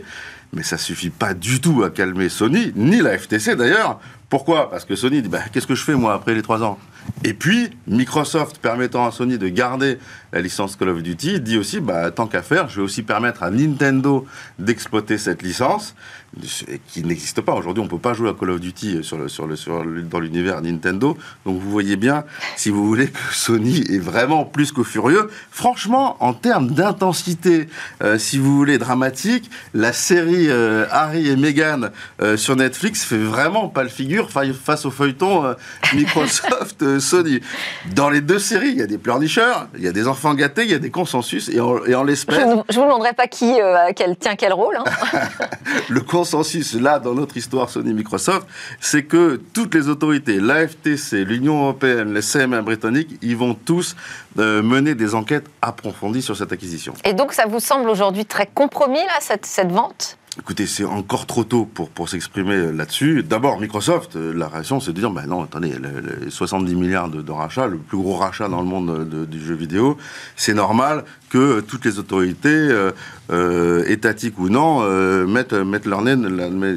Mais 0.54 0.64
ça 0.64 0.78
suffit 0.78 1.10
pas 1.10 1.34
du 1.34 1.60
tout 1.60 1.84
à 1.84 1.90
calmer 1.90 2.30
Sony, 2.30 2.72
ni 2.76 3.02
la 3.02 3.18
FTC 3.18 3.56
d'ailleurs, 3.56 4.00
pourquoi? 4.30 4.70
Parce 4.70 4.86
que 4.86 4.96
Sony 4.96 5.22
dit 5.22 5.30
bah, 5.30 5.42
qu'est-ce 5.52 5.68
que 5.68 5.76
je 5.76 5.84
fais 5.84 5.96
moi 5.96 6.14
après 6.14 6.34
les 6.34 6.42
trois 6.42 6.64
ans? 6.64 6.80
Et 7.24 7.34
puis 7.34 7.70
Microsoft 7.88 8.58
permettant 8.58 9.06
à 9.06 9.12
Sony 9.12 9.38
de 9.38 9.48
garder 9.48 10.00
la 10.34 10.42
licence 10.42 10.76
Call 10.76 10.90
of 10.90 11.04
Duty 11.04 11.40
dit 11.40 11.58
aussi 11.58 11.80
bah, 11.80 12.10
tant 12.12 12.28
qu'à 12.28 12.42
faire, 12.42 12.68
je 12.68 12.78
vais 12.78 12.82
aussi 12.82 13.04
permettre 13.04 13.44
à 13.44 13.52
Nintendo 13.52 14.26
d'exploiter 14.58 15.18
cette 15.18 15.44
licence 15.44 15.96
qui 16.88 17.04
n'existe 17.04 17.42
pas. 17.42 17.54
Aujourd'hui, 17.54 17.82
on 17.82 17.86
ne 17.86 17.90
peut 17.90 17.98
pas 17.98 18.14
jouer 18.14 18.30
à 18.30 18.34
Call 18.34 18.52
of 18.52 18.60
Duty 18.60 19.04
sur 19.04 19.18
le, 19.18 19.28
sur 19.28 19.48
le, 19.48 19.56
sur 19.56 19.84
dans 19.86 20.20
l'univers 20.20 20.62
Nintendo. 20.62 21.18
Donc 21.46 21.60
vous 21.60 21.70
voyez 21.70 21.96
bien, 21.96 22.24
si 22.56 22.70
vous 22.70 22.86
voulez, 22.86 23.08
que 23.08 23.34
Sony 23.34 23.84
est 23.90 24.00
vraiment 24.00 24.46
plus 24.46 24.72
que 24.72 24.84
furieux. 24.84 25.30
Franchement, 25.52 26.18
en 26.20 26.34
termes 26.34 26.72
d'intensité, 26.72 27.68
euh, 28.04 28.18
si 28.18 28.38
vous 28.38 28.56
voulez, 28.56 28.78
dramatique, 28.78 29.50
la 29.74 29.94
série 29.94 30.50
euh, 30.50 30.86
Harry 30.92 31.30
et 31.30 31.36
Meghan 31.36 31.90
euh, 32.22 32.38
sur 32.38 32.56
Netflix 32.56 33.04
fait 33.04 33.18
vraiment 33.18 33.68
pas 33.68 33.84
le 33.84 33.90
figure 33.90 34.30
face 34.32 34.86
au 34.86 34.92
feuilleton 34.92 35.56
Microsoft 35.94 37.00
Sony. 37.00 37.40
Dans 37.94 38.10
les 38.10 38.22
deux 38.22 38.40
séries, 38.40 38.70
il 38.70 38.78
y 38.78 38.82
a 38.82 38.88
des 38.88 38.98
pleurnicheurs, 38.98 39.68
il 39.78 39.84
y 39.84 39.88
a 39.88 39.92
des 39.92 40.08
enfants 40.08 40.34
gâtés, 40.34 40.64
il 40.64 40.72
y 40.72 40.76
a 40.76 40.80
des 40.80 40.92
consensus, 40.92 41.50
et 41.50 41.60
en, 41.60 41.84
et 41.86 41.96
en 41.96 42.04
l'espèce... 42.04 42.40
Je 42.70 42.76
ne 42.76 42.82
vous 42.82 42.90
demanderai 42.90 43.14
pas 43.14 43.28
qui 43.28 43.54
quel, 43.96 44.18
tient 44.18 44.36
quel 44.36 44.54
rôle. 44.54 44.78
Hein. 44.78 44.84
le 45.90 46.02
consensus 46.26 46.74
là 46.74 46.98
dans 46.98 47.14
notre 47.14 47.38
histoire 47.38 47.70
Sony 47.70 47.94
Microsoft, 47.94 48.48
c'est 48.80 49.04
que 49.04 49.40
toutes 49.54 49.76
les 49.76 49.90
autorités, 49.90 50.40
l'AFTC, 50.40 51.24
l'Union 51.24 51.62
européenne, 51.62 52.16
les 52.16 52.22
CMA 52.22 52.64
britanniques, 52.64 53.16
ils 53.22 53.38
vont 53.38 53.54
tous 53.54 53.96
euh, 54.40 54.64
mener 54.64 54.96
des 54.96 55.14
enquêtes 55.14 55.46
approfondies 55.62 56.24
sur 56.24 56.36
cette 56.36 56.52
acquisition. 56.52 56.96
Et 57.04 57.14
donc 57.14 57.32
ça 57.34 57.46
vous 57.46 57.60
semble 57.60 57.90
aujourd'hui 57.90 58.26
très 58.26 58.48
compromis 58.48 59.04
là 59.06 59.18
cette, 59.20 59.46
cette 59.46 59.72
vente? 59.72 60.18
Écoutez, 60.38 60.68
c'est 60.68 60.84
encore 60.84 61.26
trop 61.28 61.46
tôt 61.46 61.64
pour, 61.66 61.90
pour 61.90 62.10
s'exprimer 62.10 62.70
là-dessus. 62.74 63.24
D'abord, 63.24 63.58
Microsoft, 63.62 64.18
euh, 64.18 64.34
la 64.34 64.50
réaction, 64.50 64.82
c'est 64.82 64.92
de 64.92 65.00
dire, 65.00 65.10
ben 65.10 65.26
non, 65.28 65.44
attendez, 65.44 65.74
les 66.22 66.30
70 66.30 66.76
milliards 66.76 67.08
de, 67.08 67.32
rachats, 67.32 67.68
le 67.68 67.78
plus 67.78 67.98
gros 67.98 68.16
rachat 68.18 68.50
dans 68.50 68.60
le 68.60 68.68
monde 68.68 69.28
du 69.30 69.42
jeu 69.42 69.56
vidéo, 69.56 69.98
c'est 70.36 70.54
normal 70.54 71.06
que 71.30 71.62
toutes 71.62 71.86
les 71.86 72.00
autorités, 72.00 72.50
euh, 72.50 72.92
euh, 73.32 73.86
étatiques 73.88 74.38
ou 74.38 74.50
non, 74.50 74.82
mettent, 75.26 75.54
mettent 75.54 75.86
leur 75.86 76.02
nez, 76.02 76.16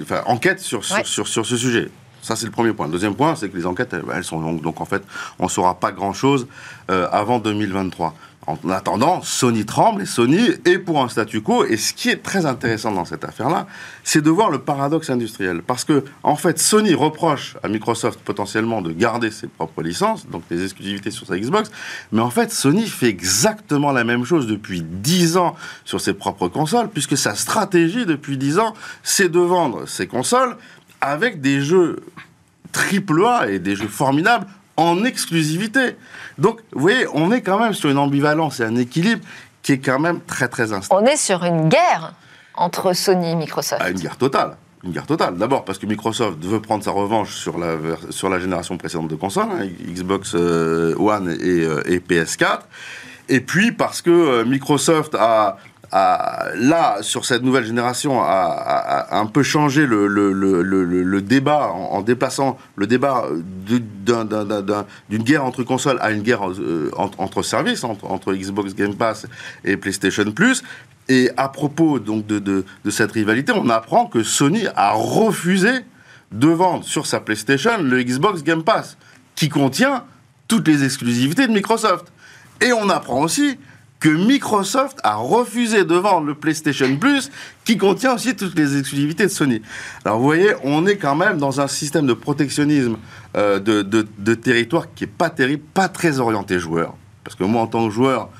enfin, 0.03 0.23
enquêtent 0.27 0.61
sur, 0.61 0.85
sur, 0.85 1.27
sur, 1.27 1.45
ce 1.45 1.57
sujet. 1.57 1.91
Ça, 2.23 2.37
c'est 2.37 2.47
le 2.47 2.53
premier 2.53 2.73
point. 2.73 2.87
Le 2.87 2.93
deuxième 2.93 3.17
point, 3.17 3.35
c'est 3.35 3.49
que 3.49 3.57
les 3.57 3.67
enquêtes, 3.67 3.95
elles, 4.15 4.25
sont 4.25 4.39
longues. 4.39 4.63
Donc, 4.63 4.81
en 4.81 4.85
fait, 4.85 5.03
on 5.41 5.45
ne 5.45 5.51
saura 5.51 5.81
pas 5.81 5.91
grand-chose 5.91 6.47
avant 6.89 7.41
2023. 7.41 8.15
En 8.49 8.71
attendant, 8.71 9.21
Sony 9.21 9.67
tremble 9.67 10.01
et 10.01 10.07
Sony 10.07 10.41
est 10.65 10.79
pour 10.79 11.03
un 11.03 11.11
statu 11.11 11.43
quo. 11.43 11.67
Et 11.67 11.77
ce 11.77 11.93
qui 11.93 12.09
est 12.09 12.23
très 12.23 12.47
intéressant 12.47 12.91
dans 12.91 13.05
cette 13.05 13.23
affaire-là, 13.23 13.67
c'est 14.05 14.23
de 14.23 14.31
voir 14.31 14.49
le 14.49 14.59
paradoxe 14.59 15.11
industriel. 15.11 15.61
Parce 15.61 15.85
que, 15.85 16.03
en 16.23 16.35
fait, 16.35 16.59
Sony 16.59 16.95
reproche 16.95 17.59
à 17.63 17.69
Microsoft 17.69 18.21
potentiellement 18.21 18.81
de 18.81 18.91
garder 18.91 19.31
ses 19.31 19.49
propres 19.49 19.83
licences, 19.83 20.27
donc 20.27 20.45
des 20.49 20.65
exclusivités 20.65 21.11
sur 21.11 21.27
sa 21.27 21.39
Xbox. 21.39 21.71
Mais 22.11 22.23
en 22.23 22.31
fait, 22.31 22.51
Sony 22.51 22.87
fait 22.87 23.09
exactement 23.09 23.93
la 23.93 24.03
même 24.03 24.25
chose 24.25 24.47
depuis 24.47 24.81
10 24.81 25.37
ans 25.37 25.55
sur 25.85 26.01
ses 26.01 26.15
propres 26.15 26.49
consoles, 26.49 26.89
puisque 26.89 27.19
sa 27.19 27.35
stratégie 27.35 28.07
depuis 28.07 28.39
10 28.39 28.61
ans, 28.61 28.73
c'est 29.03 29.29
de 29.29 29.41
vendre 29.41 29.87
ses 29.87 30.07
consoles 30.07 30.57
avec 31.03 31.43
des 31.43 31.61
jeux 31.61 31.97
triple 32.73 33.27
A 33.27 33.51
et 33.51 33.59
des 33.59 33.77
jeux 33.77 33.89
formidables 33.89 34.47
en 34.79 35.05
exclusivité. 35.05 35.97
Donc, 36.39 36.61
vous 36.73 36.81
voyez, 36.81 37.07
on 37.13 37.31
est 37.33 37.43
quand 37.43 37.59
même 37.59 37.75
sur 37.75 37.91
une 37.91 37.99
ambivalence 37.99 38.61
et 38.61 38.65
un 38.65 38.77
équilibre 38.77 39.23
qui 39.63 39.73
est 39.73 39.79
quand 39.79 39.99
même 39.99 40.21
très 40.21 40.49
très 40.49 40.73
instable. 40.73 41.03
On 41.03 41.05
est 41.05 41.17
sur 41.17 41.45
une 41.45 41.69
guerre 41.69 42.15
entre 42.55 42.93
Sony 42.93 43.33
et 43.33 43.35
Microsoft. 43.35 43.83
Ah, 43.85 43.91
une 43.91 43.99
guerre 43.99 44.17
totale. 44.17 44.57
Une 44.85 44.93
guerre 44.93 45.07
totale. 45.07 45.37
D'abord 45.37 45.65
parce 45.65 45.79
que 45.79 45.87
Microsoft 45.87 46.43
veut 46.45 46.61
prendre 46.61 46.85
sa 46.85 46.93
revanche 46.93 47.35
sur 47.35 47.59
la, 47.59 47.77
sur 48.11 48.29
la 48.29 48.39
génération 48.39 48.79
précédente 48.79 49.09
de 49.09 49.17
consoles, 49.17 49.49
hein, 49.51 49.67
Xbox 49.85 50.35
euh, 50.37 50.95
One 50.97 51.37
et, 51.41 51.65
euh, 51.65 51.83
et, 51.85 51.99
PS4. 51.99 52.61
Et 53.29 53.41
puis 53.41 53.73
parce 53.73 54.01
que 54.01 54.11
euh, 54.11 54.45
Microsoft 54.45 55.17
a 55.17 55.59
là, 55.93 56.99
sur 57.03 57.25
cette 57.25 57.43
nouvelle 57.43 57.65
génération, 57.65 58.21
a, 58.21 59.09
un 59.11 59.27
peu 59.27 59.43
changé 59.43 59.87
le, 59.87 61.21
débat 61.21 61.69
en, 61.69 62.03
dépassant 62.03 62.59
le 62.77 62.87
débat 62.87 63.27
d'une 63.67 65.23
guerre 65.23 65.45
entre 65.45 65.63
consoles 65.63 65.99
à 66.01 66.11
une 66.11 66.23
guerre 66.23 66.49
euh, 66.51 66.91
entre, 66.97 67.43
services, 67.43 67.85
entre, 67.85 68.35
Xbox 68.35 68.75
Game 68.75 68.95
Pass 68.95 69.27
et 69.65 69.77
PlayStation 69.77 70.31
Plus. 70.33 70.63
Et 71.09 71.31
à 71.39 71.49
propos 71.49 71.99
donc 71.99 72.27
de, 72.27 72.39
de, 72.39 72.91
cette 72.91 73.13
rivalité, 73.13 73.53
on 73.53 73.71
apprend 73.71 74.07
que 74.07 74.23
Sony 74.23 74.67
a 74.77 74.93
refusé 74.93 75.71
de 76.33 76.49
vendre 76.49 76.85
sur 76.85 77.07
sa 77.07 77.21
PlayStation 77.21 77.83
le 77.83 78.03
Xbox 78.03 78.43
Game 78.43 78.63
Pass, 78.63 78.99
qui 79.35 79.49
contient 79.49 80.05
toutes 80.49 80.69
les 80.69 80.85
exclusivités 80.85 81.47
de 81.47 81.53
Microsoft. 81.53 82.13
Et 82.61 82.73
on 82.73 82.91
apprend 82.91 83.23
aussi 83.23 83.59
que 84.01 84.09
Microsoft 84.09 84.99
a 85.03 85.17
refusé 85.17 85.85
de 85.85 85.95
vendre 85.95 86.27
le 86.27 86.35
PlayStation 86.35 86.97
Plus, 86.97 87.31
qui 87.65 87.77
contient 87.77 88.15
aussi 88.15 88.37
toutes 88.37 88.57
les 88.57 88.79
exclusivités 88.79 89.25
de 89.25 89.31
Sony. 89.31 89.63
Alors 90.05 90.19
vous 90.19 90.25
voyez, 90.25 90.55
on 90.63 90.87
est 90.87 90.97
quand 90.97 91.17
même 91.17 91.39
dans 91.39 91.61
un 91.61 91.69
système 91.69 92.07
de 92.07 92.13
protectionnisme 92.13 92.97
euh, 93.37 93.59
de, 93.59 93.83
de, 93.83 94.35
territoire 94.35 94.87
qui 94.95 95.05
est 95.05 95.09
pas 95.09 95.31
terrible, 95.31 95.63
pas 95.75 95.89
très 95.89 96.21
orienté 96.21 96.59
joueur. 96.59 96.95
Parce 97.25 97.37
que 97.37 97.45
moi, 97.45 97.61
en 97.61 97.67
tant 97.67 97.87
que 97.87 97.93
joueur, 97.93 98.31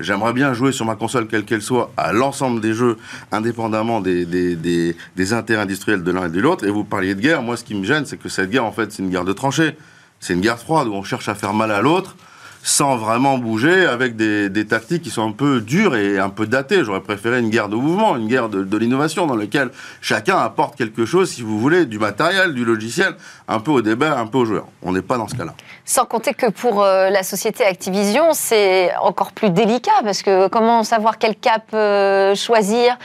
j'aimerais 0.00 0.32
bien 0.32 0.54
jouer 0.54 0.72
sur 0.72 0.86
ma 0.86 0.94
console, 0.94 1.26
quelle 1.26 1.44
qu'elle 1.44 1.60
soit, 1.60 1.92
à 1.98 2.12
l'ensemble 2.12 2.60
des 2.60 2.72
jeux, 2.72 2.96
indépendamment 3.30 4.00
des, 4.00 4.24
des, 4.24 4.56
des, 4.56 4.96
des 5.16 5.32
intérêts 5.34 5.62
industriels 5.62 6.02
de 6.02 6.10
l'un 6.10 6.26
et 6.26 6.30
de 6.30 6.40
l'autre. 6.40 6.66
Et 6.66 6.70
vous 6.70 6.84
parliez 6.84 7.14
de 7.14 7.20
guerre, 7.20 7.42
moi, 7.42 7.58
ce 7.58 7.64
qui 7.64 7.74
me 7.74 7.84
gêne, 7.84 8.06
c'est 8.06 8.16
que 8.16 8.30
cette 8.30 8.48
guerre, 8.48 8.64
en 8.64 8.72
fait, 8.72 8.90
c'est 8.90 9.02
une 9.02 9.10
guerre 9.10 9.24
de 9.24 9.34
tranchées. 9.34 9.76
C'est 10.20 10.32
une 10.32 10.40
guerre 10.40 10.58
froide 10.58 10.88
où 10.88 10.94
on 10.94 11.02
cherche 11.02 11.28
à 11.28 11.34
faire 11.34 11.52
mal 11.52 11.70
à 11.70 11.82
l'autre 11.82 12.16
sans 12.62 12.96
vraiment 12.96 13.38
bouger, 13.38 13.86
avec 13.86 14.16
des, 14.16 14.66
tactiques 14.66 15.02
qui 15.02 15.10
sont 15.10 15.26
un 15.26 15.32
peu 15.32 15.60
dures 15.60 15.96
et 15.96 16.18
un 16.18 16.28
peu 16.28 16.46
datées. 16.46 16.84
J'aurais 16.84 17.00
préféré 17.00 17.38
une 17.38 17.50
guerre 17.50 17.68
de 17.68 17.76
mouvement, 17.76 18.16
une 18.16 18.28
guerre 18.28 18.48
de, 18.48 18.76
l'innovation, 18.76 19.26
dans 19.26 19.36
laquelle 19.36 19.70
chacun 20.00 20.38
apporte 20.38 20.76
quelque 20.76 21.04
chose, 21.04 21.30
si 21.30 21.42
vous 21.42 21.58
voulez, 21.58 21.86
du 21.86 21.98
matériel, 21.98 22.54
du 22.54 22.64
logiciel, 22.64 23.14
un 23.46 23.60
peu 23.60 23.70
au 23.70 23.82
débat, 23.82 24.18
un 24.18 24.26
peu 24.26 24.38
aux 24.38 24.44
joueurs. 24.44 24.66
On 24.82 24.92
n'est 24.92 25.02
pas 25.02 25.16
dans 25.16 25.28
ce 25.28 25.34
cas-là. 25.34 25.54
Sans 25.84 26.04
compter 26.04 26.34
que 26.34 26.50
pour 26.50 26.82
euh, 26.82 27.10
la 27.10 27.22
société 27.22 27.64
Activision, 27.64 28.32
c'est 28.32 28.94
encore 29.00 29.32
plus 29.32 29.50
délicat, 29.50 30.02
parce 30.02 30.22
que 30.22 30.48
comment 30.48 30.84
savoir 30.84 31.18
quel 31.18 31.36
cap 31.36 31.64
euh, 31.72 32.34
choisir? 32.34 32.98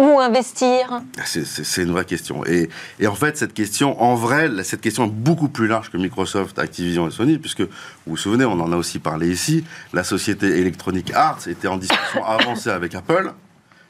Où 0.00 0.18
investir? 0.18 1.02
C'est- 1.26 1.82
une 1.82 1.90
vraie 1.92 2.06
question. 2.06 2.42
Et, 2.46 2.70
et 2.98 3.06
en 3.06 3.14
fait, 3.14 3.36
cette 3.36 3.52
question, 3.52 4.00
en 4.02 4.14
vrai, 4.14 4.48
cette 4.64 4.80
question 4.80 5.04
est 5.04 5.10
beaucoup 5.10 5.48
plus 5.48 5.66
large 5.66 5.90
que 5.90 5.98
Microsoft, 5.98 6.58
Activision 6.58 7.06
et 7.06 7.10
Sony, 7.10 7.36
puisque, 7.38 7.60
vous 7.60 7.68
vous 8.06 8.16
souvenez, 8.16 8.46
on 8.46 8.58
en 8.60 8.72
a 8.72 8.76
aussi 8.76 8.98
parlé 8.98 9.28
ici, 9.30 9.62
la 9.92 10.02
société 10.02 10.46
Electronic 10.58 11.12
Arts 11.12 11.46
était 11.48 11.68
en 11.68 11.76
discussion 11.76 12.24
avancée 12.38 12.70
avec 12.70 12.94
Apple, 12.94 13.32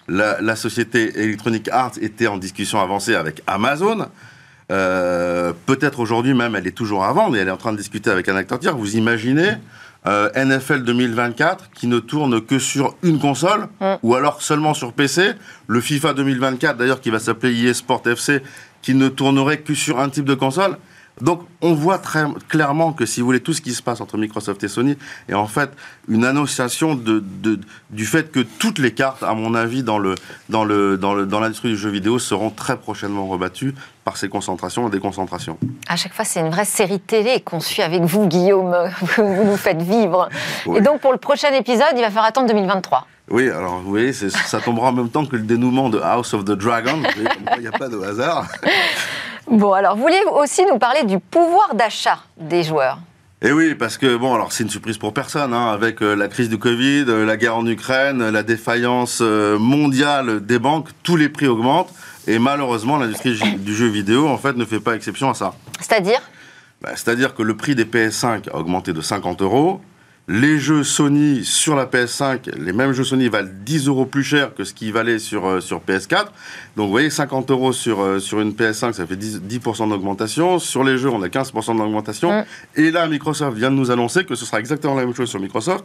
la, 0.08 0.40
la 0.40 0.56
société 0.56 1.16
Electronic 1.22 1.68
Arts 1.68 1.92
était 2.00 2.26
en 2.26 2.38
discussion 2.38 2.80
avancée 2.80 3.14
avec 3.14 3.42
Amazon, 3.46 4.06
Euh, 4.72 5.52
peut-être 5.66 5.98
aujourd'hui 5.98 6.32
même, 6.32 6.54
elle 6.54 6.66
est 6.68 6.76
toujours 6.76 7.02
à 7.04 7.12
vendre 7.12 7.34
et 7.36 7.40
elle 7.40 7.48
est 7.48 7.50
en 7.50 7.56
train 7.56 7.72
de 7.72 7.76
discuter 7.76 8.08
avec 8.08 8.28
un 8.28 8.36
acteur 8.36 8.60
tiers. 8.60 8.76
Vous 8.76 8.94
imaginez 8.96 9.50
euh, 10.06 10.30
NFL 10.34 10.82
2024 10.84 11.70
qui 11.74 11.86
ne 11.86 11.98
tourne 11.98 12.40
que 12.40 12.58
sur 12.58 12.94
une 13.02 13.18
console 13.18 13.68
Mm. 13.80 13.94
ou 14.02 14.14
alors 14.14 14.40
seulement 14.42 14.72
sur 14.74 14.92
PC. 14.92 15.32
Le 15.66 15.80
FIFA 15.80 16.14
2024 16.14 16.76
d'ailleurs 16.78 17.00
qui 17.00 17.10
va 17.10 17.18
s'appeler 17.18 17.66
EA 17.68 17.74
Sport 17.74 18.02
FC 18.06 18.42
qui 18.82 18.94
ne 18.94 19.08
tournerait 19.08 19.58
que 19.58 19.74
sur 19.74 20.00
un 20.00 20.08
type 20.08 20.24
de 20.24 20.34
console. 20.34 20.78
Donc 21.20 21.42
on 21.60 21.74
voit 21.74 21.98
très 21.98 22.24
clairement 22.48 22.92
que 22.92 23.04
si 23.06 23.20
vous 23.20 23.26
voulez 23.26 23.40
tout 23.40 23.52
ce 23.52 23.60
qui 23.60 23.72
se 23.74 23.82
passe 23.82 24.00
entre 24.00 24.16
Microsoft 24.16 24.62
et 24.64 24.68
Sony 24.68 24.96
est 25.28 25.34
en 25.34 25.46
fait 25.46 25.70
une 26.08 26.24
annonciation 26.24 26.94
de, 26.94 27.22
de- 27.42 27.60
du 27.90 28.06
fait 28.06 28.30
que 28.32 28.40
toutes 28.40 28.78
les 28.78 28.92
cartes, 28.92 29.22
à 29.22 29.34
mon 29.34 29.54
avis, 29.54 29.82
dans 29.82 29.98
le 29.98 30.14
dans 30.48 30.64
le 30.64 30.96
dans 30.96 31.14
le 31.14 31.26
dans 31.26 31.40
l'industrie 31.40 31.68
du 31.68 31.76
jeu 31.76 31.90
vidéo 31.90 32.18
seront 32.18 32.50
très 32.50 32.76
prochainement 32.78 33.26
rebattues 33.26 33.74
par 34.04 34.16
ces 34.16 34.28
concentrations 34.28 34.88
et 34.88 34.90
déconcentrations. 34.90 35.58
À 35.88 35.96
chaque 35.96 36.14
fois, 36.14 36.24
c'est 36.24 36.40
une 36.40 36.48
vraie 36.50 36.64
série 36.64 37.00
télé 37.00 37.40
qu'on 37.40 37.60
suit 37.60 37.82
avec 37.82 38.02
vous, 38.02 38.26
Guillaume. 38.26 38.74
Vous 39.16 39.44
nous 39.44 39.56
faites 39.56 39.82
vivre. 39.82 40.28
Oui. 40.66 40.78
Et 40.78 40.80
donc, 40.80 41.00
pour 41.00 41.12
le 41.12 41.18
prochain 41.18 41.52
épisode, 41.52 41.92
il 41.94 42.00
va 42.00 42.06
falloir 42.08 42.24
attendre 42.24 42.48
2023. 42.48 43.06
Oui, 43.30 43.48
alors 43.48 43.78
vous 43.80 43.90
voyez, 43.90 44.12
ça 44.12 44.60
tombera 44.60 44.88
en 44.88 44.92
même 44.92 45.08
temps 45.10 45.24
que 45.24 45.36
le 45.36 45.42
dénouement 45.42 45.88
de 45.88 46.00
House 46.00 46.34
of 46.34 46.44
the 46.44 46.50
Dragon. 46.52 47.00
Il 47.56 47.60
n'y 47.60 47.68
a 47.68 47.72
pas 47.72 47.88
de 47.88 48.00
hasard. 48.00 48.46
Bon, 49.50 49.72
alors, 49.72 49.96
vous 49.96 50.02
vouliez 50.02 50.22
aussi 50.32 50.64
nous 50.64 50.78
parler 50.78 51.02
du 51.02 51.18
pouvoir 51.18 51.74
d'achat 51.74 52.20
des 52.36 52.62
joueurs? 52.62 53.00
Et 53.42 53.50
oui, 53.50 53.74
parce 53.74 53.98
que 53.98 54.16
bon, 54.16 54.32
alors 54.32 54.52
c'est 54.52 54.62
une 54.62 54.70
surprise 54.70 54.96
pour 54.96 55.12
personne, 55.12 55.52
hein, 55.52 55.72
avec 55.72 56.02
euh, 56.02 56.14
la 56.14 56.28
crise 56.28 56.48
du 56.48 56.56
Covid, 56.56 57.06
euh, 57.08 57.24
la 57.24 57.36
guerre 57.36 57.56
en 57.56 57.66
Ukraine, 57.66 58.22
euh, 58.22 58.30
la 58.30 58.44
défaillance 58.44 59.18
euh, 59.22 59.58
mondiale 59.58 60.46
des 60.46 60.60
banques, 60.60 60.90
tous 61.02 61.16
les 61.16 61.28
prix 61.28 61.48
augmentent. 61.48 61.92
Et 62.28 62.38
malheureusement, 62.38 62.96
l'industrie 62.96 63.40
du 63.56 63.74
jeu 63.74 63.88
vidéo, 63.88 64.28
en 64.28 64.38
fait, 64.38 64.56
ne 64.56 64.64
fait 64.64 64.78
pas 64.78 64.94
exception 64.94 65.30
à 65.30 65.34
ça. 65.34 65.54
C'est-à-dire? 65.80 66.20
Bah, 66.80 66.90
C'est-à-dire 66.94 67.34
que 67.34 67.42
le 67.42 67.56
prix 67.56 67.74
des 67.74 67.86
PS5 67.86 68.50
a 68.50 68.56
augmenté 68.56 68.92
de 68.92 69.00
50 69.00 69.42
euros. 69.42 69.80
Les 70.32 70.60
jeux 70.60 70.84
Sony 70.84 71.44
sur 71.44 71.74
la 71.74 71.86
PS5, 71.86 72.56
les 72.56 72.72
mêmes 72.72 72.92
jeux 72.92 73.02
Sony 73.02 73.28
valent 73.28 73.50
10 73.52 73.88
euros 73.88 74.06
plus 74.06 74.22
cher 74.22 74.54
que 74.54 74.62
ce 74.62 74.72
qui 74.72 74.92
valait 74.92 75.18
sur, 75.18 75.44
euh, 75.44 75.60
sur 75.60 75.80
PS4. 75.80 76.26
Donc 76.76 76.86
vous 76.86 76.90
voyez, 76.92 77.10
50 77.10 77.50
euros 77.50 77.72
sur, 77.72 78.00
euh, 78.00 78.20
sur 78.20 78.38
une 78.38 78.52
PS5, 78.52 78.92
ça 78.92 79.08
fait 79.08 79.16
10%, 79.16 79.40
10% 79.40 79.88
d'augmentation. 79.88 80.60
Sur 80.60 80.84
les 80.84 80.98
jeux, 80.98 81.08
on 81.08 81.20
a 81.22 81.28
15% 81.28 81.76
d'augmentation. 81.76 82.44
Et 82.76 82.92
là, 82.92 83.08
Microsoft 83.08 83.56
vient 83.56 83.72
de 83.72 83.76
nous 83.76 83.90
annoncer 83.90 84.24
que 84.24 84.36
ce 84.36 84.44
sera 84.44 84.60
exactement 84.60 84.94
la 84.94 85.04
même 85.04 85.16
chose 85.16 85.28
sur 85.28 85.40
Microsoft. 85.40 85.84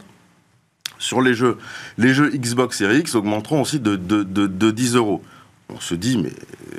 Sur 1.00 1.22
les 1.22 1.34
jeux, 1.34 1.58
les 1.98 2.14
jeux 2.14 2.30
Xbox 2.30 2.78
Series 2.78 3.00
X 3.00 3.16
augmenteront 3.16 3.62
aussi 3.62 3.80
de, 3.80 3.96
de, 3.96 4.22
de, 4.22 4.46
de 4.46 4.70
10 4.70 4.94
euros. 4.94 5.24
On 5.68 5.80
se 5.80 5.94
dit, 5.96 6.16
mais 6.16 6.32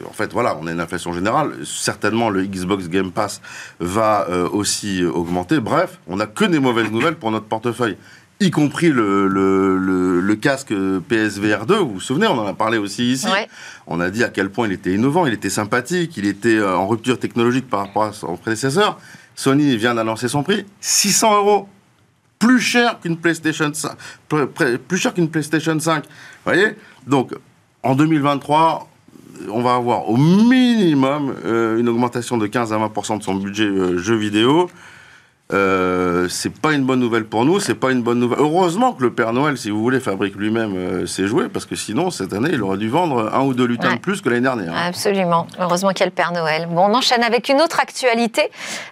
en 0.07 0.13
fait, 0.13 0.31
voilà, 0.31 0.57
on 0.61 0.65
a 0.67 0.71
une 0.71 0.79
inflation 0.79 1.11
générale. 1.11 1.53
Certainement, 1.65 2.29
le 2.29 2.45
Xbox 2.45 2.87
Game 2.87 3.11
Pass 3.11 3.41
va 3.79 4.25
euh, 4.29 4.47
aussi 4.49 5.03
augmenter. 5.03 5.59
Bref, 5.59 5.99
on 6.07 6.15
n'a 6.17 6.25
que 6.25 6.45
des 6.45 6.59
mauvaises 6.59 6.89
nouvelles 6.89 7.15
pour 7.15 7.29
notre 7.31 7.47
portefeuille, 7.47 7.97
y 8.39 8.49
compris 8.49 8.89
le, 8.89 9.27
le, 9.27 9.77
le, 9.77 10.21
le 10.21 10.35
casque 10.35 10.73
PSVR 11.09 11.65
2. 11.65 11.75
Vous 11.79 11.93
vous 11.95 11.99
souvenez, 11.99 12.27
on 12.27 12.39
en 12.39 12.47
a 12.47 12.53
parlé 12.53 12.77
aussi 12.77 13.11
ici. 13.11 13.27
Ouais. 13.27 13.49
On 13.87 13.99
a 13.99 14.09
dit 14.09 14.23
à 14.23 14.29
quel 14.29 14.49
point 14.49 14.67
il 14.67 14.73
était 14.73 14.93
innovant, 14.93 15.25
il 15.25 15.33
était 15.33 15.49
sympathique, 15.49 16.15
il 16.15 16.25
était 16.25 16.55
euh, 16.55 16.77
en 16.77 16.87
rupture 16.87 17.19
technologique 17.19 17.69
par 17.69 17.81
rapport 17.81 18.03
à 18.03 18.13
son 18.13 18.37
prédécesseur. 18.37 18.99
Sony 19.35 19.75
vient 19.75 19.95
d'annoncer 19.95 20.29
son 20.29 20.43
prix 20.43 20.65
600 20.79 21.35
euros 21.35 21.67
plus 22.39 22.59
cher 22.59 22.99
qu'une 23.01 23.17
PlayStation 23.17 23.69
5, 23.73 23.91
pr- 24.29 24.45
pr- 24.47 24.77
plus 24.77 24.97
cher 24.97 25.13
qu'une 25.13 25.29
PlayStation 25.29 25.77
5. 25.79 26.03
Vous 26.05 26.09
voyez? 26.45 26.75
Donc, 27.05 27.33
en 27.87 27.95
2023, 27.95 28.87
on 29.51 29.61
va 29.61 29.75
avoir 29.75 30.09
au 30.09 30.17
minimum 30.17 31.33
euh, 31.45 31.77
une 31.79 31.87
augmentation 31.89 32.37
de 32.37 32.47
15 32.47 32.73
à 32.73 32.77
20% 32.77 33.19
de 33.19 33.23
son 33.23 33.35
budget 33.35 33.63
euh, 33.65 33.97
jeux 33.97 34.15
vidéo. 34.15 34.69
Euh, 35.53 36.27
c'est 36.27 36.53
pas 36.53 36.73
une 36.73 36.83
bonne 36.83 36.99
nouvelle 36.99 37.23
pour 37.23 37.45
nous, 37.45 37.61
c'est 37.61 37.75
pas 37.75 37.91
une 37.93 38.01
bonne 38.01 38.19
nouvelle. 38.19 38.39
Heureusement 38.41 38.91
que 38.91 39.03
le 39.03 39.13
Père 39.13 39.31
Noël, 39.31 39.57
si 39.57 39.69
vous 39.69 39.81
voulez, 39.81 40.01
fabrique 40.01 40.35
lui-même 40.35 40.73
euh, 40.75 41.05
ses 41.05 41.25
jouets, 41.27 41.47
parce 41.47 41.65
que 41.65 41.75
sinon, 41.77 42.11
cette 42.11 42.33
année, 42.33 42.49
il 42.51 42.61
aurait 42.61 42.77
dû 42.77 42.89
vendre 42.89 43.33
un 43.33 43.45
ou 43.45 43.53
deux 43.53 43.65
lutins 43.65 43.87
Ouais. 43.91 43.95
de 43.95 44.01
plus 44.01 44.19
que 44.21 44.27
l'année 44.27 44.41
dernière. 44.41 44.73
hein. 44.73 44.87
Absolument. 44.89 45.47
Heureusement 45.57 45.91
qu'il 45.91 46.01
y 46.01 46.03
a 46.03 46.07
le 46.07 46.11
Père 46.11 46.33
Noël. 46.33 46.67
Bon, 46.69 46.87
on 46.89 46.93
enchaîne 46.93 47.23
avec 47.23 47.47
une 47.47 47.61
autre 47.61 47.79
actualité. 47.79 48.41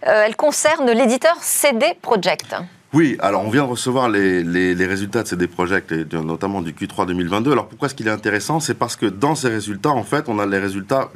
Euh, 0.08 0.24
elle 0.26 0.38
concerne 0.38 0.90
l'éditeur 0.92 1.36
CD 1.42 1.88
Projekt. 2.02 2.56
Oui, 2.96 3.18
alors 3.20 3.44
on 3.46 3.50
vient 3.50 3.66
de 3.66 3.70
recevoir 3.72 4.08
les, 4.08 4.74
résultats 4.86 5.24
de 5.24 5.28
CD 5.28 5.48
Projekt, 5.48 5.92
et 5.92 6.06
de- 6.06 6.18
notamment 6.18 6.62
du 6.62 6.72
Q3 6.72 7.06
2022. 7.06 7.52
Alors 7.52 7.68
pourquoi 7.68 7.88
est-ce 7.88 7.96
qu'il 7.96 8.08
est 8.08 8.12
intéressant? 8.12 8.62
C'est 8.62 8.74
parce 8.74 8.96
que 8.96 9.06
dans 9.06 9.36
ces 9.36 9.50
résultats, 9.50 9.90
en 9.90 10.04
fait, 10.04 10.30
on 10.30 10.40
a 10.40 10.46
les 10.46 10.60
résultats 10.60 11.12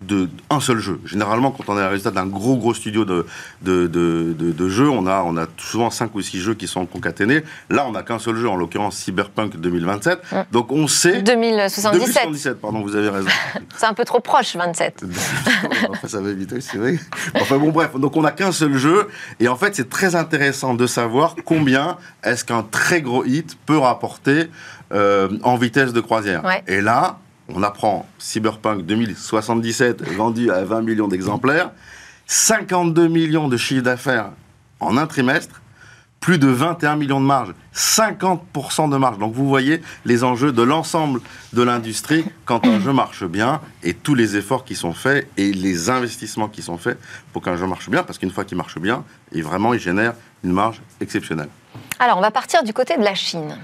de 0.00 0.28
un 0.50 0.60
seul 0.60 0.78
jeu. 0.80 1.00
Généralement, 1.06 1.50
quand 1.50 1.64
on 1.72 1.76
a 1.76 1.82
les 1.82 1.86
résultats 1.88 2.10
d'un 2.10 2.26
gros 2.26 2.56
gros 2.56 2.74
studio 2.74 3.04
de, 3.04 3.24
de, 3.62 3.86
de, 3.86 4.34
de- 4.38 4.52
de 4.52 4.68
jeux, 4.68 4.90
on 4.90 5.06
a, 5.06 5.22
on 5.22 5.36
a 5.36 5.46
souvent 5.56 5.88
5 5.90 6.14
ou 6.14 6.20
6 6.20 6.40
jeux 6.40 6.54
qui 6.54 6.66
sont 6.66 6.84
concaténés. 6.84 7.42
Là, 7.70 7.86
on 7.86 7.92
n'a 7.92 8.02
qu'un 8.02 8.18
seul 8.18 8.36
jeu, 8.36 8.48
en 8.48 8.56
l'occurrence 8.56 8.96
Cyberpunk 8.96 9.56
2027. 9.56 10.20
Mm. 10.32 10.36
Donc 10.52 10.72
on 10.72 10.88
sait... 10.88 11.22
2077. 11.22 11.92
2077, 12.00 12.60
pardon, 12.60 12.82
vous 12.82 12.94
avez 12.96 13.08
raison. 13.08 13.28
C'est 13.76 13.86
un 13.86 13.94
peu 13.94 14.04
trop 14.04 14.20
proche, 14.20 14.56
27. 14.56 15.04
enfin, 15.88 16.08
ça 16.08 16.20
va 16.20 16.32
vite, 16.32 16.50
oui, 16.52 16.60
c'est 16.60 16.76
vrai. 16.76 16.98
Enfin 17.36 17.56
bon, 17.56 17.70
bref, 17.70 17.94
donc 17.96 18.16
on 18.16 18.22
n'a 18.22 18.32
qu'un 18.32 18.52
seul 18.52 18.76
jeu, 18.76 19.08
et 19.40 19.48
en 19.48 19.56
fait, 19.56 19.74
c'est 19.74 19.88
très 19.88 20.14
intéressant 20.16 20.74
de 20.74 20.86
savoir 20.86 21.34
combien 21.44 21.96
est-ce 22.22 22.44
qu'un 22.44 22.62
très 22.62 23.00
gros 23.00 23.24
hit 23.24 23.56
peut 23.64 23.78
rapporter 23.78 24.50
euh, 24.92 25.28
en 25.42 25.56
vitesse 25.56 25.92
de 25.92 26.00
croisière. 26.00 26.44
Ouais. 26.44 26.62
Et 26.66 26.80
là, 26.80 27.18
on 27.48 27.62
apprend 27.62 28.06
Cyberpunk 28.18 28.86
2077 28.86 30.02
vendu 30.14 30.50
à 30.50 30.64
20 30.64 30.82
millions 30.82 31.08
d'exemplaires, 31.08 31.70
52 32.26 33.08
millions 33.08 33.48
de 33.48 33.56
chiffre 33.56 33.82
d'affaires 33.82 34.30
en 34.80 34.96
un 34.96 35.06
trimestre, 35.06 35.60
plus 36.20 36.38
de 36.38 36.48
21 36.48 36.96
millions 36.96 37.20
de 37.20 37.26
marge, 37.26 37.52
50% 37.74 38.90
de 38.90 38.96
marge. 38.96 39.18
Donc 39.18 39.34
vous 39.34 39.46
voyez 39.46 39.82
les 40.06 40.24
enjeux 40.24 40.52
de 40.52 40.62
l'ensemble 40.62 41.20
de 41.52 41.62
l'industrie 41.62 42.24
quand 42.46 42.66
un 42.66 42.80
jeu 42.80 42.94
marche 42.94 43.24
bien 43.24 43.60
et 43.82 43.92
tous 43.92 44.14
les 44.14 44.36
efforts 44.36 44.64
qui 44.64 44.74
sont 44.74 44.94
faits 44.94 45.28
et 45.36 45.52
les 45.52 45.90
investissements 45.90 46.48
qui 46.48 46.62
sont 46.62 46.78
faits 46.78 46.98
pour 47.34 47.42
qu'un 47.42 47.56
jeu 47.56 47.66
marche 47.66 47.90
bien, 47.90 48.02
parce 48.02 48.18
qu'une 48.18 48.30
fois 48.30 48.46
qu'il 48.46 48.56
marche 48.56 48.78
bien, 48.78 49.04
il 49.32 49.44
vraiment 49.44 49.74
il 49.74 49.80
génère 49.80 50.14
une 50.42 50.52
marge 50.52 50.80
exceptionnelle. 51.00 51.50
Alors, 51.98 52.16
on 52.16 52.22
va 52.22 52.30
partir 52.30 52.62
du 52.62 52.72
côté 52.72 52.96
de 52.96 53.02
la 53.02 53.14
Chine. 53.14 53.58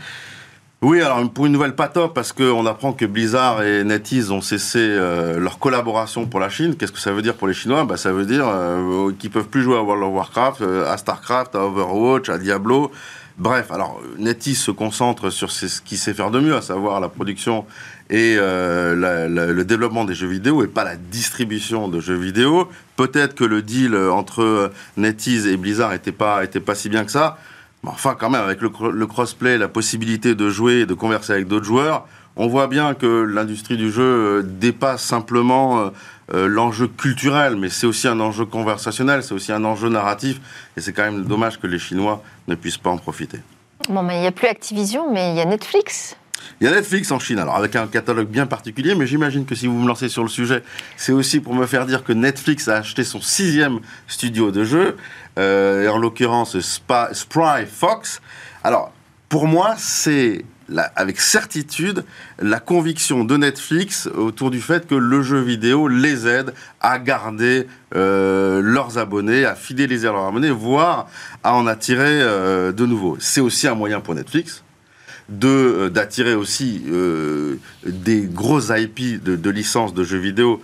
Oui, 0.83 1.03
alors 1.03 1.31
pour 1.31 1.45
une 1.45 1.53
nouvelle 1.53 1.75
pas 1.75 1.89
top, 1.89 2.15
parce 2.15 2.33
qu'on 2.33 2.65
apprend 2.65 2.95
que 2.95 3.05
Blizzard 3.05 3.63
et 3.63 3.85
NetEase 3.85 4.31
ont 4.31 4.41
cessé 4.41 4.79
euh, 4.79 5.39
leur 5.39 5.59
collaboration 5.59 6.25
pour 6.25 6.41
la 6.41 6.49
Chine. 6.49 6.75
Qu'est-ce 6.75 6.91
que 6.93 6.99
ça 6.99 7.13
veut 7.13 7.21
dire 7.21 7.35
pour 7.35 7.49
les 7.49 7.53
Chinois? 7.53 7.85
Bah, 7.85 7.99
Ça 7.99 8.13
veut 8.13 8.25
dire 8.25 8.49
euh, 8.49 9.13
qu'ils 9.19 9.29
peuvent 9.29 9.49
plus 9.49 9.61
jouer 9.61 9.77
à 9.77 9.83
World 9.83 10.03
of 10.03 10.15
Warcraft, 10.15 10.63
euh, 10.63 10.91
à 10.91 10.97
Starcraft, 10.97 11.55
à 11.55 11.67
Overwatch, 11.67 12.31
à 12.31 12.39
Diablo. 12.39 12.91
Bref, 13.37 13.71
alors 13.71 14.01
NetEase 14.19 14.59
se 14.59 14.71
concentre 14.71 15.29
sur 15.29 15.51
ce 15.51 15.83
qu'il 15.83 15.99
sait 15.99 16.15
faire 16.15 16.31
de 16.31 16.41
mieux, 16.41 16.57
à 16.57 16.63
savoir 16.63 16.99
la 16.99 17.11
production 17.11 17.67
et 18.09 18.37
le 18.37 19.63
développement 19.63 20.05
des 20.05 20.15
jeux 20.15 20.27
vidéo 20.27 20.63
et 20.63 20.67
pas 20.67 20.85
la 20.85 20.97
distribution 20.97 21.89
de 21.89 22.01
jeux 22.01 22.19
vidéo. 22.19 22.69
Peut-être 22.97 23.35
que 23.35 23.45
le 23.45 23.63
deal 23.63 23.97
entre 23.97 24.71
NetEase 24.99 25.47
et 25.47 25.57
Blizzard 25.57 25.95
était 25.95 26.13
pas, 26.13 26.47
pas 26.47 26.75
si 26.75 26.91
bien 26.91 27.05
que 27.05 27.13
ça. 27.13 27.39
Enfin, 27.87 28.15
quand 28.19 28.31
même, 28.31 28.43
avec 28.43 28.61
le, 28.61 28.71
le 28.91 29.07
crossplay, 29.07 29.57
la 29.57 29.69
possibilité 29.69 30.35
de 30.35 30.51
jouer 30.51 30.81
et 30.81 30.87
de 30.87 30.95
converser 30.95 31.33
avec 31.33 31.49
d'autres 31.49 31.65
joueurs, 31.65 32.07
on 32.37 32.47
voit 32.47 32.67
bien 32.67 32.95
que 32.95 33.23
l'industrie 33.23 33.77
du 33.77 33.91
jeu 33.91 34.03
euh, 34.03 34.43
dépasse 34.43 35.03
simplement 35.03 35.81
euh, 35.81 35.91
euh, 36.33 36.47
l'enjeu 36.47 36.89
culturel, 36.89 37.57
mais 37.57 37.69
c'est 37.69 37.87
aussi 37.87 38.07
un 38.07 38.21
enjeu 38.21 38.45
conversationnel, 38.45 39.23
c'est 39.23 39.35
aussi 39.35 39.53
un 39.53 39.65
enjeu 39.65 39.89
narratif, 39.89 40.41
et 40.77 40.81
c'est 40.81 40.93
quand 40.93 41.03
même 41.03 41.25
dommage 41.25 41.59
que 41.59 41.67
les 41.67 41.79
Chinois 41.79 42.23
ne 42.49 42.55
puissent 42.55 42.79
pas 42.79 42.91
en 42.91 42.99
profiter. 42.99 43.41
Bon, 43.89 44.03
mais 44.03 44.19
il 44.19 44.21
n'y 44.21 44.27
a 44.27 44.33
plus 44.33 44.47
Activision, 44.47 45.13
mais 45.13 45.33
il 45.33 45.37
y 45.37 45.41
a 45.41 45.45
Netflix. 45.45 46.17
Il 46.61 46.67
y 46.67 46.71
a 46.71 46.73
Netflix 46.73 47.11
en 47.11 47.19
Chine, 47.19 47.39
alors 47.39 47.57
avec 47.57 47.77
un 47.77 47.87
catalogue 47.87 48.29
bien 48.29 48.47
particulier, 48.47 48.95
mais 48.95 49.07
j'imagine 49.07 49.45
que 49.45 49.55
si 49.55 49.67
vous 49.67 49.79
me 49.79 49.87
lancez 49.87 50.09
sur 50.09 50.23
le 50.23 50.29
sujet, 50.29 50.63
c'est 50.97 51.13
aussi 51.13 51.41
pour 51.41 51.55
me 51.55 51.67
faire 51.67 51.87
dire 51.87 52.05
que 52.05 52.13
Netflix 52.13 52.69
a 52.69 52.77
acheté 52.77 53.05
son 53.05 53.21
sixième 53.21 53.81
studio 54.07 54.51
de 54.51 54.65
jeu, 54.65 54.97
euh, 55.39 55.85
et 55.85 55.89
en 55.89 55.99
l'occurrence 55.99 56.59
Spry 56.61 57.67
Fox. 57.67 58.21
Alors, 58.63 58.93
pour 59.29 59.47
moi, 59.47 59.75
c'est 59.79 60.45
avec 60.97 61.21
certitude 61.21 62.05
la 62.41 62.61
conviction 62.61 63.25
de 63.25 63.37
Netflix 63.37 64.07
autour 64.07 64.51
du 64.51 64.61
fait 64.61 64.87
que 64.87 64.95
le 64.95 65.23
jeu 65.23 65.41
vidéo 65.41 65.89
les 65.89 66.27
aide 66.27 66.55
à 66.81 66.99
garder 66.99 67.67
euh, 67.95 68.61
leurs 68.63 68.99
abonnés, 68.99 69.45
à 69.45 69.55
fidéliser 69.55 70.07
leurs 70.07 70.27
abonnés, 70.27 70.51
voire 70.51 71.09
à 71.43 71.55
en 71.55 71.67
attirer 71.67 72.21
euh, 72.23 72.73
de 72.73 72.87
nouveaux. 72.87 73.17
C'est 73.19 73.41
aussi 73.41 73.67
un 73.67 73.75
moyen 73.75 74.01
pour 74.01 74.15
Netflix 74.15 74.63
de 75.31 75.89
d'attirer 75.89 76.35
aussi 76.35 76.83
des 77.87 78.23
grosses 78.23 78.71
IP 78.77 79.23
de, 79.23 79.37
de 79.37 79.51
licences 79.51 79.95
de 79.95 80.05
jeux 80.05 80.19
vidéo 80.19 80.61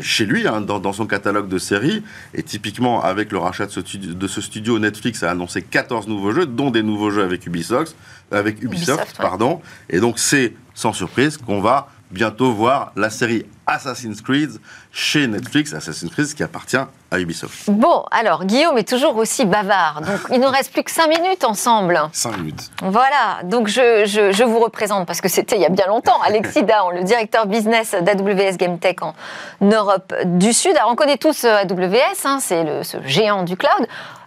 chez 0.00 0.24
lui, 0.24 0.48
hein, 0.48 0.62
dans, 0.62 0.78
dans, 0.80 0.92
son 0.92 1.06
catalogue 1.06 1.48
de 1.48 1.58
séries. 1.58 2.02
Et 2.34 2.42
typiquement, 2.42 3.02
avec 3.02 3.30
le 3.30 3.38
rachat 3.38 3.66
de 3.66 3.70
ce, 3.70 3.80
de 3.80 4.26
ce, 4.26 4.40
studio, 4.40 4.78
Netflix 4.78 5.22
a 5.22 5.30
annoncé 5.30 5.60
14 5.62 6.08
nouveaux 6.08 6.32
jeux, 6.32 6.46
dont 6.46 6.70
des 6.70 6.82
nouveaux 6.82 7.10
jeux 7.10 7.22
avec 7.22 7.46
Ubisoft. 7.46 7.94
Avec 8.32 8.62
Ubisoft, 8.62 9.16
pardon. 9.18 9.60
Et 9.90 10.00
donc, 10.00 10.18
c'est 10.18 10.54
sans 10.74 10.92
surprise 10.92 11.36
qu'on 11.36 11.60
va 11.60 11.88
bientôt 12.10 12.52
voir 12.52 12.92
la 12.96 13.10
série 13.10 13.46
Assassin's 13.66 14.20
Creed 14.20 14.50
chez 14.92 15.26
Netflix, 15.26 15.72
Assassin's 15.72 16.10
Creed 16.10 16.34
qui 16.34 16.42
appartient 16.42 16.76
à 16.76 17.18
Ubisoft. 17.18 17.70
Bon, 17.70 18.04
alors 18.10 18.44
Guillaume 18.44 18.78
est 18.78 18.88
toujours 18.88 19.16
aussi 19.16 19.44
bavard, 19.44 20.00
donc 20.00 20.20
il 20.32 20.40
ne 20.40 20.46
reste 20.46 20.72
plus 20.72 20.82
que 20.82 20.90
5 20.90 21.08
minutes 21.08 21.44
ensemble. 21.44 22.00
5 22.12 22.38
minutes. 22.38 22.70
Voilà, 22.82 23.42
donc 23.44 23.68
je, 23.68 24.04
je, 24.06 24.44
vous 24.44 24.58
représente, 24.58 25.06
parce 25.06 25.20
que 25.20 25.28
c'était 25.28 25.56
il 25.56 25.62
y 25.62 25.66
a 25.66 25.70
bien 25.70 25.86
longtemps, 25.86 26.20
Alexis 26.24 26.64
Dahan, 26.64 26.90
le 26.90 27.04
directeur 27.04 27.46
business 27.46 27.94
d'AWS 28.00 28.56
Game 28.56 28.78
Tech 28.78 28.96
en 29.02 29.14
Europe 29.60 30.12
du 30.24 30.52
Sud. 30.52 30.76
Alors 30.76 30.90
on 30.90 30.96
connaît 30.96 31.18
tous 31.18 31.44
euh, 31.44 31.62
AWS, 31.62 32.24
hein, 32.24 32.38
c'est 32.40 32.82
ce 32.82 32.96
géant 33.04 33.44
du 33.44 33.56
cloud. 33.56 33.86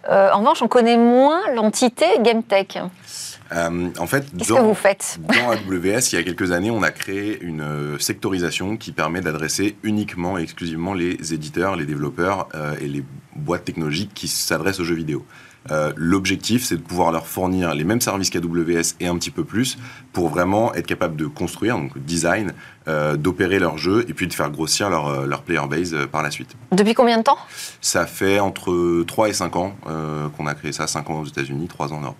Euh, 0.09 0.31
en 0.33 0.39
revanche, 0.39 0.61
on 0.61 0.67
connaît 0.67 0.97
moins 0.97 1.41
l'entité 1.53 2.05
Game 2.19 2.43
Tech. 2.43 2.77
Euh, 3.53 3.89
en 3.99 4.07
fait, 4.07 4.25
Qu'est-ce 4.37 4.53
que 4.53 4.61
vous 4.61 4.73
faites 4.73 5.19
Dans 5.21 5.51
AWS, 5.51 6.11
il 6.11 6.15
y 6.15 6.17
a 6.17 6.23
quelques 6.23 6.51
années, 6.51 6.71
on 6.71 6.83
a 6.83 6.91
créé 6.91 7.39
une 7.41 7.61
euh, 7.61 7.99
sectorisation 7.99 8.77
qui 8.77 8.91
permet 8.91 9.21
d'adresser 9.21 9.75
uniquement 9.83 10.37
et 10.37 10.43
exclusivement 10.43 10.93
les 10.93 11.33
éditeurs, 11.33 11.75
les 11.75 11.85
développeurs 11.85 12.49
euh, 12.55 12.75
et 12.81 12.87
les 12.87 13.03
boîtes 13.35 13.65
technologiques 13.65 14.11
qui 14.13 14.27
s'adressent 14.27 14.79
aux 14.79 14.85
jeux 14.85 14.95
vidéo. 14.95 15.25
L'objectif, 15.95 16.65
c'est 16.65 16.75
de 16.75 16.81
pouvoir 16.81 17.13
leur 17.13 17.25
fournir 17.25 17.73
les 17.73 17.85
mêmes 17.85 18.01
services 18.01 18.29
qu'AWS 18.29 18.95
et 18.99 19.07
un 19.07 19.15
petit 19.17 19.31
peu 19.31 19.45
plus 19.45 19.77
pour 20.11 20.27
vraiment 20.27 20.73
être 20.73 20.85
capable 20.85 21.15
de 21.15 21.25
construire, 21.25 21.77
donc 21.77 21.97
design, 21.97 22.51
d'opérer 23.15 23.59
leurs 23.59 23.77
jeux 23.77 24.03
et 24.09 24.13
puis 24.13 24.27
de 24.27 24.33
faire 24.33 24.51
grossir 24.51 24.89
leur, 24.89 25.25
leur 25.25 25.41
player 25.41 25.65
base 25.69 25.95
par 26.11 26.21
la 26.21 26.31
suite. 26.31 26.49
Depuis 26.73 26.93
combien 26.93 27.17
de 27.17 27.23
temps? 27.23 27.37
Ça 27.79 28.05
fait 28.05 28.41
entre 28.41 29.05
3 29.07 29.29
et 29.29 29.33
5 29.33 29.55
ans 29.55 29.73
qu'on 30.35 30.47
a 30.47 30.53
créé 30.53 30.73
ça, 30.73 30.85
5 30.85 31.09
ans 31.09 31.21
aux 31.21 31.25
États-Unis, 31.27 31.69
3 31.69 31.93
ans 31.93 31.95
en 31.95 32.01
Europe. 32.01 32.17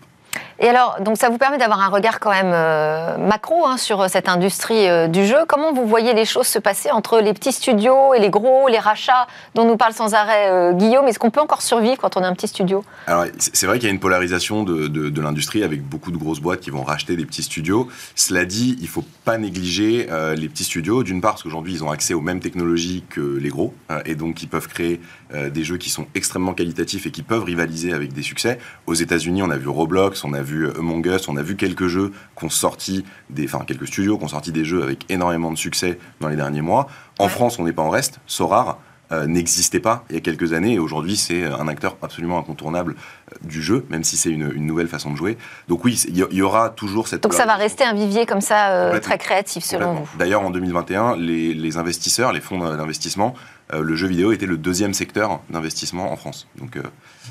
Et 0.64 0.70
alors, 0.70 0.96
donc 1.02 1.18
ça 1.18 1.28
vous 1.28 1.38
permet 1.38 1.58
d'avoir 1.58 1.82
un 1.82 1.90
regard 1.90 2.22
quand 2.22 2.32
même 2.32 2.54
euh, 2.54 3.18
macro 3.18 3.68
hein, 3.68 3.76
sur 3.76 4.10
cette 4.10 4.30
industrie 4.30 4.88
euh, 4.88 5.10
du 5.10 5.26
jeu. 5.26 5.40
Comment 5.46 5.74
vous 5.74 5.86
voyez 5.86 6.14
les 6.14 6.24
choses 6.24 6.48
se 6.48 6.58
passer 6.58 6.90
entre 6.90 7.20
les 7.20 7.34
petits 7.34 7.52
studios 7.52 8.14
et 8.14 8.20
les 8.22 8.30
gros, 8.30 8.70
les 8.70 8.80
rachats 8.80 9.28
dont 9.56 9.68
nous 9.68 9.76
parle 9.76 9.92
sans 9.92 10.14
arrêt 10.14 10.50
euh, 10.50 10.72
Guillaume? 10.72 11.06
Est-ce 11.10 11.20
qu'on 11.20 11.32
peut 11.32 11.42
encore 11.42 11.62
survivre 11.62 11.98
quand 11.98 12.16
on 12.16 12.22
est 12.22 12.26
un 12.26 12.34
petit 12.34 12.48
studio? 12.48 12.82
Alors, 13.08 13.26
c'est 13.38 13.68
vrai 13.68 13.78
qu'il 13.78 13.90
y 13.90 13.92
a 13.92 13.94
une 13.94 14.00
polarisation 14.00 14.64
de, 14.64 15.22
l'industrie 15.22 15.64
avec 15.66 15.84
beaucoup 15.84 16.12
de 16.12 16.18
grosses 16.18 16.40
boîtes 16.40 16.62
qui 16.62 16.70
vont 16.70 16.84
racheter 16.84 17.18
des 17.18 17.26
petits 17.26 17.44
studios. 17.44 17.90
Cela 18.16 18.46
dit, 18.46 18.78
il 18.80 18.84
ne 18.84 18.88
faut 18.88 19.04
pas 19.26 19.38
négliger 19.38 20.08
les 20.38 20.48
petits 20.48 20.64
studios. 20.64 21.04
D'une 21.04 21.20
part, 21.20 21.32
parce 21.32 21.44
qu'aujourd'hui, 21.44 21.74
ils 21.74 21.84
ont 21.84 21.92
accès 21.92 22.14
aux 22.14 22.22
mêmes 22.22 22.40
technologies 22.40 23.04
que 23.10 23.38
les 23.38 23.50
gros 23.50 23.74
et 24.06 24.16
donc 24.16 24.42
ils 24.44 24.48
peuvent 24.48 24.68
créer 24.68 25.02
des 25.34 25.64
jeux 25.64 25.78
qui 25.78 25.90
sont 25.90 26.08
extrêmement 26.16 26.54
qualitatifs 26.54 27.06
et 27.06 27.12
qui 27.12 27.24
peuvent 27.24 27.44
rivaliser 27.44 27.94
avec 27.94 28.14
des 28.14 28.22
succès. 28.22 28.60
Aux 28.86 28.94
États-Unis, 28.94 29.42
on 29.44 29.50
a 29.50 29.58
vu 29.58 29.70
Roblox, 29.70 30.24
on 30.24 30.34
a 30.34 30.42
vu 30.42 30.53
Among 30.78 31.06
Us, 31.06 31.28
on 31.28 31.38
a 31.38 31.44
vu 31.44 31.56
quelques 31.56 31.88
jeux 31.88 32.12
qui 32.40 32.50
sorti, 32.50 33.06
des, 33.30 33.46
enfin 33.46 33.64
quelques 33.66 33.88
studios 33.88 34.18
qui 34.18 34.24
ont 34.26 34.30
sorti 34.30 34.52
des 34.52 34.66
jeux 34.66 34.84
avec 34.84 35.06
énormément 35.10 35.52
de 35.52 35.58
succès 35.58 35.98
dans 36.20 36.30
les 36.30 36.36
derniers 36.36 36.62
mois. 36.62 36.88
En 37.20 37.28
France, 37.28 37.60
on 37.60 37.66
n'est 37.66 37.74
pas 37.74 37.82
en 37.82 37.90
reste. 37.90 38.20
Sorare 38.28 38.80
euh, 39.12 39.28
n'existait 39.28 39.82
pas 39.82 40.06
il 40.10 40.16
y 40.16 40.18
a 40.18 40.22
quelques 40.22 40.54
années 40.54 40.74
et 40.74 40.80
aujourd'hui 40.80 41.18
c'est 41.18 41.44
un 41.44 41.68
acteur 41.68 41.98
absolument 42.02 42.40
incontournable 42.40 42.96
euh, 43.32 43.36
du 43.44 43.62
jeu, 43.62 43.86
même 43.90 44.04
si 44.04 44.18
c'est 44.18 44.30
une, 44.30 44.48
nouvelle 44.66 44.88
façon 44.88 45.12
de 45.12 45.18
jouer. 45.18 45.38
Donc 45.68 45.84
oui, 45.84 46.02
il 46.08 46.18
y, 46.18 46.42
aura 46.42 46.70
toujours 46.70 47.08
cette... 47.08 47.22
Donc 47.22 47.34
ça 47.34 47.46
va 47.46 47.56
rester 47.56 47.84
un 47.84 47.94
vivier 47.94 48.26
comme 48.26 48.42
ça 48.42 48.70
euh, 48.70 49.00
très 49.00 49.18
créatif 49.18 49.64
selon 49.64 49.94
vous 49.94 50.10
D'ailleurs 50.18 50.42
en 50.42 50.50
2021, 50.50 51.18
les, 51.18 51.78
investisseurs, 51.78 52.32
les 52.32 52.42
fonds 52.42 52.58
d'investissement, 52.58 53.36
le 53.72 53.96
jeu 53.96 54.08
vidéo 54.08 54.32
était 54.32 54.46
le 54.46 54.58
deuxième 54.58 54.94
secteur 54.94 55.42
d'investissement 55.50 56.12
en 56.12 56.16
France. 56.16 56.48
Donc 56.58 56.78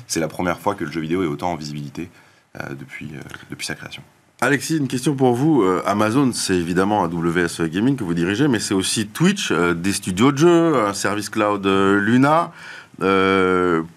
c'est 0.07 0.19
la 0.19 0.27
première 0.27 0.59
fois 0.59 0.75
que 0.75 0.83
le 0.83 0.91
jeu 0.91 1.01
vidéo 1.01 1.23
est 1.23 1.27
autant 1.27 1.51
en 1.51 1.55
visibilité 1.55 2.03
euh, 2.03 2.32
depuis, 2.71 3.09
euh, 3.15 3.21
depuis 3.49 3.65
sa 3.65 3.75
création. 3.75 4.03
Alexis, 4.41 4.77
une 4.77 4.87
question 4.87 5.15
pour 5.15 5.33
vous. 5.33 5.63
Euh, 5.63 5.81
Amazon, 5.85 6.31
c'est 6.33 6.55
évidemment 6.55 7.03
AWS 7.03 7.67
Gaming 7.67 7.95
que 7.95 8.03
vous 8.03 8.13
dirigez, 8.13 8.47
mais 8.47 8.59
c'est 8.59 8.73
aussi 8.73 9.07
Twitch, 9.07 9.51
des 9.51 9.93
studios 9.93 10.31
de 10.31 10.37
jeux, 10.37 10.85
un 10.85 10.93
service 10.93 11.29
cloud 11.29 11.65
Luna. 11.65 12.51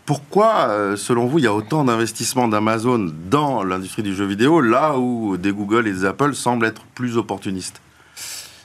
pourquoi, 0.06 0.96
selon 0.96 1.26
vous, 1.26 1.38
il 1.38 1.44
y 1.44 1.48
a 1.48 1.54
autant 1.54 1.84
d'investissements 1.84 2.48
d'Amazon 2.48 3.12
dans 3.28 3.64
l'industrie 3.64 4.02
du 4.02 4.14
jeu 4.14 4.24
vidéo, 4.24 4.60
là 4.60 4.96
où 4.96 5.36
des 5.36 5.52
Google 5.52 5.88
et 5.88 5.92
des 5.92 6.04
Apple 6.04 6.34
semblent 6.34 6.66
être 6.66 6.82
plus 6.94 7.16
opportunistes? 7.16 7.82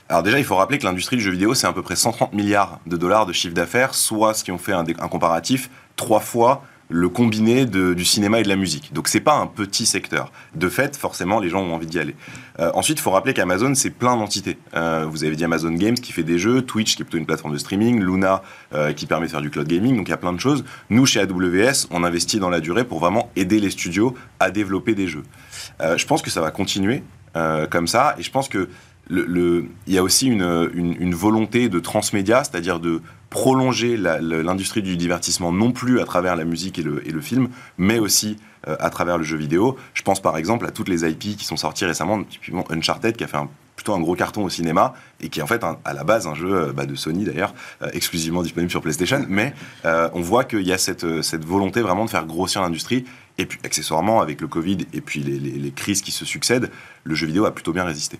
Alors 0.08 0.22
déjà, 0.22 0.38
il 0.38 0.44
faut 0.44 0.56
rappeler 0.56 0.78
que 0.78 0.84
l'industrie 0.84 1.16
du 1.16 1.22
jeu 1.22 1.30
vidéo, 1.30 1.54
c'est 1.54 1.66
à 1.66 1.72
peu 1.72 1.82
près 1.82 1.96
130 1.96 2.32
milliards 2.34 2.80
de 2.86 2.96
dollars 2.96 3.26
de 3.26 3.32
chiffre 3.32 3.54
d'affaires, 3.54 3.94
soit, 3.94 4.34
ce 4.34 4.44
qui 4.44 4.52
ont 4.52 4.58
fait 4.58 4.72
un, 4.72 4.84
un 4.84 5.08
comparatif, 5.08 5.70
trois 5.96 6.20
fois 6.20 6.62
le 6.92 7.08
combiné 7.08 7.64
du 7.64 8.04
cinéma 8.04 8.40
et 8.40 8.42
de 8.42 8.48
la 8.48 8.56
musique. 8.56 8.92
Donc 8.92 9.08
c'est 9.08 9.20
pas 9.20 9.36
un 9.36 9.46
petit 9.46 9.86
secteur. 9.86 10.30
De 10.54 10.68
fait, 10.68 10.96
forcément, 10.96 11.40
les 11.40 11.48
gens 11.48 11.60
ont 11.60 11.74
envie 11.74 11.86
d'y 11.86 11.98
aller. 11.98 12.14
Euh, 12.60 12.70
ensuite, 12.74 12.98
il 12.98 13.02
faut 13.02 13.10
rappeler 13.10 13.32
qu'Amazon, 13.32 13.74
c'est 13.74 13.90
plein 13.90 14.16
d'entités. 14.16 14.58
Euh, 14.74 15.06
vous 15.08 15.24
avez 15.24 15.34
dit 15.34 15.44
Amazon 15.44 15.72
Games 15.72 15.94
qui 15.94 16.12
fait 16.12 16.22
des 16.22 16.38
jeux, 16.38 16.62
Twitch 16.62 16.94
qui 16.94 17.02
est 17.02 17.04
plutôt 17.04 17.18
une 17.18 17.26
plateforme 17.26 17.54
de 17.54 17.58
streaming, 17.58 17.98
Luna 18.00 18.42
euh, 18.74 18.92
qui 18.92 19.06
permet 19.06 19.26
de 19.26 19.30
faire 19.30 19.40
du 19.40 19.50
cloud 19.50 19.66
gaming, 19.66 19.96
donc 19.96 20.08
il 20.08 20.10
y 20.10 20.14
a 20.14 20.18
plein 20.18 20.34
de 20.34 20.40
choses. 20.40 20.64
Nous, 20.90 21.06
chez 21.06 21.20
AWS, 21.20 21.88
on 21.90 22.04
investit 22.04 22.38
dans 22.38 22.50
la 22.50 22.60
durée 22.60 22.84
pour 22.84 23.00
vraiment 23.00 23.30
aider 23.36 23.58
les 23.58 23.70
studios 23.70 24.14
à 24.38 24.50
développer 24.50 24.94
des 24.94 25.08
jeux. 25.08 25.24
je 25.80 26.06
pense 26.06 26.22
que 26.22 26.30
ça 26.30 26.40
va 26.40 26.50
continuer 26.50 27.02
comme 27.70 27.86
ça, 27.86 28.14
et 28.18 28.22
je 28.22 28.30
pense 28.30 28.48
que 28.48 28.68
il 29.10 29.68
y 29.88 29.98
a 29.98 30.02
aussi 30.02 30.26
une, 30.28 30.70
une 30.74 31.14
volonté 31.14 31.68
de 31.68 31.80
transmédia, 31.80 32.44
c'est-à-dire 32.44 32.80
de 32.80 33.02
prolonger 33.32 33.96
l'industrie 33.96 34.82
du 34.82 34.98
divertissement 34.98 35.52
non 35.52 35.72
plus 35.72 36.00
à 36.00 36.04
travers 36.04 36.36
la 36.36 36.44
musique 36.44 36.78
et 36.78 36.82
le, 36.82 37.20
film, 37.22 37.48
mais 37.78 37.98
aussi 37.98 38.36
euh, 38.68 38.76
à 38.78 38.90
travers 38.90 39.16
le 39.16 39.24
jeu 39.24 39.38
vidéo. 39.38 39.78
Je 39.94 40.02
pense 40.02 40.20
par 40.20 40.36
exemple 40.36 40.66
à 40.66 40.70
toutes 40.70 40.90
les 40.90 41.10
IP 41.10 41.38
qui 41.38 41.44
sont 41.46 41.56
sorties 41.56 41.86
récemment, 41.86 42.22
typiquement 42.24 42.64
Uncharted 42.70 43.16
qui 43.16 43.24
a 43.24 43.26
fait 43.26 43.38
plutôt 43.74 43.94
un 43.94 44.00
gros 44.00 44.16
carton 44.16 44.44
au 44.44 44.50
cinéma 44.50 44.92
et 45.20 45.30
qui 45.30 45.40
est 45.40 45.42
en 45.42 45.46
fait 45.46 45.64
à 45.64 45.94
la 45.94 46.04
base 46.04 46.26
un 46.26 46.34
jeu 46.34 46.52
euh, 46.52 46.72
bah, 46.74 46.84
de 46.84 46.94
Sony 46.94 47.24
d'ailleurs, 47.24 47.54
euh, 47.80 47.88
exclusivement 47.94 48.42
disponible 48.42 48.70
sur 48.70 48.82
PlayStation. 48.82 49.24
Mais 49.30 49.54
on 49.82 50.20
voit 50.20 50.44
qu'il 50.44 50.66
y 50.66 50.72
a 50.74 50.78
cette 50.78 51.04
volonté 51.44 51.80
vraiment 51.80 52.04
de 52.04 52.10
faire 52.10 52.26
grossir 52.26 52.60
l'industrie. 52.60 53.06
Et 53.38 53.46
puis 53.46 53.58
accessoirement 53.64 54.20
avec 54.20 54.42
le 54.42 54.46
Covid 54.46 54.86
et 54.92 55.00
puis 55.00 55.20
les 55.20 55.70
crises 55.70 56.02
qui 56.02 56.10
se 56.10 56.26
succèdent, 56.26 56.70
le 57.04 57.14
jeu 57.14 57.26
vidéo 57.26 57.46
a 57.46 57.50
plutôt 57.50 57.72
bien 57.72 57.84
résisté. 57.84 58.18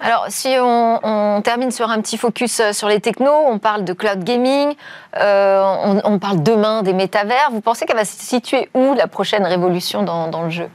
Alors, 0.00 0.26
si 0.28 0.54
on, 0.60 1.40
termine 1.42 1.70
sur 1.70 1.90
un 1.90 2.00
petit 2.00 2.16
focus 2.16 2.60
euh, 2.60 2.72
sur 2.72 2.88
les 2.88 3.00
technos, 3.00 3.46
on 3.46 3.58
parle 3.58 3.84
de 3.84 3.92
cloud 3.92 4.22
gaming, 4.22 4.74
euh, 5.18 6.00
on, 6.04 6.18
parle 6.18 6.42
demain 6.42 6.82
des 6.82 6.92
métavers. 6.92 7.50
Vous 7.52 7.60
pensez 7.60 7.86
qu'elle 7.86 7.96
va 7.96 8.04
se 8.04 8.20
situer 8.20 8.68
où 8.74 8.94
la 8.94 9.06
prochaine 9.06 9.44
révolution 9.44 10.02
dans 10.02 10.42
le 10.42 10.50
jeu? 10.50 10.68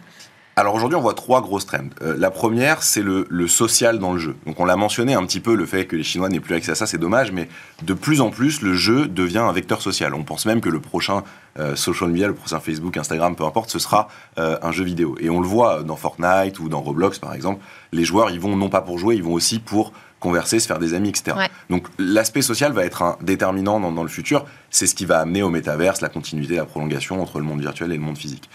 Alors 0.59 0.75
aujourd'hui, 0.75 0.97
on 0.97 1.01
voit 1.01 1.13
trois 1.13 1.41
grosses 1.41 1.65
trends. 1.65 1.89
Euh, 2.01 2.15
la 2.17 2.31
première, 2.31 2.83
c'est 2.83 3.01
le, 3.01 3.25
social 3.47 3.97
dans 3.97 4.11
le 4.11 4.19
jeu. 4.19 4.35
Donc 4.45 4.59
on 4.59 4.65
l'a 4.65 4.75
mentionné 4.75 5.13
un 5.13 5.25
petit 5.25 5.39
peu, 5.39 5.55
le 5.55 5.65
fait 5.65 5.85
que 5.85 5.95
les 5.95 6.03
Chinois 6.03 6.27
n'aient 6.27 6.41
plus 6.41 6.53
accès 6.53 6.73
à 6.73 6.75
ça, 6.75 6.85
c'est 6.85 6.97
dommage, 6.97 7.31
mais 7.31 7.47
de 7.83 7.93
plus 7.93 8.19
en 8.19 8.29
plus, 8.29 8.61
le 8.61 8.73
jeu 8.73 9.07
devient 9.07 9.37
un 9.37 9.53
vecteur 9.53 9.81
social. 9.81 10.13
On 10.13 10.23
pense 10.23 10.45
même 10.45 10.59
que 10.59 10.67
le 10.67 10.81
prochain 10.81 11.23
euh, 11.57 11.77
social 11.77 12.09
media, 12.09 12.27
le 12.27 12.33
prochain 12.33 12.59
Facebook, 12.59 12.97
Instagram, 12.97 13.37
peu 13.37 13.45
importe, 13.45 13.69
ce 13.69 13.79
sera 13.79 14.09
euh, 14.37 14.57
un 14.61 14.73
jeu 14.73 14.83
vidéo. 14.83 15.15
Et 15.21 15.29
on 15.29 15.39
le 15.39 15.47
voit 15.47 15.83
dans 15.83 15.95
Fortnite 15.95 16.59
ou 16.59 16.67
dans 16.67 16.81
Roblox, 16.81 17.19
par 17.19 17.33
exemple. 17.33 17.63
Les 17.93 18.03
joueurs, 18.03 18.29
ils 18.29 18.39
vont 18.39 18.57
non 18.57 18.67
pas 18.67 18.81
pour 18.81 18.99
jouer, 18.99 19.15
ils 19.15 19.23
vont 19.23 19.33
aussi 19.33 19.59
pour 19.59 19.93
converser, 20.19 20.59
se 20.59 20.67
faire 20.67 20.79
des 20.79 20.93
amis, 20.93 21.07
etc. 21.07 21.37
Donc 21.69 21.87
l'aspect 21.97 22.41
social 22.41 22.73
va 22.73 22.83
être 22.83 23.01
un 23.01 23.17
déterminant 23.21 23.79
dans, 23.79 23.93
dans 23.93 24.03
le 24.03 24.09
futur. 24.09 24.45
C'est 24.69 24.87
ce 24.87 24.93
qui 24.93 25.05
va 25.05 25.19
amener 25.19 25.41
au 25.41 25.49
métaverse 25.49 26.01
la 26.01 26.09
continuité, 26.09 26.57
la 26.57 26.65
prolongation 26.65 27.21
entre 27.21 27.39
le 27.39 27.45
monde 27.45 27.61
virtuel 27.61 27.93
et 27.93 27.95
le 27.95 28.01
monde 28.01 28.17
physique. 28.17 28.49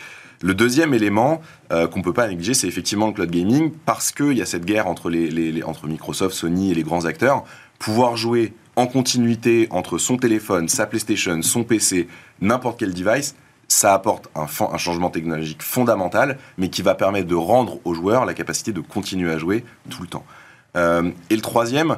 Le 0.44 0.52
deuxième 0.52 0.92
élément 0.92 1.40
euh, 1.72 1.88
qu'on 1.88 2.00
ne 2.00 2.04
peut 2.04 2.12
pas 2.12 2.28
négliger, 2.28 2.52
c'est 2.52 2.68
effectivement 2.68 3.06
le 3.06 3.14
cloud 3.14 3.30
gaming, 3.30 3.72
parce 3.86 4.12
qu'il 4.12 4.34
y 4.36 4.42
a 4.42 4.44
cette 4.44 4.66
guerre 4.66 4.86
entre, 4.88 5.08
Microsoft, 5.86 6.34
Sony 6.34 6.70
et 6.70 6.74
les 6.74 6.82
grands 6.82 7.06
acteurs. 7.06 7.44
Pouvoir 7.78 8.18
jouer 8.18 8.52
en 8.76 8.86
continuité 8.86 9.68
entre 9.70 9.96
son 9.96 10.18
téléphone, 10.18 10.68
sa 10.68 10.84
PlayStation, 10.84 11.40
son 11.40 11.64
PC, 11.64 12.08
n'importe 12.42 12.78
quel 12.78 12.92
device, 12.92 13.36
ça 13.68 13.94
apporte 13.94 14.28
un, 14.34 14.42
un, 14.42 14.76
changement 14.76 15.08
technologique 15.08 15.62
fondamental, 15.62 16.36
mais 16.58 16.68
qui 16.68 16.82
va 16.82 16.94
permettre 16.94 17.26
de 17.26 17.34
rendre 17.34 17.78
aux 17.86 17.94
joueurs 17.94 18.26
la 18.26 18.34
capacité 18.34 18.72
de 18.72 18.80
continuer 18.80 19.32
à 19.32 19.38
jouer 19.38 19.64
tout 19.88 20.02
le 20.02 20.08
temps. 20.08 20.26
Euh, 20.76 21.10
et 21.30 21.36
le 21.36 21.42
troisième, 21.42 21.96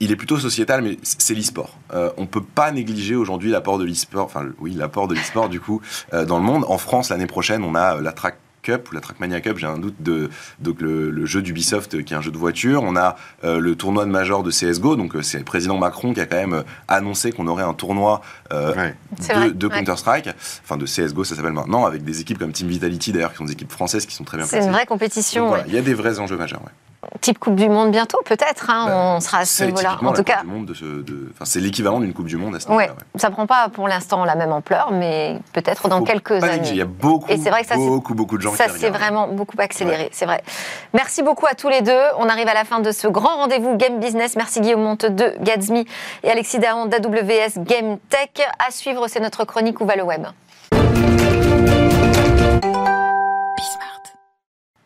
il 0.00 0.12
est 0.12 0.16
plutôt 0.16 0.38
sociétal, 0.38 0.82
mais 0.82 0.98
c'est 1.02 1.34
l'e-sport. 1.34 1.78
Euh, 1.94 2.10
on 2.16 2.22
ne 2.22 2.26
peut 2.26 2.42
pas 2.42 2.70
négliger 2.70 3.14
aujourd'hui 3.14 3.50
l'apport 3.50 3.78
de 3.78 3.84
l'e-sport, 3.84 4.26
enfin 4.26 4.46
oui, 4.58 4.72
l'apport 4.72 5.08
de 5.08 5.14
l'e-sport 5.14 5.48
du 5.48 5.60
coup 5.60 5.80
euh, 6.12 6.24
dans 6.24 6.38
le 6.38 6.44
monde. 6.44 6.64
En 6.68 6.78
France, 6.78 7.08
l'année 7.10 7.26
prochaine, 7.26 7.64
on 7.64 7.74
a 7.74 7.96
euh, 7.96 8.00
la 8.02 8.12
track 8.12 8.36
Cup 8.62 8.90
ou 8.90 8.94
la 8.96 9.00
Trackmania 9.00 9.40
Cup, 9.40 9.58
j'ai 9.58 9.66
un 9.68 9.78
doute 9.78 9.94
de 10.00 10.28
donc 10.58 10.80
le, 10.80 11.10
le 11.12 11.24
jeu 11.24 11.40
d'Ubisoft 11.40 12.02
qui 12.02 12.14
est 12.14 12.16
un 12.16 12.20
jeu 12.20 12.32
de 12.32 12.36
voiture. 12.36 12.82
On 12.82 12.96
a 12.96 13.14
euh, 13.44 13.60
le 13.60 13.76
tournoi 13.76 14.04
de 14.04 14.10
major 14.10 14.42
de 14.42 14.50
CS:GO, 14.50 14.96
donc 14.96 15.14
euh, 15.14 15.22
c'est 15.22 15.38
le 15.38 15.44
président 15.44 15.78
Macron 15.78 16.12
qui 16.12 16.20
a 16.20 16.26
quand 16.26 16.36
même 16.36 16.64
annoncé 16.88 17.30
qu'on 17.30 17.46
aurait 17.46 17.62
un 17.62 17.74
tournoi 17.74 18.22
euh, 18.52 18.74
Ouais. 18.74 18.94
De, 19.46 19.50
de 19.52 19.66
ouais. 19.68 19.72
Counter 19.78 19.96
Strike, 19.96 20.28
enfin 20.64 20.76
de 20.76 20.84
CS:GO 20.84 21.22
ça 21.22 21.36
s'appelle 21.36 21.52
maintenant, 21.52 21.86
avec 21.86 22.02
des 22.02 22.20
équipes 22.20 22.38
comme 22.38 22.50
Team 22.50 22.66
Vitality 22.66 23.12
d'ailleurs 23.12 23.30
qui 23.30 23.38
sont 23.38 23.44
des 23.44 23.52
équipes 23.52 23.70
françaises 23.70 24.04
qui 24.04 24.16
sont 24.16 24.24
très 24.24 24.36
bien 24.36 24.46
C'est 24.46 24.58
une 24.58 24.70
vraie 24.72 24.80
Donc 24.80 24.88
compétition. 24.88 25.46
voilà, 25.46 25.62
ouais. 25.62 25.68
il 25.68 25.74
y 25.76 25.78
a 25.78 25.82
des 25.82 25.94
vrais 25.94 26.18
enjeux 26.18 26.36
majeurs. 26.36 26.60
Type 27.20 27.38
Coupe 27.38 27.56
du 27.56 27.68
Monde 27.68 27.90
bientôt, 27.90 28.18
peut-être. 28.24 28.70
hein, 28.70 28.84
Bah, 28.86 29.14
on 29.16 29.20
sera 29.20 29.38
à 29.38 29.44
ce 29.44 29.64
niveau-là. 29.64 29.98
En 30.02 30.12
tout 30.12 30.22
cas, 30.24 30.42
c'est 31.44 31.60
l'équivalent 31.60 32.00
d'une 32.00 32.12
Coupe 32.12 32.26
du 32.26 32.36
Monde 32.36 32.54
à 32.54 32.60
ce 32.60 32.68
niveau-là. 32.68 32.86
ouais. 32.88 32.92
ça 33.16 33.30
prend 33.30 33.46
pas 33.46 33.68
pour 33.68 33.88
l'instant 33.88 34.24
la 34.24 34.34
même 34.34 34.52
ampleur, 34.52 34.90
mais 34.92 35.38
peut-être 35.52 35.88
dans 35.88 36.02
quelques 36.02 36.30
négliger, 36.32 36.70
Il 36.72 36.76
y 36.76 36.80
années. 36.80 36.82
a 36.82 36.84
beaucoup, 36.84 37.30
Et 37.30 37.36
vrai 37.50 37.62
que 37.62 37.68
ça, 37.68 37.76
beaucoup, 37.76 38.14
beaucoup 38.14 38.36
de 38.36 38.42
gens 38.42 38.52
Ça 38.54 38.68
s'est 38.68 38.90
vraiment 38.90 39.28
beaucoup 39.28 39.56
accéléré, 39.58 40.08
c'est 40.12 40.26
vrai. 40.26 40.42
Merci 40.92 41.22
beaucoup 41.22 41.46
à 41.46 41.54
tous 41.54 41.68
les 41.68 41.82
deux. 41.82 42.00
On 42.18 42.28
arrive 42.28 42.48
à 42.48 42.54
la 42.54 42.64
fin 42.64 42.80
de 42.80 42.90
ce 42.90 43.08
grand 43.08 43.36
rendez-vous 43.36 43.76
Game 43.76 43.98
Business. 44.00 44.36
Merci 44.36 44.60
Guillaume 44.60 44.82
Monte 44.82 45.06
de 45.06 45.34
Gatsby 45.40 45.86
et 46.22 46.30
Alexis 46.30 46.58
Dahan 46.58 46.86
d'AWS 46.86 47.58
Game 47.64 47.98
Tech. 48.08 48.30
À 48.66 48.70
suivre, 48.70 49.06
c'est 49.08 49.20
notre 49.20 49.44
chronique 49.44 49.80
Où 49.80 49.86
va 49.86 49.96
le 49.96 50.02
web? 50.02 50.26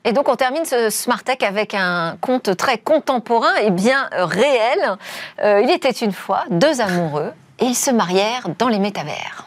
Et 0.05 0.13
donc 0.13 0.29
on 0.29 0.37
termine 0.37 0.65
ce 0.65 0.89
Smart 0.89 1.23
Tech 1.23 1.39
avec 1.43 1.75
un 1.75 2.17
conte 2.21 2.57
très 2.57 2.79
contemporain 2.79 3.55
et 3.63 3.71
bien 3.71 4.09
euh, 4.15 4.25
réel. 4.25 4.97
Euh, 5.43 5.61
il 5.63 5.71
était 5.71 5.91
une 5.91 6.13
fois 6.13 6.45
deux 6.49 6.81
amoureux 6.81 7.33
et 7.59 7.67
ils 7.67 7.77
se 7.77 7.91
marièrent 7.91 8.49
dans 8.59 8.69
les 8.69 8.79
métavers. 8.79 9.47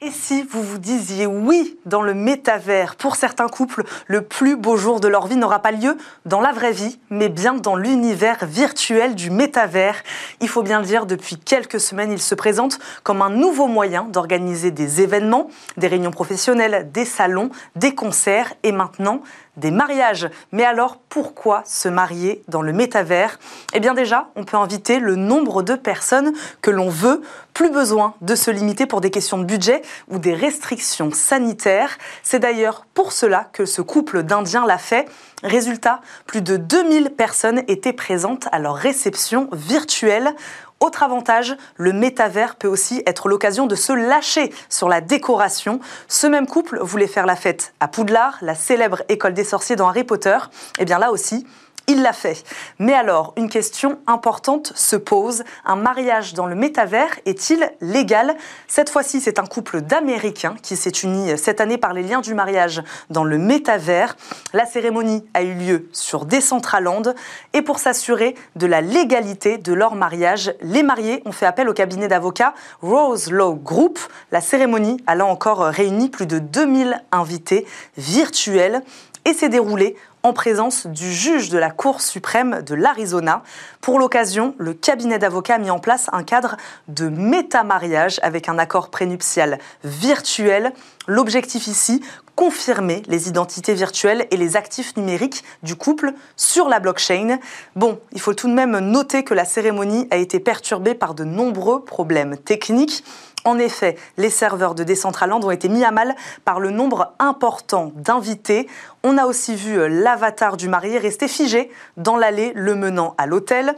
Et 0.00 0.12
si 0.12 0.44
vous 0.44 0.62
vous 0.62 0.78
disiez 0.78 1.26
oui 1.26 1.76
dans 1.84 2.02
le 2.02 2.14
métavers? 2.14 2.94
Pour 2.94 3.16
certains 3.16 3.48
couples, 3.48 3.82
le 4.06 4.22
plus 4.22 4.54
beau 4.54 4.76
jour 4.76 5.00
de 5.00 5.08
leur 5.08 5.26
vie 5.26 5.34
n'aura 5.34 5.58
pas 5.58 5.72
lieu 5.72 5.98
dans 6.24 6.40
la 6.40 6.52
vraie 6.52 6.70
vie, 6.70 7.00
mais 7.10 7.28
bien 7.28 7.54
dans 7.54 7.74
l'univers 7.74 8.38
virtuel 8.44 9.16
du 9.16 9.30
métavers. 9.30 9.96
Il 10.40 10.48
faut 10.48 10.62
bien 10.62 10.78
le 10.78 10.86
dire, 10.86 11.04
depuis 11.04 11.36
quelques 11.36 11.80
semaines, 11.80 12.12
il 12.12 12.22
se 12.22 12.36
présente 12.36 12.78
comme 13.02 13.22
un 13.22 13.30
nouveau 13.30 13.66
moyen 13.66 14.04
d'organiser 14.04 14.70
des 14.70 15.00
événements, 15.00 15.48
des 15.78 15.88
réunions 15.88 16.12
professionnelles, 16.12 16.92
des 16.92 17.04
salons, 17.04 17.50
des 17.74 17.96
concerts 17.96 18.54
et 18.62 18.70
maintenant 18.70 19.20
des 19.58 19.70
mariages. 19.70 20.28
Mais 20.52 20.64
alors, 20.64 20.96
pourquoi 21.08 21.62
se 21.66 21.88
marier 21.88 22.42
dans 22.48 22.62
le 22.62 22.72
métavers? 22.72 23.38
Eh 23.74 23.80
bien 23.80 23.94
déjà, 23.94 24.28
on 24.36 24.44
peut 24.44 24.56
inviter 24.56 24.98
le 24.98 25.16
nombre 25.16 25.62
de 25.62 25.74
personnes 25.74 26.32
que 26.62 26.70
l'on 26.70 26.88
veut. 26.88 27.22
Plus 27.54 27.70
besoin 27.70 28.14
de 28.20 28.34
se 28.36 28.50
limiter 28.50 28.86
pour 28.86 29.00
des 29.00 29.10
questions 29.10 29.38
de 29.38 29.44
budget 29.44 29.82
ou 30.08 30.18
des 30.18 30.34
restrictions 30.34 31.10
sanitaires. 31.12 31.98
C'est 32.22 32.38
d'ailleurs 32.38 32.86
pour 32.94 33.12
cela 33.12 33.48
que 33.52 33.66
ce 33.66 33.82
couple 33.82 34.22
d'Indiens 34.22 34.64
l'a 34.64 34.78
fait. 34.78 35.08
Résultat, 35.42 36.00
plus 36.26 36.42
de 36.42 36.56
2000 36.56 37.10
personnes 37.10 37.62
étaient 37.68 37.92
présentes 37.92 38.48
à 38.52 38.58
leur 38.58 38.76
réception 38.76 39.48
virtuelle. 39.52 40.34
Autre 40.80 41.02
avantage, 41.02 41.56
le 41.76 41.92
métavers 41.92 42.54
peut 42.54 42.68
aussi 42.68 43.02
être 43.04 43.28
l'occasion 43.28 43.66
de 43.66 43.74
se 43.74 43.92
lâcher 43.92 44.52
sur 44.68 44.88
la 44.88 45.00
décoration. 45.00 45.80
Ce 46.06 46.26
même 46.28 46.46
couple 46.46 46.78
voulait 46.80 47.08
faire 47.08 47.26
la 47.26 47.34
fête 47.34 47.74
à 47.80 47.88
Poudlard, 47.88 48.38
la 48.42 48.54
célèbre 48.54 49.02
école 49.08 49.34
des 49.34 49.42
sorciers 49.42 49.74
dans 49.74 49.88
Harry 49.88 50.04
Potter. 50.04 50.38
Et 50.78 50.84
bien 50.84 51.00
là 51.00 51.10
aussi, 51.10 51.46
il 51.88 52.02
l'a 52.02 52.12
fait. 52.12 52.44
Mais 52.78 52.92
alors, 52.92 53.32
une 53.36 53.48
question 53.48 53.98
importante 54.06 54.72
se 54.76 54.94
pose. 54.94 55.42
Un 55.64 55.76
mariage 55.76 56.34
dans 56.34 56.46
le 56.46 56.54
métavers 56.54 57.18
est-il 57.26 57.68
légal? 57.80 58.36
Cette 58.68 58.90
fois-ci, 58.90 59.20
c'est 59.20 59.38
un 59.38 59.46
couple 59.46 59.80
d'Américains 59.80 60.54
qui 60.62 60.76
s'est 60.76 60.90
uni 61.02 61.36
cette 61.38 61.60
année 61.60 61.78
par 61.78 61.94
les 61.94 62.02
liens 62.02 62.20
du 62.20 62.34
mariage 62.34 62.82
dans 63.10 63.24
le 63.24 63.38
métavers. 63.38 64.16
La 64.52 64.66
cérémonie 64.66 65.24
a 65.32 65.42
eu 65.42 65.54
lieu 65.54 65.88
sur 65.92 66.26
Decentraland. 66.26 67.14
Et 67.54 67.62
pour 67.62 67.78
s'assurer 67.78 68.34
de 68.54 68.66
la 68.66 68.82
légalité 68.82 69.56
de 69.56 69.72
leur 69.72 69.94
mariage, 69.94 70.54
les 70.60 70.82
mariés 70.82 71.22
ont 71.24 71.32
fait 71.32 71.46
appel 71.46 71.68
au 71.68 71.72
cabinet 71.72 72.06
d'avocats 72.06 72.54
Rose 72.82 73.30
Law 73.30 73.54
Group. 73.54 73.98
La 74.30 74.42
cérémonie 74.42 75.02
a 75.06 75.14
là 75.14 75.24
encore 75.24 75.60
réuni 75.60 76.10
plus 76.10 76.26
de 76.26 76.38
2000 76.38 77.02
invités 77.12 77.66
virtuels 77.96 78.82
et 79.24 79.34
s'est 79.34 79.48
déroulée 79.48 79.96
en 80.22 80.32
présence 80.32 80.86
du 80.86 81.12
juge 81.12 81.48
de 81.48 81.58
la 81.58 81.70
Cour 81.70 82.00
suprême 82.00 82.62
de 82.62 82.74
l'Arizona. 82.74 83.42
Pour 83.80 83.98
l'occasion, 83.98 84.54
le 84.58 84.74
cabinet 84.74 85.18
d'avocats 85.18 85.54
a 85.54 85.58
mis 85.58 85.70
en 85.70 85.78
place 85.78 86.08
un 86.12 86.24
cadre 86.24 86.56
de 86.88 87.08
métamariage 87.08 88.20
avec 88.22 88.48
un 88.48 88.58
accord 88.58 88.90
prénuptial 88.90 89.58
virtuel. 89.84 90.72
L'objectif 91.08 91.66
ici, 91.68 92.02
confirmer 92.36 93.02
les 93.08 93.28
identités 93.28 93.72
virtuelles 93.72 94.26
et 94.30 94.36
les 94.36 94.56
actifs 94.56 94.94
numériques 94.98 95.42
du 95.62 95.74
couple 95.74 96.12
sur 96.36 96.68
la 96.68 96.80
blockchain. 96.80 97.38
Bon, 97.76 97.98
il 98.12 98.20
faut 98.20 98.34
tout 98.34 98.46
de 98.46 98.52
même 98.52 98.78
noter 98.78 99.24
que 99.24 99.32
la 99.32 99.46
cérémonie 99.46 100.06
a 100.10 100.18
été 100.18 100.38
perturbée 100.38 100.92
par 100.92 101.14
de 101.14 101.24
nombreux 101.24 101.82
problèmes 101.82 102.36
techniques. 102.36 103.02
En 103.46 103.58
effet, 103.58 103.96
les 104.18 104.28
serveurs 104.28 104.74
de 104.74 104.84
Decentraland 104.84 105.42
ont 105.42 105.50
été 105.50 105.70
mis 105.70 105.82
à 105.82 105.92
mal 105.92 106.14
par 106.44 106.60
le 106.60 106.70
nombre 106.70 107.14
important 107.18 107.90
d'invités. 107.96 108.68
On 109.02 109.16
a 109.16 109.24
aussi 109.24 109.54
vu 109.54 109.78
euh, 109.78 109.88
l'avatar 109.88 110.58
du 110.58 110.68
marié 110.68 110.98
rester 110.98 111.26
figé 111.26 111.70
dans 111.96 112.16
l'allée 112.16 112.52
le 112.54 112.74
menant 112.74 113.14
à 113.16 113.24
l'hôtel. 113.24 113.74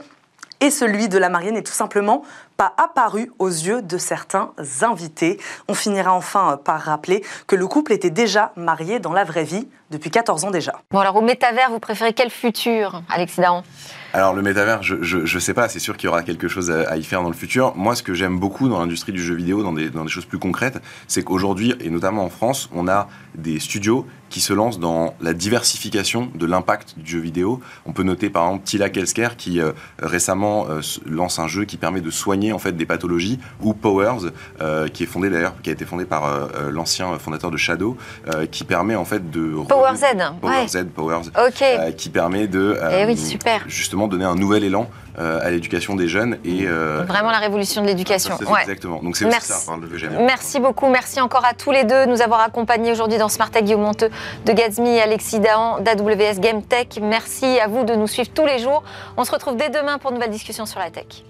Et 0.61 0.71
celui 0.71 1.09
de 1.09 1.19
la 1.19 1.29
mariée 1.31 1.53
n'est 1.53 1.63
tout 1.63 1.73
simplement 1.73 2.23
pas 2.61 2.75
apparu 2.77 3.33
aux 3.39 3.49
yeux 3.49 3.81
de 3.81 3.97
certains 3.97 4.53
invités. 4.83 5.41
On 5.69 5.75
finira 5.75 6.13
enfin 6.13 6.53
euh, 6.53 6.57
par 6.57 6.79
rappeler 6.79 7.25
que 7.47 7.57
le 7.57 7.67
couple 7.67 7.95
était 7.95 8.11
déjà 8.11 8.53
marié 8.57 8.99
dans 8.99 9.15
la 9.15 9.25
vraie 9.25 9.45
vie 9.45 9.67
depuis 9.91 10.11
14 10.11 10.45
ans 10.45 10.51
déjà. 10.51 10.75
Bon 10.91 10.99
alors 10.99 11.17
au 11.17 11.23
métavers, 11.23 11.71
vous 11.71 11.79
préférez 11.79 12.13
quel 12.13 12.29
futur, 12.29 13.03
Alexis 13.09 13.41
Dahan 13.41 13.65
Alors 14.13 14.35
le 14.35 14.43
métavers, 14.43 14.83
je, 14.83 14.97
je, 15.01 15.25
je 15.25 15.39
sais 15.39 15.55
pas, 15.55 15.71
c'est 15.71 15.79
sûr 15.79 15.97
qu'il 15.97 16.09
y 16.09 16.09
aura 16.09 16.23
quelque 16.23 16.49
chose 16.49 16.71
à, 16.71 16.91
à 16.91 16.97
y 16.99 17.03
faire 17.03 17.23
dans 17.23 17.31
le 17.31 17.35
futur. 17.35 17.75
Moi, 17.77 17.95
ce 17.95 18.03
que 18.03 18.13
j'aime 18.13 18.39
beaucoup 18.39 18.69
dans 18.69 18.79
l'industrie 18.79 19.13
du 19.13 19.23
jeu 19.23 19.35
vidéo, 19.35 19.63
dans 19.63 19.73
des, 19.73 19.89
dans 19.89 20.05
des 20.05 20.11
choses 20.11 20.27
plus 20.27 20.39
concrètes, 20.39 20.79
c'est 21.09 21.23
qu'aujourd'hui, 21.23 21.75
et 21.81 21.89
notamment 21.89 22.25
en 22.25 22.31
France, 22.31 22.69
on 22.75 22.87
a 22.89 23.09
des 23.35 23.59
studios 23.61 24.07
qui 24.29 24.41
se 24.41 24.53
lancent 24.53 24.79
dans 24.79 25.15
la 25.21 25.33
diversification 25.33 26.31
de 26.35 26.47
l'impact 26.47 26.95
du 26.99 27.11
jeu 27.13 27.19
vidéo. 27.19 27.61
On 27.85 27.93
peut 27.93 28.05
noter 28.05 28.31
par 28.31 28.45
exemple 28.47 28.65
Tila 28.65 28.89
Kelsker 28.89 29.31
qui 29.37 29.61
euh, 29.61 29.73
récemment 30.01 30.67
euh, 30.69 30.81
lance 31.05 31.39
un 31.41 31.49
jeu 31.49 31.65
qui 31.65 31.77
permet 31.77 32.01
de 32.01 32.11
soigner 32.11 32.53
en 32.53 32.59
fait 32.59 32.73
des 32.73 32.87
pathologies, 32.87 33.41
ou 33.61 33.75
Powers, 33.75 34.31
euh, 34.61 34.87
qui 34.89 35.03
est 35.03 35.07
fondé 35.07 35.31
d'ailleurs, 35.31 35.55
qui 35.63 35.71
a 35.71 35.73
été 35.73 35.85
fondé 35.85 36.05
par 36.05 36.49
l'ancien 36.71 37.19
fondateur 37.19 37.51
de 37.51 37.57
Shadow, 37.57 37.97
qui 38.51 38.65
permet 38.65 38.95
en 38.95 39.05
fait 39.05 39.31
de 39.31 39.55
Power 39.69 39.97
Z, 39.97 40.05
Power 40.41 40.53
ouais. 40.61 40.69
Z, 40.69 40.85
Powers, 40.95 41.23
Ok. 41.47 41.63
euh, 41.63 41.93
qui 41.93 42.09
permet 42.09 42.47
de 42.47 42.77
Eh 42.93 43.07
oui, 43.07 43.17
super. 43.17 43.65
justement 43.67 44.07
donner 44.09 44.25
un 44.25 44.35
nouvel 44.37 44.65
élan 44.65 44.89
euh, 45.21 45.39
à 45.43 45.51
l'éducation 45.51 45.97
des 45.97 46.09
jeunes 46.09 46.39
et 46.45 46.67
euh, 46.67 47.05
Vraiment 47.07 47.31
la 47.31 47.39
révolution 47.39 47.83
de 47.83 47.87
l'éducation. 47.87 48.37
Ouais. 48.49 48.63
Exactement. 48.63 49.03
Donc 49.03 49.17
c'est 49.17 49.27
aussi 49.27 49.41
ça. 49.41 49.77
Merci 50.19 50.61
beaucoup, 50.61 50.89
merci 50.89 51.21
encore 51.21 51.45
à 51.45 51.55
tous 51.55 51.71
les 51.71 51.85
deux 51.85 52.07
de 52.07 52.11
nous 52.11 52.23
avoir 52.23 52.41
accompagnés 52.41 52.91
aujourd'hui 52.91 53.19
dans 53.19 53.29
Smart 53.29 53.51
Tech, 53.51 53.65
Guillaume 53.65 53.83
Monteux 53.83 54.11
de 54.47 54.53
et 54.53 55.01
Alexis 55.01 55.41
Dahan 55.41 55.81
d'AWS 55.81 56.41
Game 56.41 56.63
Tech. 56.63 56.87
Merci 57.03 57.61
à 57.61 57.69
vous 57.69 57.85
de 57.85 57.95
nous 57.95 58.07
suivre 58.07 58.31
tous 58.35 58.47
les 58.47 58.59
jours. 58.59 58.83
On 59.17 59.25
se 59.25 59.31
retrouve 59.31 59.57
dès 59.57 59.69
demain 59.69 59.99
pour 59.99 60.11
une 60.11 60.17
nouvelle 60.17 60.31
discussion 60.31 60.67
sur 60.67 60.81
la 60.81 60.91
tech. 60.91 61.25